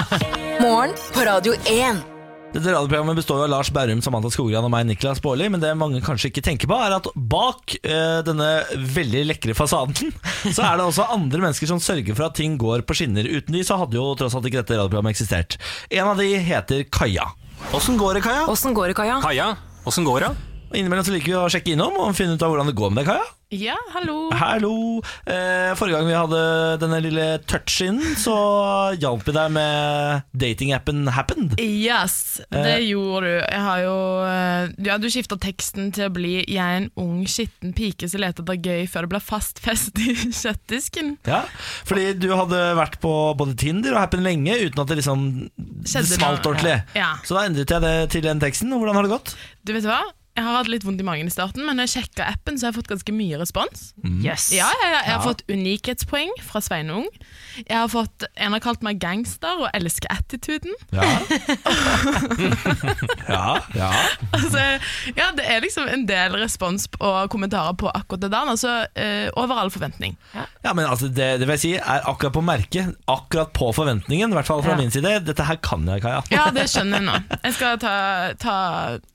[0.64, 2.11] Morgen på Radio 1.
[2.52, 5.46] Dette radioprogrammet består jo av Lars Berrum, Samantha Skogran og meg, Niklas Baarli.
[5.48, 10.12] Men det mange kanskje ikke tenker på, er at bak eh, denne veldig lekre fasaden,
[10.56, 13.24] så er det også andre mennesker som sørger for at ting går på skinner.
[13.24, 15.56] Uten de så hadde jo tross alt ikke dette radioprogrammet eksistert.
[15.88, 17.30] En av de heter Kaja.
[17.72, 18.44] Åssen går det, Kaja?
[18.52, 19.22] Åssen går det, Kaja?
[19.24, 19.54] Kaja,
[19.88, 20.34] åssen går det?
[20.72, 22.92] Og Innimellom så liker vi å sjekke innom og finne ut av hvordan det går
[22.94, 23.30] med deg, Kaja.
[23.52, 24.30] Ja, hallo.
[24.32, 24.70] Hallo!
[25.28, 26.38] Eh, forrige gang vi hadde
[26.80, 28.32] denne lille touch-in, så
[28.96, 31.58] hjalp vi deg med datingappen Happened.
[31.60, 32.86] Yes, det Eh.
[32.88, 33.34] gjorde du.
[33.44, 37.26] Jeg har jo eh, Ja, du skifta teksten til å bli 'Jeg er en ung,
[37.28, 41.18] skitten pike som leter etter gøy før det blir fast fest i kjøttdisken'.
[41.28, 41.42] Ja,
[41.84, 45.92] fordi du hadde vært på både Tinder og Happen lenge uten at det liksom det
[45.92, 46.80] Skjedde smalt ordentlig.
[46.96, 47.16] Ja.
[47.22, 48.72] Så da endret jeg det til den teksten.
[48.72, 49.36] Hvordan har det gått?
[49.62, 50.00] Du vet hva?
[50.32, 52.64] Jeg har hatt litt vondt i magen i starten, men når jeg sjekka appen, så
[52.66, 53.90] har jeg fått ganske mye respons.
[54.24, 54.46] Yes.
[54.56, 57.04] Ja, jeg, jeg, Jeg har fått unikhetspoeng fra Sveinung.
[57.66, 60.72] Jeg har fått, En har kalt meg gangster og elsker attituden.
[60.96, 61.04] Ja.
[63.28, 63.90] ja, ja.
[64.32, 64.62] Altså,
[65.16, 68.50] ja, Det er liksom en del respons og kommentarer på akkurat det der.
[68.54, 70.16] Altså, uh, over all forventning.
[70.34, 72.94] ja men altså, det, det vil jeg si er akkurat på merket.
[73.10, 74.80] Akkurat på forventningen, i hvert fall fra Ja.
[74.80, 75.18] min side.
[75.26, 76.22] Dette her kan jeg, Kaja.
[76.32, 77.18] Ja, det skjønner jeg nå.
[77.44, 77.94] Jeg skal ta,
[78.40, 78.56] ta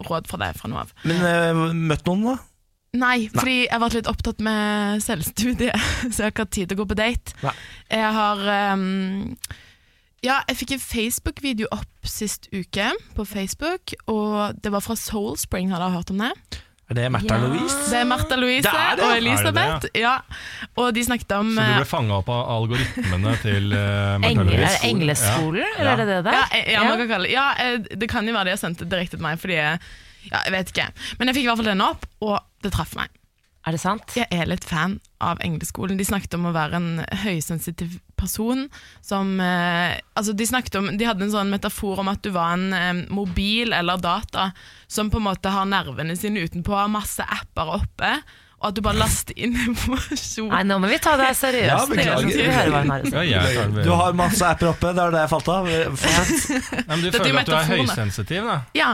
[0.08, 0.94] råd fra deg fra nå av.
[1.08, 2.38] Men uh, møtt noen, da?
[2.98, 5.74] Nei, fordi jeg har vært litt opptatt med selvstudie,
[6.12, 7.36] så jeg har ikke hatt tid til å gå på date.
[7.44, 7.54] Nei.
[7.94, 8.86] Jeg har um,
[10.26, 15.70] Ja, jeg fikk en Facebook-video opp sist uke på Facebook, og det var fra Soulspring,
[15.74, 16.32] har dere hørt om det?
[16.88, 17.38] Er det Märtha Ja.
[17.44, 17.78] Louise?
[17.92, 19.04] Det er Märtha Louise Det er det.
[19.04, 19.54] og Elisabeth.
[19.54, 20.00] det Elisabeth.
[20.00, 20.16] ja.
[20.80, 24.54] Og de snakket om Så du eh, ble fanga opp av algoritmene til uh, Engel,
[24.56, 26.38] er det Engleskolen, eller er det det der?
[26.40, 28.80] Ja, eh, ja, kan kalle det Ja, eh, det kan jo være de har sendt
[28.80, 29.82] det direkte til meg, fordi jeg,
[30.32, 30.90] ja, jeg vet ikke.
[31.20, 33.14] Men jeg fikk i hvert fall denne opp, og det traff meg.
[33.68, 34.14] Er det sant?
[34.16, 35.98] Jeg er litt fan av Engleskolen.
[36.00, 38.64] De snakket om å være en høysensitiv person
[39.04, 42.56] som eh, Altså, de snakket om De hadde en sånn metafor om at du var
[42.56, 44.54] en eh, mobil eller data
[44.88, 48.14] som på en måte har nervene sine utenpå, har masse apper oppe,
[48.58, 50.48] og at du bare laster inn informasjon.
[50.50, 51.70] Nei, nå må vi ta det seriøst.
[51.70, 52.72] Ja, Det beklager.
[52.74, 53.04] hva har.
[53.14, 53.84] Ja, jeg tar det.
[53.86, 55.68] Du har masse apper oppe, det er det jeg falt av.
[55.70, 58.56] Nei, men du Dette er føler at du er høysensitiv, da?
[58.78, 58.90] Ja,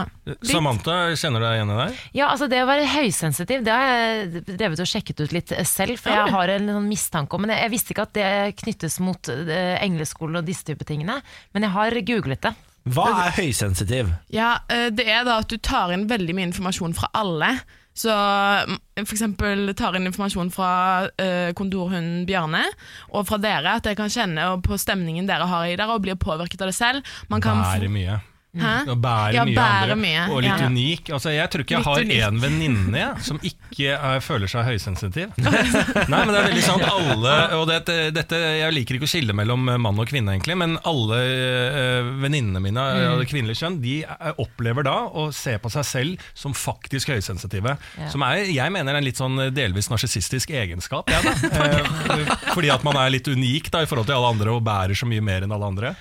[0.49, 1.87] Samantha, kjenner du deg igjen i det?
[2.19, 5.97] Ja, altså Det å være høysensitiv Det har jeg drevet og sjekket ut litt selv,
[5.99, 8.29] for jeg har en sånn mistanke om Men jeg, jeg visste ikke at det
[8.63, 11.19] knyttes mot eh, engleskolen og disse type tingene.
[11.55, 12.53] Men jeg har googlet det.
[12.93, 14.11] Hva er høysensitiv?
[14.35, 17.53] Ja, eh, det er da at du tar inn veldig mye informasjon fra alle.
[17.93, 20.73] Så mm, for eksempel tar inn informasjon fra
[21.07, 22.65] uh, kontorhunden Bjarne,
[23.13, 26.19] og fra dere, at jeg kan kjenne på stemningen dere har i dere, og blir
[26.19, 27.15] påvirket av det selv.
[27.29, 28.21] Man kan Bærer mye.
[28.53, 28.73] Hæ?
[28.93, 29.95] Og bærer Ja, mye bærer andre.
[29.97, 30.67] mye, Og litt ja.
[30.69, 31.09] unik.
[31.15, 35.33] Altså, jeg tror ikke jeg Litt har én venninne som ikke er, føler seg høysensitiv.
[35.41, 36.85] Nei, men det er veldig sant.
[36.85, 37.79] Alle, og det,
[38.13, 42.61] dette, jeg liker ikke å skille mellom mann og kvinne, egentlig, men alle øh, venninnene
[42.61, 43.25] mine av mm.
[43.31, 47.77] kvinnelige kjønn De eh, opplever da å se på seg selv som faktisk høysensitive.
[47.97, 48.13] Ja.
[48.13, 51.09] Som er, jeg mener er en litt sånn delvis narsissistisk egenskap.
[51.09, 51.33] Jeg, da.
[51.63, 54.97] Eh, fordi at man er litt unik da, i forhold til alle andre og bærer
[54.97, 55.91] så mye mer enn alle andre.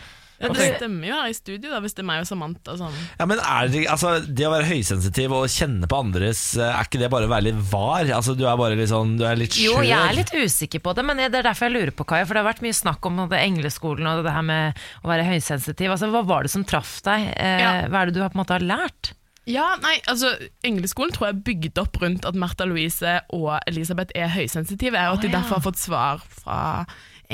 [0.40, 2.74] Ja, det stemmer jo her i studio, da, hvis det er meg og Samantha.
[2.80, 2.96] Sånn.
[3.20, 6.88] Ja, men er det, altså, det å være høysensitiv og kjenne på andres, eh, er
[6.88, 8.10] ikke det bare å være litt var?
[8.16, 9.68] Altså, du er bare litt sånn, du er litt skjør.
[9.82, 12.26] Jo, jeg er litt usikker på det, men det er derfor jeg lurer på, Kaja.
[12.26, 15.28] For det har vært mye snakk om det engleskolen og det her med å være
[15.30, 15.90] høysensitiv.
[15.94, 17.28] Altså, Hva var det som traff deg?
[17.36, 17.72] Eh, Ja.
[17.86, 19.12] Hva er det du har på en måte har lært?
[19.44, 20.28] Ja, nei, altså
[20.62, 25.16] Engleskolen tror jeg er bygd opp rundt at Märtha Louise og Elisabeth er høysensitive, og
[25.18, 26.58] at de derfor har fått svar fra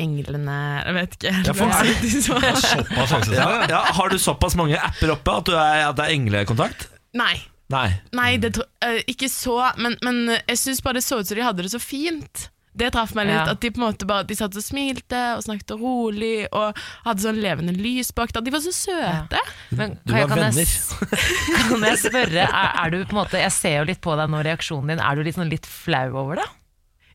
[0.00, 1.34] englene Jeg vet ikke.
[1.46, 1.92] Ja, for- er.
[2.24, 3.38] Såpass høysensitiv.
[3.38, 6.88] Ja, ja, har du såpass mange apper oppe at, du er, at det er englekontakt?
[7.18, 7.34] Nei.
[7.68, 7.88] Nei.
[8.16, 11.36] Nei, det tro, uh, ikke så, men, men jeg syns bare det så ut som
[11.36, 12.46] de hadde det så fint.
[12.78, 13.34] Det traff meg litt.
[13.34, 13.52] Ja.
[13.56, 16.76] At de på en måte bare De satt og smilte og snakket rolig og
[17.08, 18.44] hadde sånn levende lys bak der.
[18.46, 19.40] De var så søte.
[19.74, 20.62] Men, Du var kan jeg, venner.
[20.62, 20.94] s-
[21.72, 24.30] kan jeg spørre, er, er du på en måte Jeg ser jo litt på deg
[24.30, 25.02] nå, reaksjonen din.
[25.02, 26.46] Er du litt, sånn litt flau over det?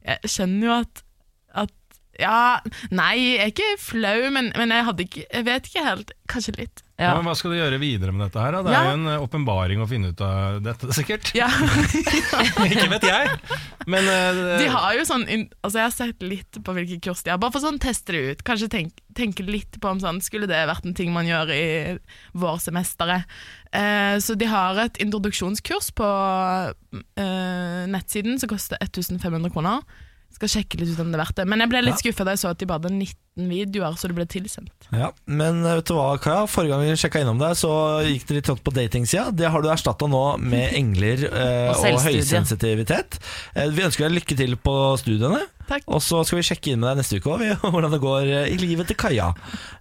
[0.03, 1.02] Jeg skjønner jo at
[2.21, 2.61] Ja,
[2.93, 6.11] nei, jeg er ikke flau, men, men jeg hadde ikke Jeg vet ikke helt.
[6.29, 6.83] Kanskje litt.
[6.93, 7.07] Ja.
[7.07, 7.13] Ja.
[7.17, 8.53] Men hva skal du gjøre videre med dette her?
[8.53, 8.61] Da?
[8.67, 11.31] Det er jo en eh, åpenbaring å finne ut av dette, sikkert.
[11.35, 11.47] Ja.
[12.67, 13.31] Ikke vet jeg.
[13.89, 17.33] Men uh, De har jo sånn Altså Jeg har sett litt på hvilke kurs de
[17.33, 18.45] har, bare for sånn teste det ut.
[18.45, 21.65] Kanskje tenk, tenke litt på om sånn Skulle det vært en ting man gjør i
[22.37, 23.25] vårsemesteret.
[23.73, 29.81] Uh, så de har et introduksjonskurs på uh, nettsiden som koster 1500 kroner.
[30.33, 31.45] Skal sjekke litt ut om det er verdt det.
[31.49, 34.09] Men jeg ble litt skuffa da jeg så at de bare hadde 19 videoer, så
[34.09, 34.87] det ble tilsendt.
[34.93, 36.43] Ja, Men eh, vet du hva, Kaja?
[36.49, 37.71] Forrige gang vi sjekka innom deg, så
[38.05, 39.27] gikk det litt trått på datingsida.
[39.33, 43.19] Det har du erstatta nå med engler eh, Og og, høysensitivitet.
[43.53, 45.43] Eh, vi ønsker deg lykke til på studiene.
[45.69, 45.85] Takk.
[45.87, 48.51] Og så skal vi sjekke inn med deg neste uke også, hvordan det går eh,
[48.53, 49.31] i livet til Kaja.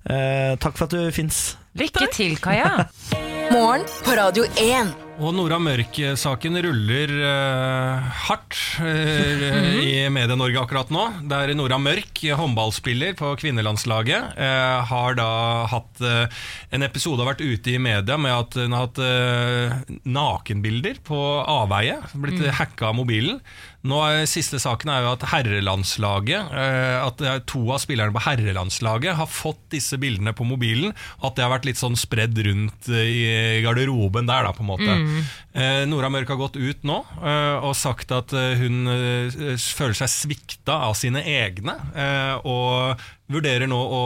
[0.05, 1.45] Eh, takk for at du fins.
[1.81, 2.75] Lykke til, Kaja.
[3.53, 4.95] Morgen på Radio 1.
[5.21, 9.43] Og Nora Mørk-saken ruller eh, hardt eh,
[9.85, 11.03] i Medie-Norge akkurat nå.
[11.29, 15.29] Der Nora Mørk, håndballspiller på kvinnelandslaget, eh, har da
[15.71, 16.41] hatt eh,
[16.73, 21.21] en episode har vært ute i media med at hun har hatt eh, nakenbilder på
[21.45, 22.01] avveie.
[22.17, 22.49] Blitt mm.
[22.63, 23.43] hacka av mobilen.
[23.83, 27.19] Nå er Siste saken er jo at herrelandslaget eh, At
[27.51, 30.95] to av spillerne på herrelandslaget har fått disse bildene på mobilen.
[31.21, 33.11] At det har vært litt sånn spredd rundt eh,
[33.59, 34.97] i garderoben der, da, på en måte.
[35.53, 39.99] Eh, Nora Mørk har gått ut nå eh, og sagt at eh, hun eh, føler
[39.99, 43.01] seg svikta av sine egne, eh, og
[43.33, 44.03] vurderer nå å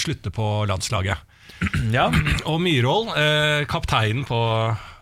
[0.00, 1.24] slutte på landslaget.
[1.94, 2.04] Ja.
[2.46, 4.36] Og Myhrvold, eh, kapteinen på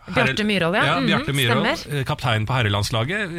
[0.07, 0.85] Bjarte Myhrvold, ja.
[0.87, 1.99] ja Mhm, Bjarte Myhrvold, stemmer.
[1.99, 3.35] eh, kapteinen på herrelandslaget,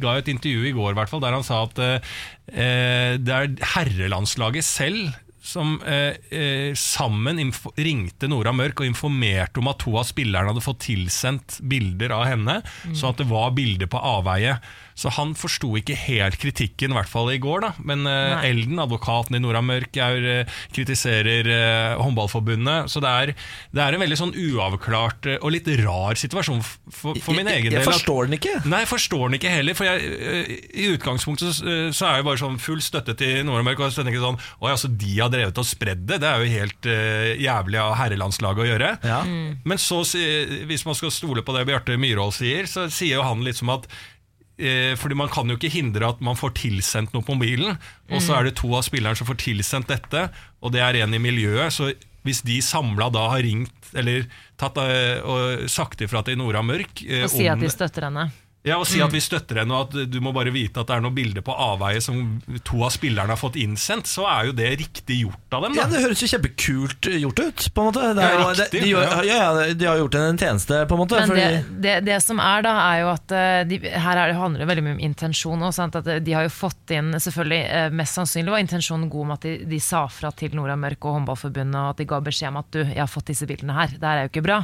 [0.00, 4.64] ga et intervju i går hvert fall, der han sa at eh, det er herrelandslaget
[4.66, 5.12] selv
[5.46, 7.38] som eh, eh, sammen
[7.78, 12.26] ringte Nora Mørk og informerte om at to av spillerne hadde fått tilsendt bilder av
[12.32, 12.94] henne, Mm.
[12.98, 14.56] sånn at det var bilder på avveie.
[14.96, 17.66] Så han forsto ikke helt kritikken, i hvert fall i går.
[17.66, 22.88] da Men uh, Elden, advokaten i Nora Mørk, er, eh, kritiserer uh, Håndballforbundet.
[22.92, 23.32] Så det er,
[23.76, 27.74] det er en veldig sånn uavklart og litt rar situasjon for, for min jeg, egen
[27.74, 27.80] del.
[27.82, 28.54] jeg forstår den ikke.
[28.64, 29.76] Nei, jeg forstår den ikke heller.
[29.76, 33.82] For jeg, I utgangspunktet så, så er jeg bare sånn full støtte til Nordmørk.
[33.82, 36.22] Og jeg støtter ikke sånn ja, så de har drevet og spredd det.
[36.24, 36.90] Det er jo helt
[37.44, 38.90] jævlig av herrelandslaget å gjøre.
[39.06, 39.20] Ja.
[39.68, 40.00] Men så,
[40.66, 43.70] hvis man skal stole på det Bjarte Myhrvold sier, så sier jo han litt som
[43.76, 43.86] at
[44.56, 47.76] fordi Man kan jo ikke hindre at man får tilsendt noe på mobilen.
[48.08, 50.22] Og så er det to av spillerne som får tilsendt dette,
[50.64, 51.74] og det er en i miljøet.
[51.76, 51.90] Så
[52.26, 54.26] hvis de samla da har ringt eller
[54.58, 58.28] tatt, eh, og sagt ifra til Nora Mørk eh, Og si at de støtter henne.
[58.66, 60.96] Ja, og si at vi støtter henne, og at du må bare vite at det
[60.96, 64.56] er noen bilder på avveie som to av spillerne har fått innsendt, så er jo
[64.58, 65.76] det riktig gjort av dem.
[65.78, 68.08] Ja, Det høres jo kjempekult gjort ut, på en måte.
[68.18, 69.38] Det er Ja, riktig, de, gjør- ja.
[69.54, 71.20] ja, de har gjort henne en tjeneste, på en måte.
[71.22, 74.32] Men det, fordi- det, det som er da, er jo at eh, de, her er
[74.32, 75.62] det, handler det veldig mye om intensjon.
[75.70, 75.96] Også, sant?
[76.02, 79.38] At eh, de har jo fått inn, selvfølgelig eh, Mest sannsynlig var intensjonen god med
[79.38, 82.50] at de, de sa fra til Nora Mørk og Håndballforbundet, og at de ga beskjed
[82.50, 83.94] om at du, jeg har fått disse bildene her.
[83.94, 84.60] Det her er jo ikke bra.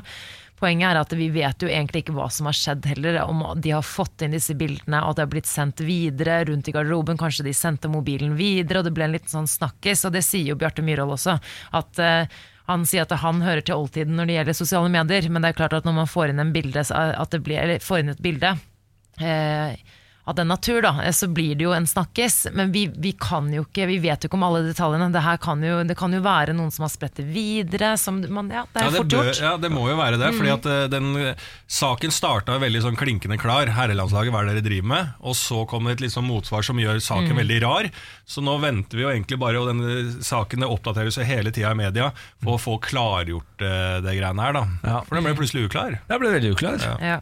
[0.63, 3.19] Poenget er at vi vet jo egentlig ikke hva som har skjedd heller.
[3.27, 6.71] Om de har fått inn disse bildene og at det har blitt sendt videre rundt
[6.71, 7.19] i garderoben.
[7.19, 10.07] Kanskje de sendte mobilen videre, og det ble en liten sånn snakkis.
[10.07, 11.35] Og det sier jo Bjarte Myhrvold også.
[11.75, 15.43] At eh, han sier at han hører til oldtiden når det gjelder sosiale medier, men
[15.43, 18.55] det er klart at når man får inn, bilde, at blir, får inn et bilde
[19.19, 19.75] eh,
[20.25, 22.53] av den natur, da, så blir det jo en snakkes.
[22.55, 25.09] Men vi, vi kan jo ikke, vi vet jo ikke om alle detaljene.
[25.11, 27.97] Det, her kan jo, det kan jo være noen som har spredt det videre.
[27.99, 29.41] Som, man, ja, det er Ja, det, fort gjort.
[29.41, 29.47] Mm.
[29.49, 30.29] ja, det må jo være det.
[30.39, 33.67] Fordi at eh, den eh, Saken starta veldig sånn klinkende klar.
[33.75, 35.11] Herrelandslaget, hva er det dere driver med?
[35.27, 37.41] Og så kom det et litt sånn motsvar som gjør saken Mm.
[37.43, 37.89] veldig rar.
[38.29, 41.71] Så nå venter vi jo egentlig bare, og denne saken det oppdateres jo hele tida
[41.73, 42.11] i media,
[42.43, 44.53] for å få klargjort eh, det greiene her.
[44.61, 45.01] da Ja.
[45.09, 45.99] For den ble plutselig uklar.
[46.09, 46.79] Den ble veldig uklar.
[46.87, 46.95] Ja.
[47.17, 47.19] Ja.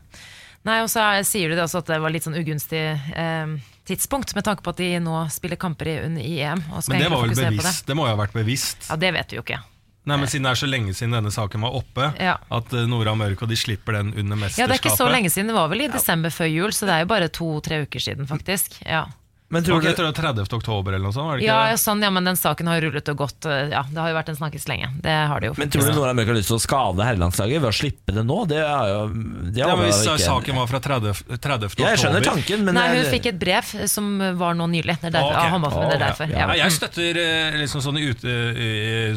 [0.69, 2.83] Nei, og så er, sier du det også at det var litt sånn ugunstig
[3.17, 3.53] eh,
[3.89, 6.61] tidspunkt, med tanke på at de nå spiller kamper i, i EM.
[6.69, 7.87] Men det var vel bevisst.
[7.89, 8.91] Det må jo ha vært bevisst.
[8.91, 9.63] Ja, det vet du jo ikke.
[10.09, 12.39] Nei, men Siden det er så lenge siden denne saken var oppe, Ja.
[12.57, 14.61] at eh, Nora Mørk og de slipper den under mesterskapet.
[14.63, 16.89] Ja, Det er ikke så lenge siden, det var vel i desember før jul, så
[16.89, 18.81] det er jo bare to-tre uker siden, faktisk.
[18.87, 19.05] Ja.
[19.51, 20.53] Men Tror tror du du det var 30.
[20.57, 21.27] oktober eller noe sånt?
[21.27, 21.79] Var det ikke Ja, det?
[21.83, 23.47] sånn, ja, men den saken har jo rullet og gått.
[23.51, 24.91] eh, Ja, det har jo vært en snakkes lenge.
[25.03, 25.55] Det har det jo.
[25.59, 28.47] men tror du Nord-Amerika har lyst til å skade herrelandslaget ved å slippe det nå?
[28.47, 29.01] Det er jo
[29.51, 31.13] det Ja, men Hvis ikke saken var fra 30.
[31.41, 31.75] 30.
[31.83, 34.97] Ja, jeg skjønner tanken, men Nei, hun jeg- fikk et brev som var nå nylig.
[35.01, 35.51] Det er derfor, okay.
[35.51, 36.27] av oh, det er derfor.
[36.31, 36.55] Ja, Ja.
[36.65, 38.21] jeg støtter eh, liksom sånn, ut,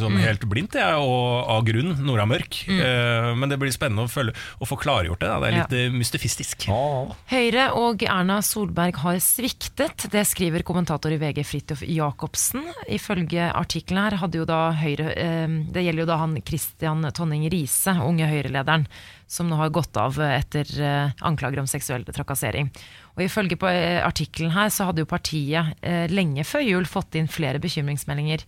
[0.01, 2.63] sånn helt blindt, jeg, og av grunn, Nora Mørk.
[2.67, 5.29] Eh, Men det blir spennende å, følge, å få klargjort det.
[5.29, 5.39] Da.
[5.39, 6.67] Det er litt mystifistisk.
[6.69, 7.13] Åh.
[7.29, 10.09] Høyre og Erna Solberg har sviktet.
[10.09, 12.65] Det skriver kommentator i VG Fridtjof Jacobsen.
[12.91, 17.45] Ifølge artikkelen her hadde jo da Høyre eh, Det gjelder jo da han Christian Tonning
[17.51, 18.87] Riise, unge Høyre-lederen,
[19.27, 22.71] som nå har gått av etter eh, anklager om seksuell trakassering.
[23.15, 25.81] Og Ifølge eh, artikkelen her så hadde jo partiet
[26.13, 28.45] lenge før jul fått inn flere bekymringsmeldinger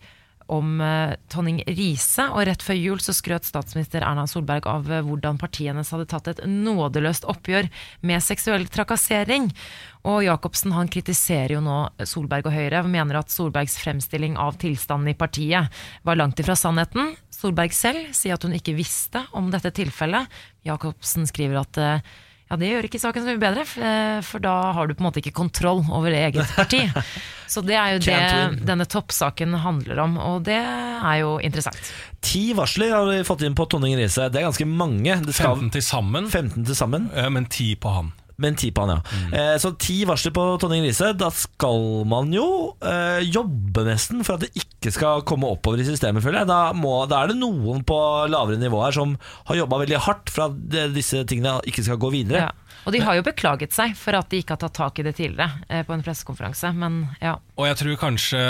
[0.52, 5.02] om eh, Tonning Riise, og rett før jul så skrøt statsminister Erna Solberg av eh,
[5.06, 7.68] hvordan partiet hennes hadde tatt et nådeløst oppgjør
[8.06, 9.50] med seksuell trakassering.
[10.06, 15.10] Og Jacobsen han kritiserer jo nå Solberg og Høyre, mener at Solbergs fremstilling av tilstanden
[15.10, 15.72] i partiet
[16.06, 17.16] var langt ifra sannheten.
[17.34, 20.30] Solberg selv sier at hun ikke visste om dette tilfellet.
[20.66, 22.14] Jacobsen skriver at eh,
[22.46, 25.08] ja, det gjør ikke saken så mye bedre, eh, for da har du på en
[25.08, 26.82] måte ikke kontroll over eget parti.
[27.50, 31.90] Så det er jo det denne toppsaken handler om, og det er jo interessant.
[32.26, 34.28] Ti varsler har vi fått inn på Tonning Riise.
[34.30, 35.18] Det er ganske mange.
[35.26, 38.14] Det skal 15 til sammen, 15 til sammen, men ti på han.
[38.42, 39.20] Men ti på han, ja.
[39.32, 41.12] Eh, så ti varsler på Tonning Riise.
[41.16, 42.46] Da skal man jo
[42.84, 46.50] eh, jobbe nesten for at det ikke skal komme oppover i systemet, føler jeg.
[46.52, 47.98] Da, må, da er det noen på
[48.32, 49.16] lavere nivå her som
[49.48, 52.48] har jobba veldig hardt for at disse tingene ikke skal gå videre.
[52.48, 52.65] Ja.
[52.86, 55.16] Og de har jo beklaget seg for at de ikke har tatt tak i det
[55.18, 57.32] tidligere eh, på en pressekonferanse, men ja.
[57.58, 58.42] Og jeg tror kanskje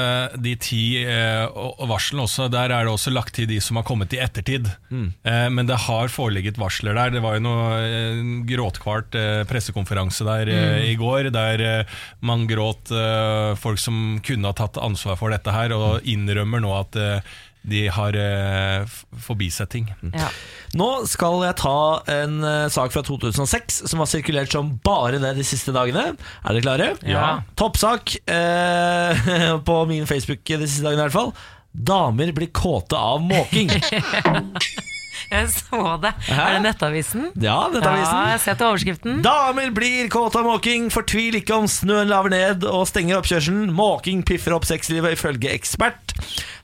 [0.45, 1.47] de ti eh,
[1.89, 4.69] varslene også, der er det også lagt til de som har kommet i ettertid.
[4.93, 7.15] Eh, men det har foreligget varsler der.
[7.17, 12.45] Det var jo noe eh, gråtkvart eh, pressekonferanse der eh, i går, der eh, man
[12.51, 17.01] gråt eh, folk som kunne ha tatt ansvar for dette her, og innrømmer nå at
[17.01, 17.37] eh,
[17.67, 19.27] de har uh, forbisetting.
[19.27, 19.89] forbisett ting.
[20.15, 20.31] ja.
[20.77, 25.35] Nå skal jeg ta en uh, sak fra 2006 som har sirkulert som bare det
[25.39, 26.13] de siste dagene.
[26.43, 26.89] Er dere klare?
[27.07, 27.43] Ja.
[27.59, 31.33] Toppsak uh, på min Facebook de siste dagene i hvert fall.
[31.77, 33.73] Damer blir kåte av måking.
[35.37, 36.13] Jeg så det.
[36.31, 37.29] Er det Nettavisen?
[37.43, 38.15] Ja, Nettavisen.
[38.15, 39.21] Ja, jeg har sett overskriften.
[39.25, 43.73] Damer blir kåt av måking, fortvil ikke om snøen laver ned og stenger oppkjørselen.
[43.75, 46.15] Måking piffer opp sexlivet ifølge ekspert.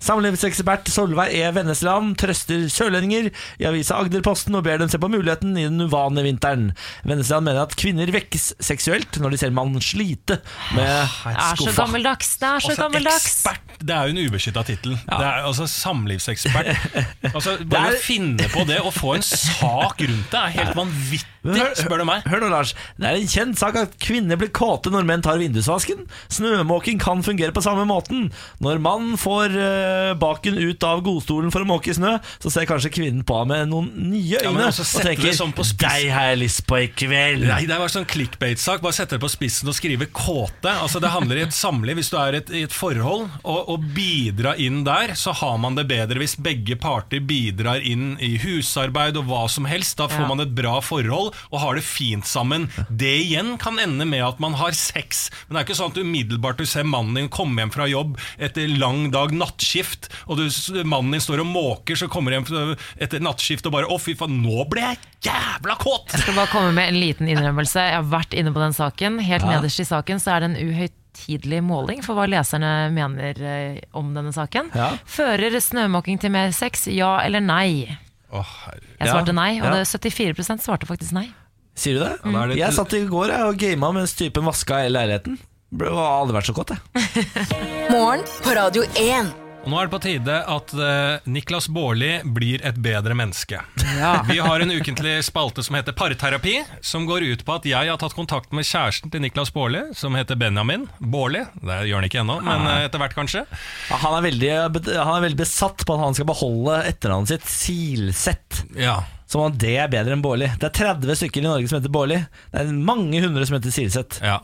[0.02, 1.42] Samlivsekspert Solveig E.
[1.54, 3.28] Vennesland trøster sørlendinger
[3.62, 6.64] i avisa Agderposten og ber dem se på muligheten i den uvanlige vinteren.
[7.06, 10.40] Vennesland mener at kvinner vekkes seksuelt når de ser mannen slite
[10.74, 11.84] med Det er så skuffa.
[11.84, 12.32] gammeldags.
[12.42, 13.26] Det er så Altså, gammeldags.
[13.30, 14.96] ekspert, det er jo en ubeskytta tittel.
[15.06, 16.72] Det er altså Samlivsekspert.
[17.32, 20.76] Altså, bare Det å finne på det å få en sak rundt det, er helt
[20.76, 22.22] vanvittig, spør du meg.
[22.30, 22.72] Hør nå, Lars.
[22.96, 26.04] Det er en kjent sak at kvinner blir kåte når menn tar vindusvasken.
[26.32, 28.28] Snømåking kan fungere på samme måten.
[28.62, 32.92] Når mannen får uh, baken ut av godstolen for å måke snø, så ser kanskje
[32.94, 35.66] kvinnen på ham med noen nye øyne ja, også og tenker det sånn på.
[35.82, 37.46] 'deg har jeg lyst på i kveld'.
[37.48, 38.82] Nei, det var sånn clickbait-sak.
[38.84, 40.76] Bare sette det på spissen og skrive 'kåte'.
[40.78, 41.98] Altså Det handler i et samliv.
[41.98, 45.74] Hvis du er et, i et forhold, og, og bidra inn der, så har man
[45.78, 49.98] det bedre hvis begge parter bidrar inn i husarbeid og hva som helst.
[49.98, 50.28] Da får Ja.
[50.28, 52.68] man et bra forhold og har det fint sammen.
[52.88, 55.28] Det igjen kan ende med at man har sex.
[55.46, 57.88] Men det er ikke sånn at du umiddelbart du ser mannen din komme hjem fra
[57.90, 60.46] jobb etter lang dag nattskift, og du,
[60.84, 64.40] mannen din står og måker, så kommer hjem etter nattskift og bare 'Å, fy faen,
[64.44, 64.98] nå ble jeg
[65.28, 66.12] jævla kåt'!
[66.12, 67.86] Jeg skal bare komme med en liten innrømmelse.
[67.88, 69.20] Jeg har vært inne på den saken.
[69.22, 73.82] Helt nederst i saken så er det en uhøytidelig måling for hva leserne mener eh,
[73.98, 74.72] om denne saken.
[74.76, 74.92] Ja.
[75.06, 77.98] Fører snømåking til mer sex, ja eller nei?
[78.40, 78.80] Herre.
[78.96, 79.82] Jeg svarte nei, og ja.
[79.82, 81.28] det 74% svarte faktisk nei.
[81.76, 82.14] Sier du det?
[82.24, 85.38] er det Jeg satt i går jeg, og gama mens typen vaska i leiligheten.
[85.72, 87.28] Det Har aldri vært så godt, jeg.
[87.92, 89.41] Morgen på Radio 1.
[89.62, 93.60] Og nå er det på tide at eh, Niklas Baarli blir et bedre menneske.
[93.94, 94.10] Ja.
[94.30, 98.00] Vi har en ukentlig spalte som heter Parterapi, som går ut på at jeg har
[98.00, 101.44] tatt kontakt med kjæresten til Niklas Baarli, som heter Benjamin Baarli.
[101.62, 103.44] Det gjør han ikke ennå, men eh, etter hvert kanskje.
[103.92, 104.52] Han er, veldig,
[104.98, 108.64] han er veldig besatt på at han skal beholde etternavnet sitt Silseth.
[108.74, 108.98] Ja.
[109.30, 110.50] Som om det er bedre enn Bårli.
[110.58, 112.18] Det er 30 stykker i Norge som heter Bårli.
[112.50, 114.18] Det er mange hundre som heter Silseth.
[114.26, 114.40] ja.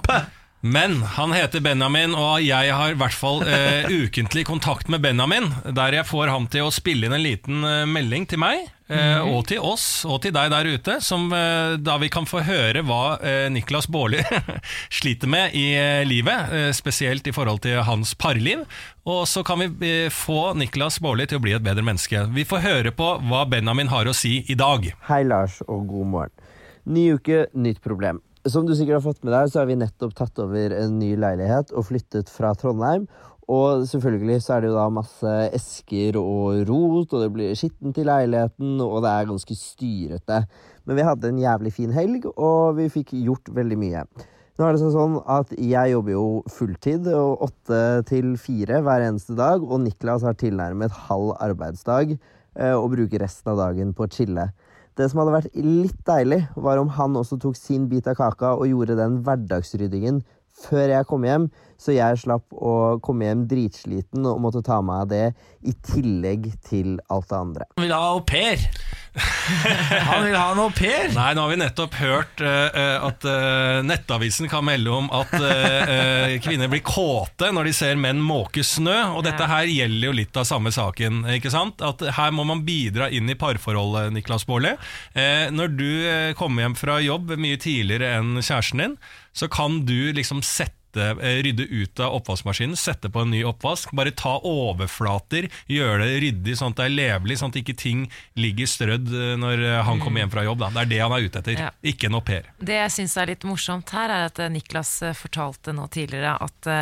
[0.60, 5.52] Men han heter Benjamin, og jeg har i hvert fall eh, ukentlig kontakt med Benjamin,
[5.70, 9.22] der jeg får ham til å spille inn en liten eh, melding til meg, eh,
[9.22, 12.82] og til oss, og til deg der ute, som, eh, da vi kan få høre
[12.82, 14.24] hva eh, Niklas Baarli
[14.98, 18.66] sliter med i eh, livet, eh, spesielt i forhold til hans parliv.
[19.06, 22.26] Og så kan vi eh, få Niklas Baarli til å bli et bedre menneske.
[22.34, 24.90] Vi får høre på hva Benjamin har å si i dag.
[25.06, 26.48] Hei, Lars, og god morgen.
[26.88, 28.24] Ny uke, nytt problem.
[28.46, 31.14] Som du sikkert har fått med deg, så har vi nettopp tatt over en ny
[31.18, 33.08] leilighet og flyttet fra Trondheim.
[33.48, 37.96] Og selvfølgelig så er det jo da masse esker og rot, og det blir skittent
[37.98, 40.42] i leiligheten, og det er ganske styrete.
[40.84, 44.04] Men vi hadde en jævlig fin helg, og vi fikk gjort veldig mye.
[44.58, 49.34] Nå er det sånn- at jeg jobber jo fulltid, og åtte til fire hver eneste
[49.34, 52.18] dag, og Niklas har tilnærmet halv arbeidsdag
[52.56, 54.52] eh, og bruker resten av dagen på å chille.
[54.98, 58.56] Det som hadde vært litt deilig, var om han også tok sin bit av kaka
[58.58, 60.24] og gjorde den hverdagsryddingen
[60.58, 61.44] før jeg kom hjem,
[61.78, 65.24] så jeg slapp å komme hjem dritsliten og måtte ta meg av det
[65.62, 67.68] i tillegg til alt det andre.
[67.78, 68.64] Han vil ha au pair.
[70.08, 71.10] Han vil ha en au pair.
[71.14, 76.36] Nei, nå har vi nettopp hørt eh, at uh, Nettavisen kan melde om at eh,
[76.44, 78.96] kvinner blir kåte når de ser menn måke snø.
[79.18, 81.24] Og dette her gjelder jo litt av samme saken.
[81.36, 81.84] ikke sant?
[81.84, 84.74] At Her må man bidra inn i parforholdet, Niklas Baarli.
[85.54, 85.90] Når du
[86.38, 88.98] kommer hjem fra jobb mye tidligere enn kjæresten din,
[89.36, 93.92] så kan du liksom sette eh, Rydde ut av oppvaskmaskinen, sette på en ny oppvask.
[93.92, 98.06] Bare ta overflater, gjøre det ryddig sånn at det er levelig, sånn at ikke ting
[98.38, 100.62] ligger strødd eh, når eh, han kommer hjem fra jobb.
[100.64, 100.70] Da.
[100.78, 101.70] Det er det han er ute etter, Ja.
[101.82, 102.48] ikke en au pair.
[102.58, 106.72] Det jeg syns er litt morsomt her, er at Niklas fortalte nå tidligere at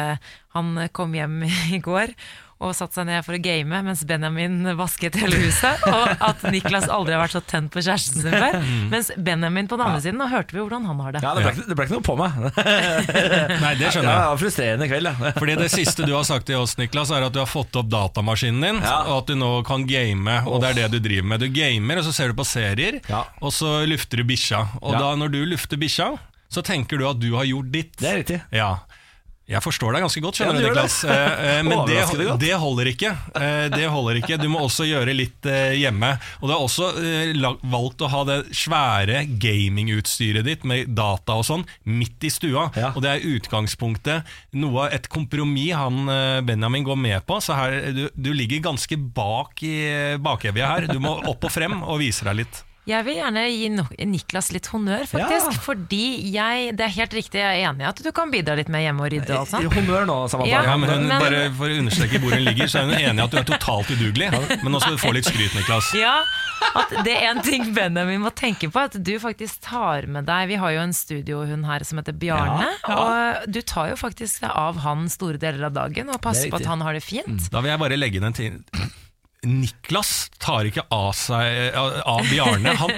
[0.57, 1.43] han kom hjem
[1.77, 2.13] i går
[2.59, 5.83] og satt seg ned for å game mens Benjamin vasket hele huset.
[5.91, 8.57] Og at Niklas aldri har vært så tent på kjæresten sin før.
[8.89, 11.21] Mens Benjamin på den andre siden, nå hørte vi hvordan han har det.
[11.23, 12.39] Ja, det ble, ikke- det ble ikke noe på meg.
[13.65, 14.03] Nei, det Ja, jeg.
[14.03, 15.33] det var frustrerende kveld, ja.
[15.37, 17.91] Fordi Det siste du har sagt til oss, Niklas, er at du har fått opp
[17.93, 19.03] datamaskinen din, Ja.
[19.05, 20.39] og at du nå kan game.
[20.47, 21.41] Og det er det du driver med.
[21.45, 23.25] Du gamer, og så ser du på serier, Ja.
[23.41, 24.65] og så lufter du bikkja.
[24.81, 24.99] Og Ja.
[24.99, 26.17] da når du lufter bikkja,
[26.49, 27.97] så tenker du at du har gjort ditt.
[27.99, 28.41] Det er riktig.
[28.53, 28.79] Ja.
[29.47, 30.95] Jeg forstår deg ganske godt, skjønner Ja, du, Niklas.
[31.07, 32.01] Eh, eh, Men det,
[32.43, 33.13] det holder ikke.
[33.39, 34.39] Eh, Det holder ikke.
[34.43, 35.47] Du må også gjøre litt
[35.79, 36.17] hjemme.
[36.41, 36.89] Og du har også
[37.71, 42.69] valgt å ha det svære gamingutstyret ditt med data og sånn midt i stua.
[42.75, 42.91] Ja.
[42.97, 46.09] Og det er utgangspunktet noe et kompromiss han
[46.47, 47.39] Benjamin går med på.
[47.43, 49.77] Så her, du, du ligger ganske bak i
[50.23, 50.91] bakevja her.
[50.91, 52.66] Du må opp og frem og vise deg litt.
[52.87, 55.49] Jeg vil gjerne gi Niklas litt honnør, faktisk.
[55.51, 55.63] Ja.
[55.65, 58.69] Fordi jeg Det er helt riktig, jeg er enig i at du kan bidra litt
[58.71, 59.75] med hjemme og rydde og alt sånt.
[59.75, 60.53] Honnør nå, Samantha.
[60.53, 60.63] Ja.
[60.71, 63.19] Ja, men hun, Men- bare For å understreke hvor hun ligger, så er hun enig
[63.19, 64.31] i at du er totalt udugelig.
[64.63, 65.91] Men nå skal du få litt skryt, Niklas.
[65.99, 66.15] Ja,
[66.79, 70.49] at det er en ting Benjamin må tenke på, at du faktisk tar med deg
[70.49, 73.43] Vi har jo en studiohund her som heter Bjarne, Ja, ja.
[73.43, 76.61] og du tar jo faktisk av han store deler av dagen og passer er på
[76.63, 77.51] at han har det fint.
[77.51, 78.63] Da vil jeg bare legge inn en ting.
[79.47, 82.73] Niklas tar ikke av seg av Bjarne.
[82.81, 82.91] Han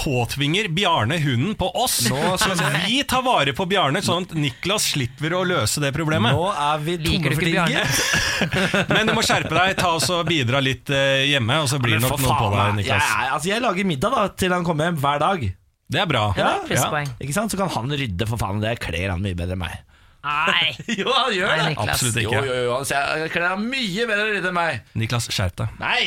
[0.00, 2.00] påtvinger Bjarne hunden på oss.
[2.10, 2.56] Så
[2.86, 6.34] vi tar vare på Bjarne, sånn at Niklas slipper å løse det problemet.
[6.34, 8.90] Nå er vi tomme for ting.
[8.96, 9.78] Men du må skjerpe deg.
[9.78, 12.76] Ta oss og Bidra litt eh, hjemme, og så blir det nok noe på deg,
[12.82, 13.02] Niklas.
[13.06, 13.32] Niklas.
[13.38, 15.48] altså, jeg lager middag da til han kommer hjem hver dag.
[15.92, 16.26] Det er bra.
[16.38, 17.14] Ja, er.
[17.20, 17.52] Ikke sant?
[17.52, 18.62] Så kan han rydde, for faen.
[18.62, 19.80] Det kler han mye bedre enn meg.
[20.22, 20.68] Nei,
[21.00, 21.64] Jo, han gjør det!
[21.72, 21.88] Niklas.
[21.96, 22.42] Absolutt ikke.
[22.46, 24.84] jo, jo, han Så jeg kler han mye bedre å rydde enn meg.
[25.02, 25.68] Niklas, skjerp deg.
[25.82, 26.04] Nei!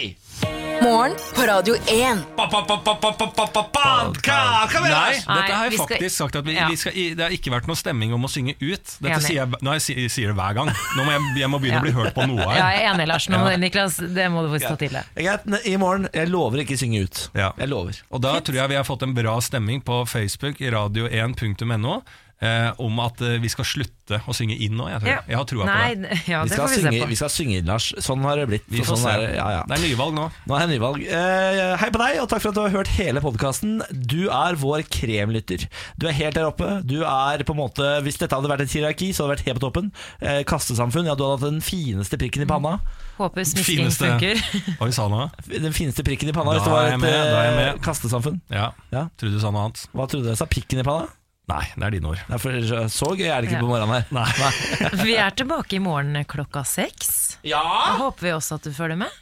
[0.83, 2.23] Morgen på Radio 1.
[2.35, 4.25] Podkast!
[4.25, 6.67] Nei, dette har jeg faktisk sagt at vi, Ja.
[6.69, 8.83] vi skal, i- Det har ikke vært noe stemming om å synge ut.
[8.99, 9.21] Dette Enig.
[9.23, 10.67] sier jeg, nå jeg sier, sier det hver gang.
[10.97, 11.79] Nå må jeg, jeg må begynne Ja.
[11.79, 12.59] å bli hørt på noe ja, her.
[12.59, 13.27] jeg er enig, Lars.
[13.29, 15.03] Nå, må- Niklas, det må du faktisk ta til deg.
[15.15, 16.09] Greit, I morgen.
[16.13, 17.29] Jeg lover ikke synge ut.
[17.33, 17.51] Ja.
[17.57, 17.93] Jeg lover.
[18.11, 22.03] Og da tror jeg vi har fått en bra stemming på Facebook, radio1.no,
[22.41, 24.85] eh, om at eh, vi skal slutte å synge inn nå.
[24.91, 25.09] Jeg, tror.
[25.09, 25.21] Ja.
[25.27, 26.17] jeg har trua Nei, på det.
[26.29, 27.07] ja, Vi det skal, vi synge, på.
[27.09, 27.87] vi skal synge inn, Lars.
[28.05, 28.65] Sånn har det blitt.
[28.69, 29.09] Vi får sånn se.
[29.15, 29.61] er det- ja, ja.
[29.65, 30.25] Det er nyvalg nå.
[30.45, 30.99] Nå er det nyvalg.
[31.07, 33.81] Eh, hei på deg, og takk for at du har hørt hele podkasten.
[34.05, 35.65] Du er vår kremlytter.
[35.97, 36.69] Du er helt der oppe.
[36.85, 39.47] Du er på en måte Hvis dette hadde vært et hierarki, så hadde det vært
[39.49, 39.91] helt på toppen.
[40.21, 41.05] Eh, kastesamfunn.
[41.09, 42.77] Ja, du hadde hatt den fineste prikken i panna.
[43.17, 44.35] Håper smisking funker.
[44.77, 45.23] Hva vi sa nå?
[45.49, 47.59] Den fineste prikken i panna Da hvis det var er et med, da jeg eh,
[47.73, 47.81] med.
[47.85, 48.41] kastesamfunn.
[48.51, 49.07] Ja, Ja.
[49.17, 49.85] trodde du sa noe annet.
[49.95, 50.45] Hva trodde du jeg sa?
[50.45, 51.07] Pikken i panna?
[51.47, 52.21] Nei, det er dine ord.
[52.31, 52.55] Nei, for
[52.89, 53.61] så gøy er det ikke Ja.
[53.61, 54.05] på morgenen her.
[54.15, 55.03] Nei.
[55.05, 57.37] Vi er tilbake i morgen klokka seks.
[57.45, 59.13] Ja Da håper vi også at du følger med.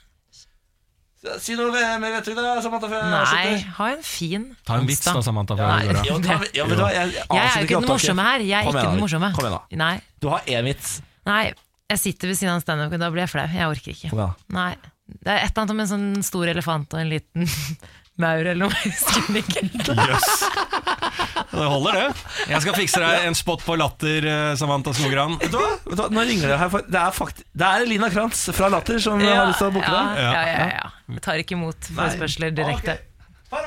[1.39, 2.87] Si noe mer vettug, da, Samantha.
[2.91, 5.55] før Nei, ha en fin Ta en vits da, Samantha.
[5.55, 6.01] før Nei.
[6.07, 8.43] Jo, ta, ja, vet du jeg, Jeg er jo ikke den morsomme her.
[8.43, 9.03] Jeg er Kom ikke den da.
[9.05, 9.29] morsomme.
[9.37, 9.83] Kom igjen, da.
[9.85, 10.97] Nei, Du har én vits.
[11.25, 11.53] nei,
[11.93, 13.47] jeg sitter ved siden av en standup, da blir jeg flau.
[13.55, 14.09] Jeg orker ikke.
[14.11, 14.35] Kom igjen.
[14.59, 14.75] Nei,
[15.07, 17.47] Det er et eller annet om en sånn stor elefant og en liten
[18.23, 18.75] maur eller noe.
[18.83, 19.63] Jeg husker ikke.
[19.95, 20.43] Jøss.
[21.53, 22.23] Det holder, det.
[22.49, 25.37] Jeg skal fikse deg en spot på latter, eh, Samantha Skogran.
[25.41, 25.71] Vet du hva?
[25.85, 26.09] Vet du hva?
[26.17, 26.71] Nå ringer det her.
[26.73, 29.75] for Det er, fakt det er Lina Krantz fra Latter som har lyst til å
[29.77, 30.21] booke deg.
[30.23, 30.91] ja, ja, ja, ja.
[31.13, 32.97] Jeg tar ikke imot forespørsler direkte.
[32.97, 33.59] Ok.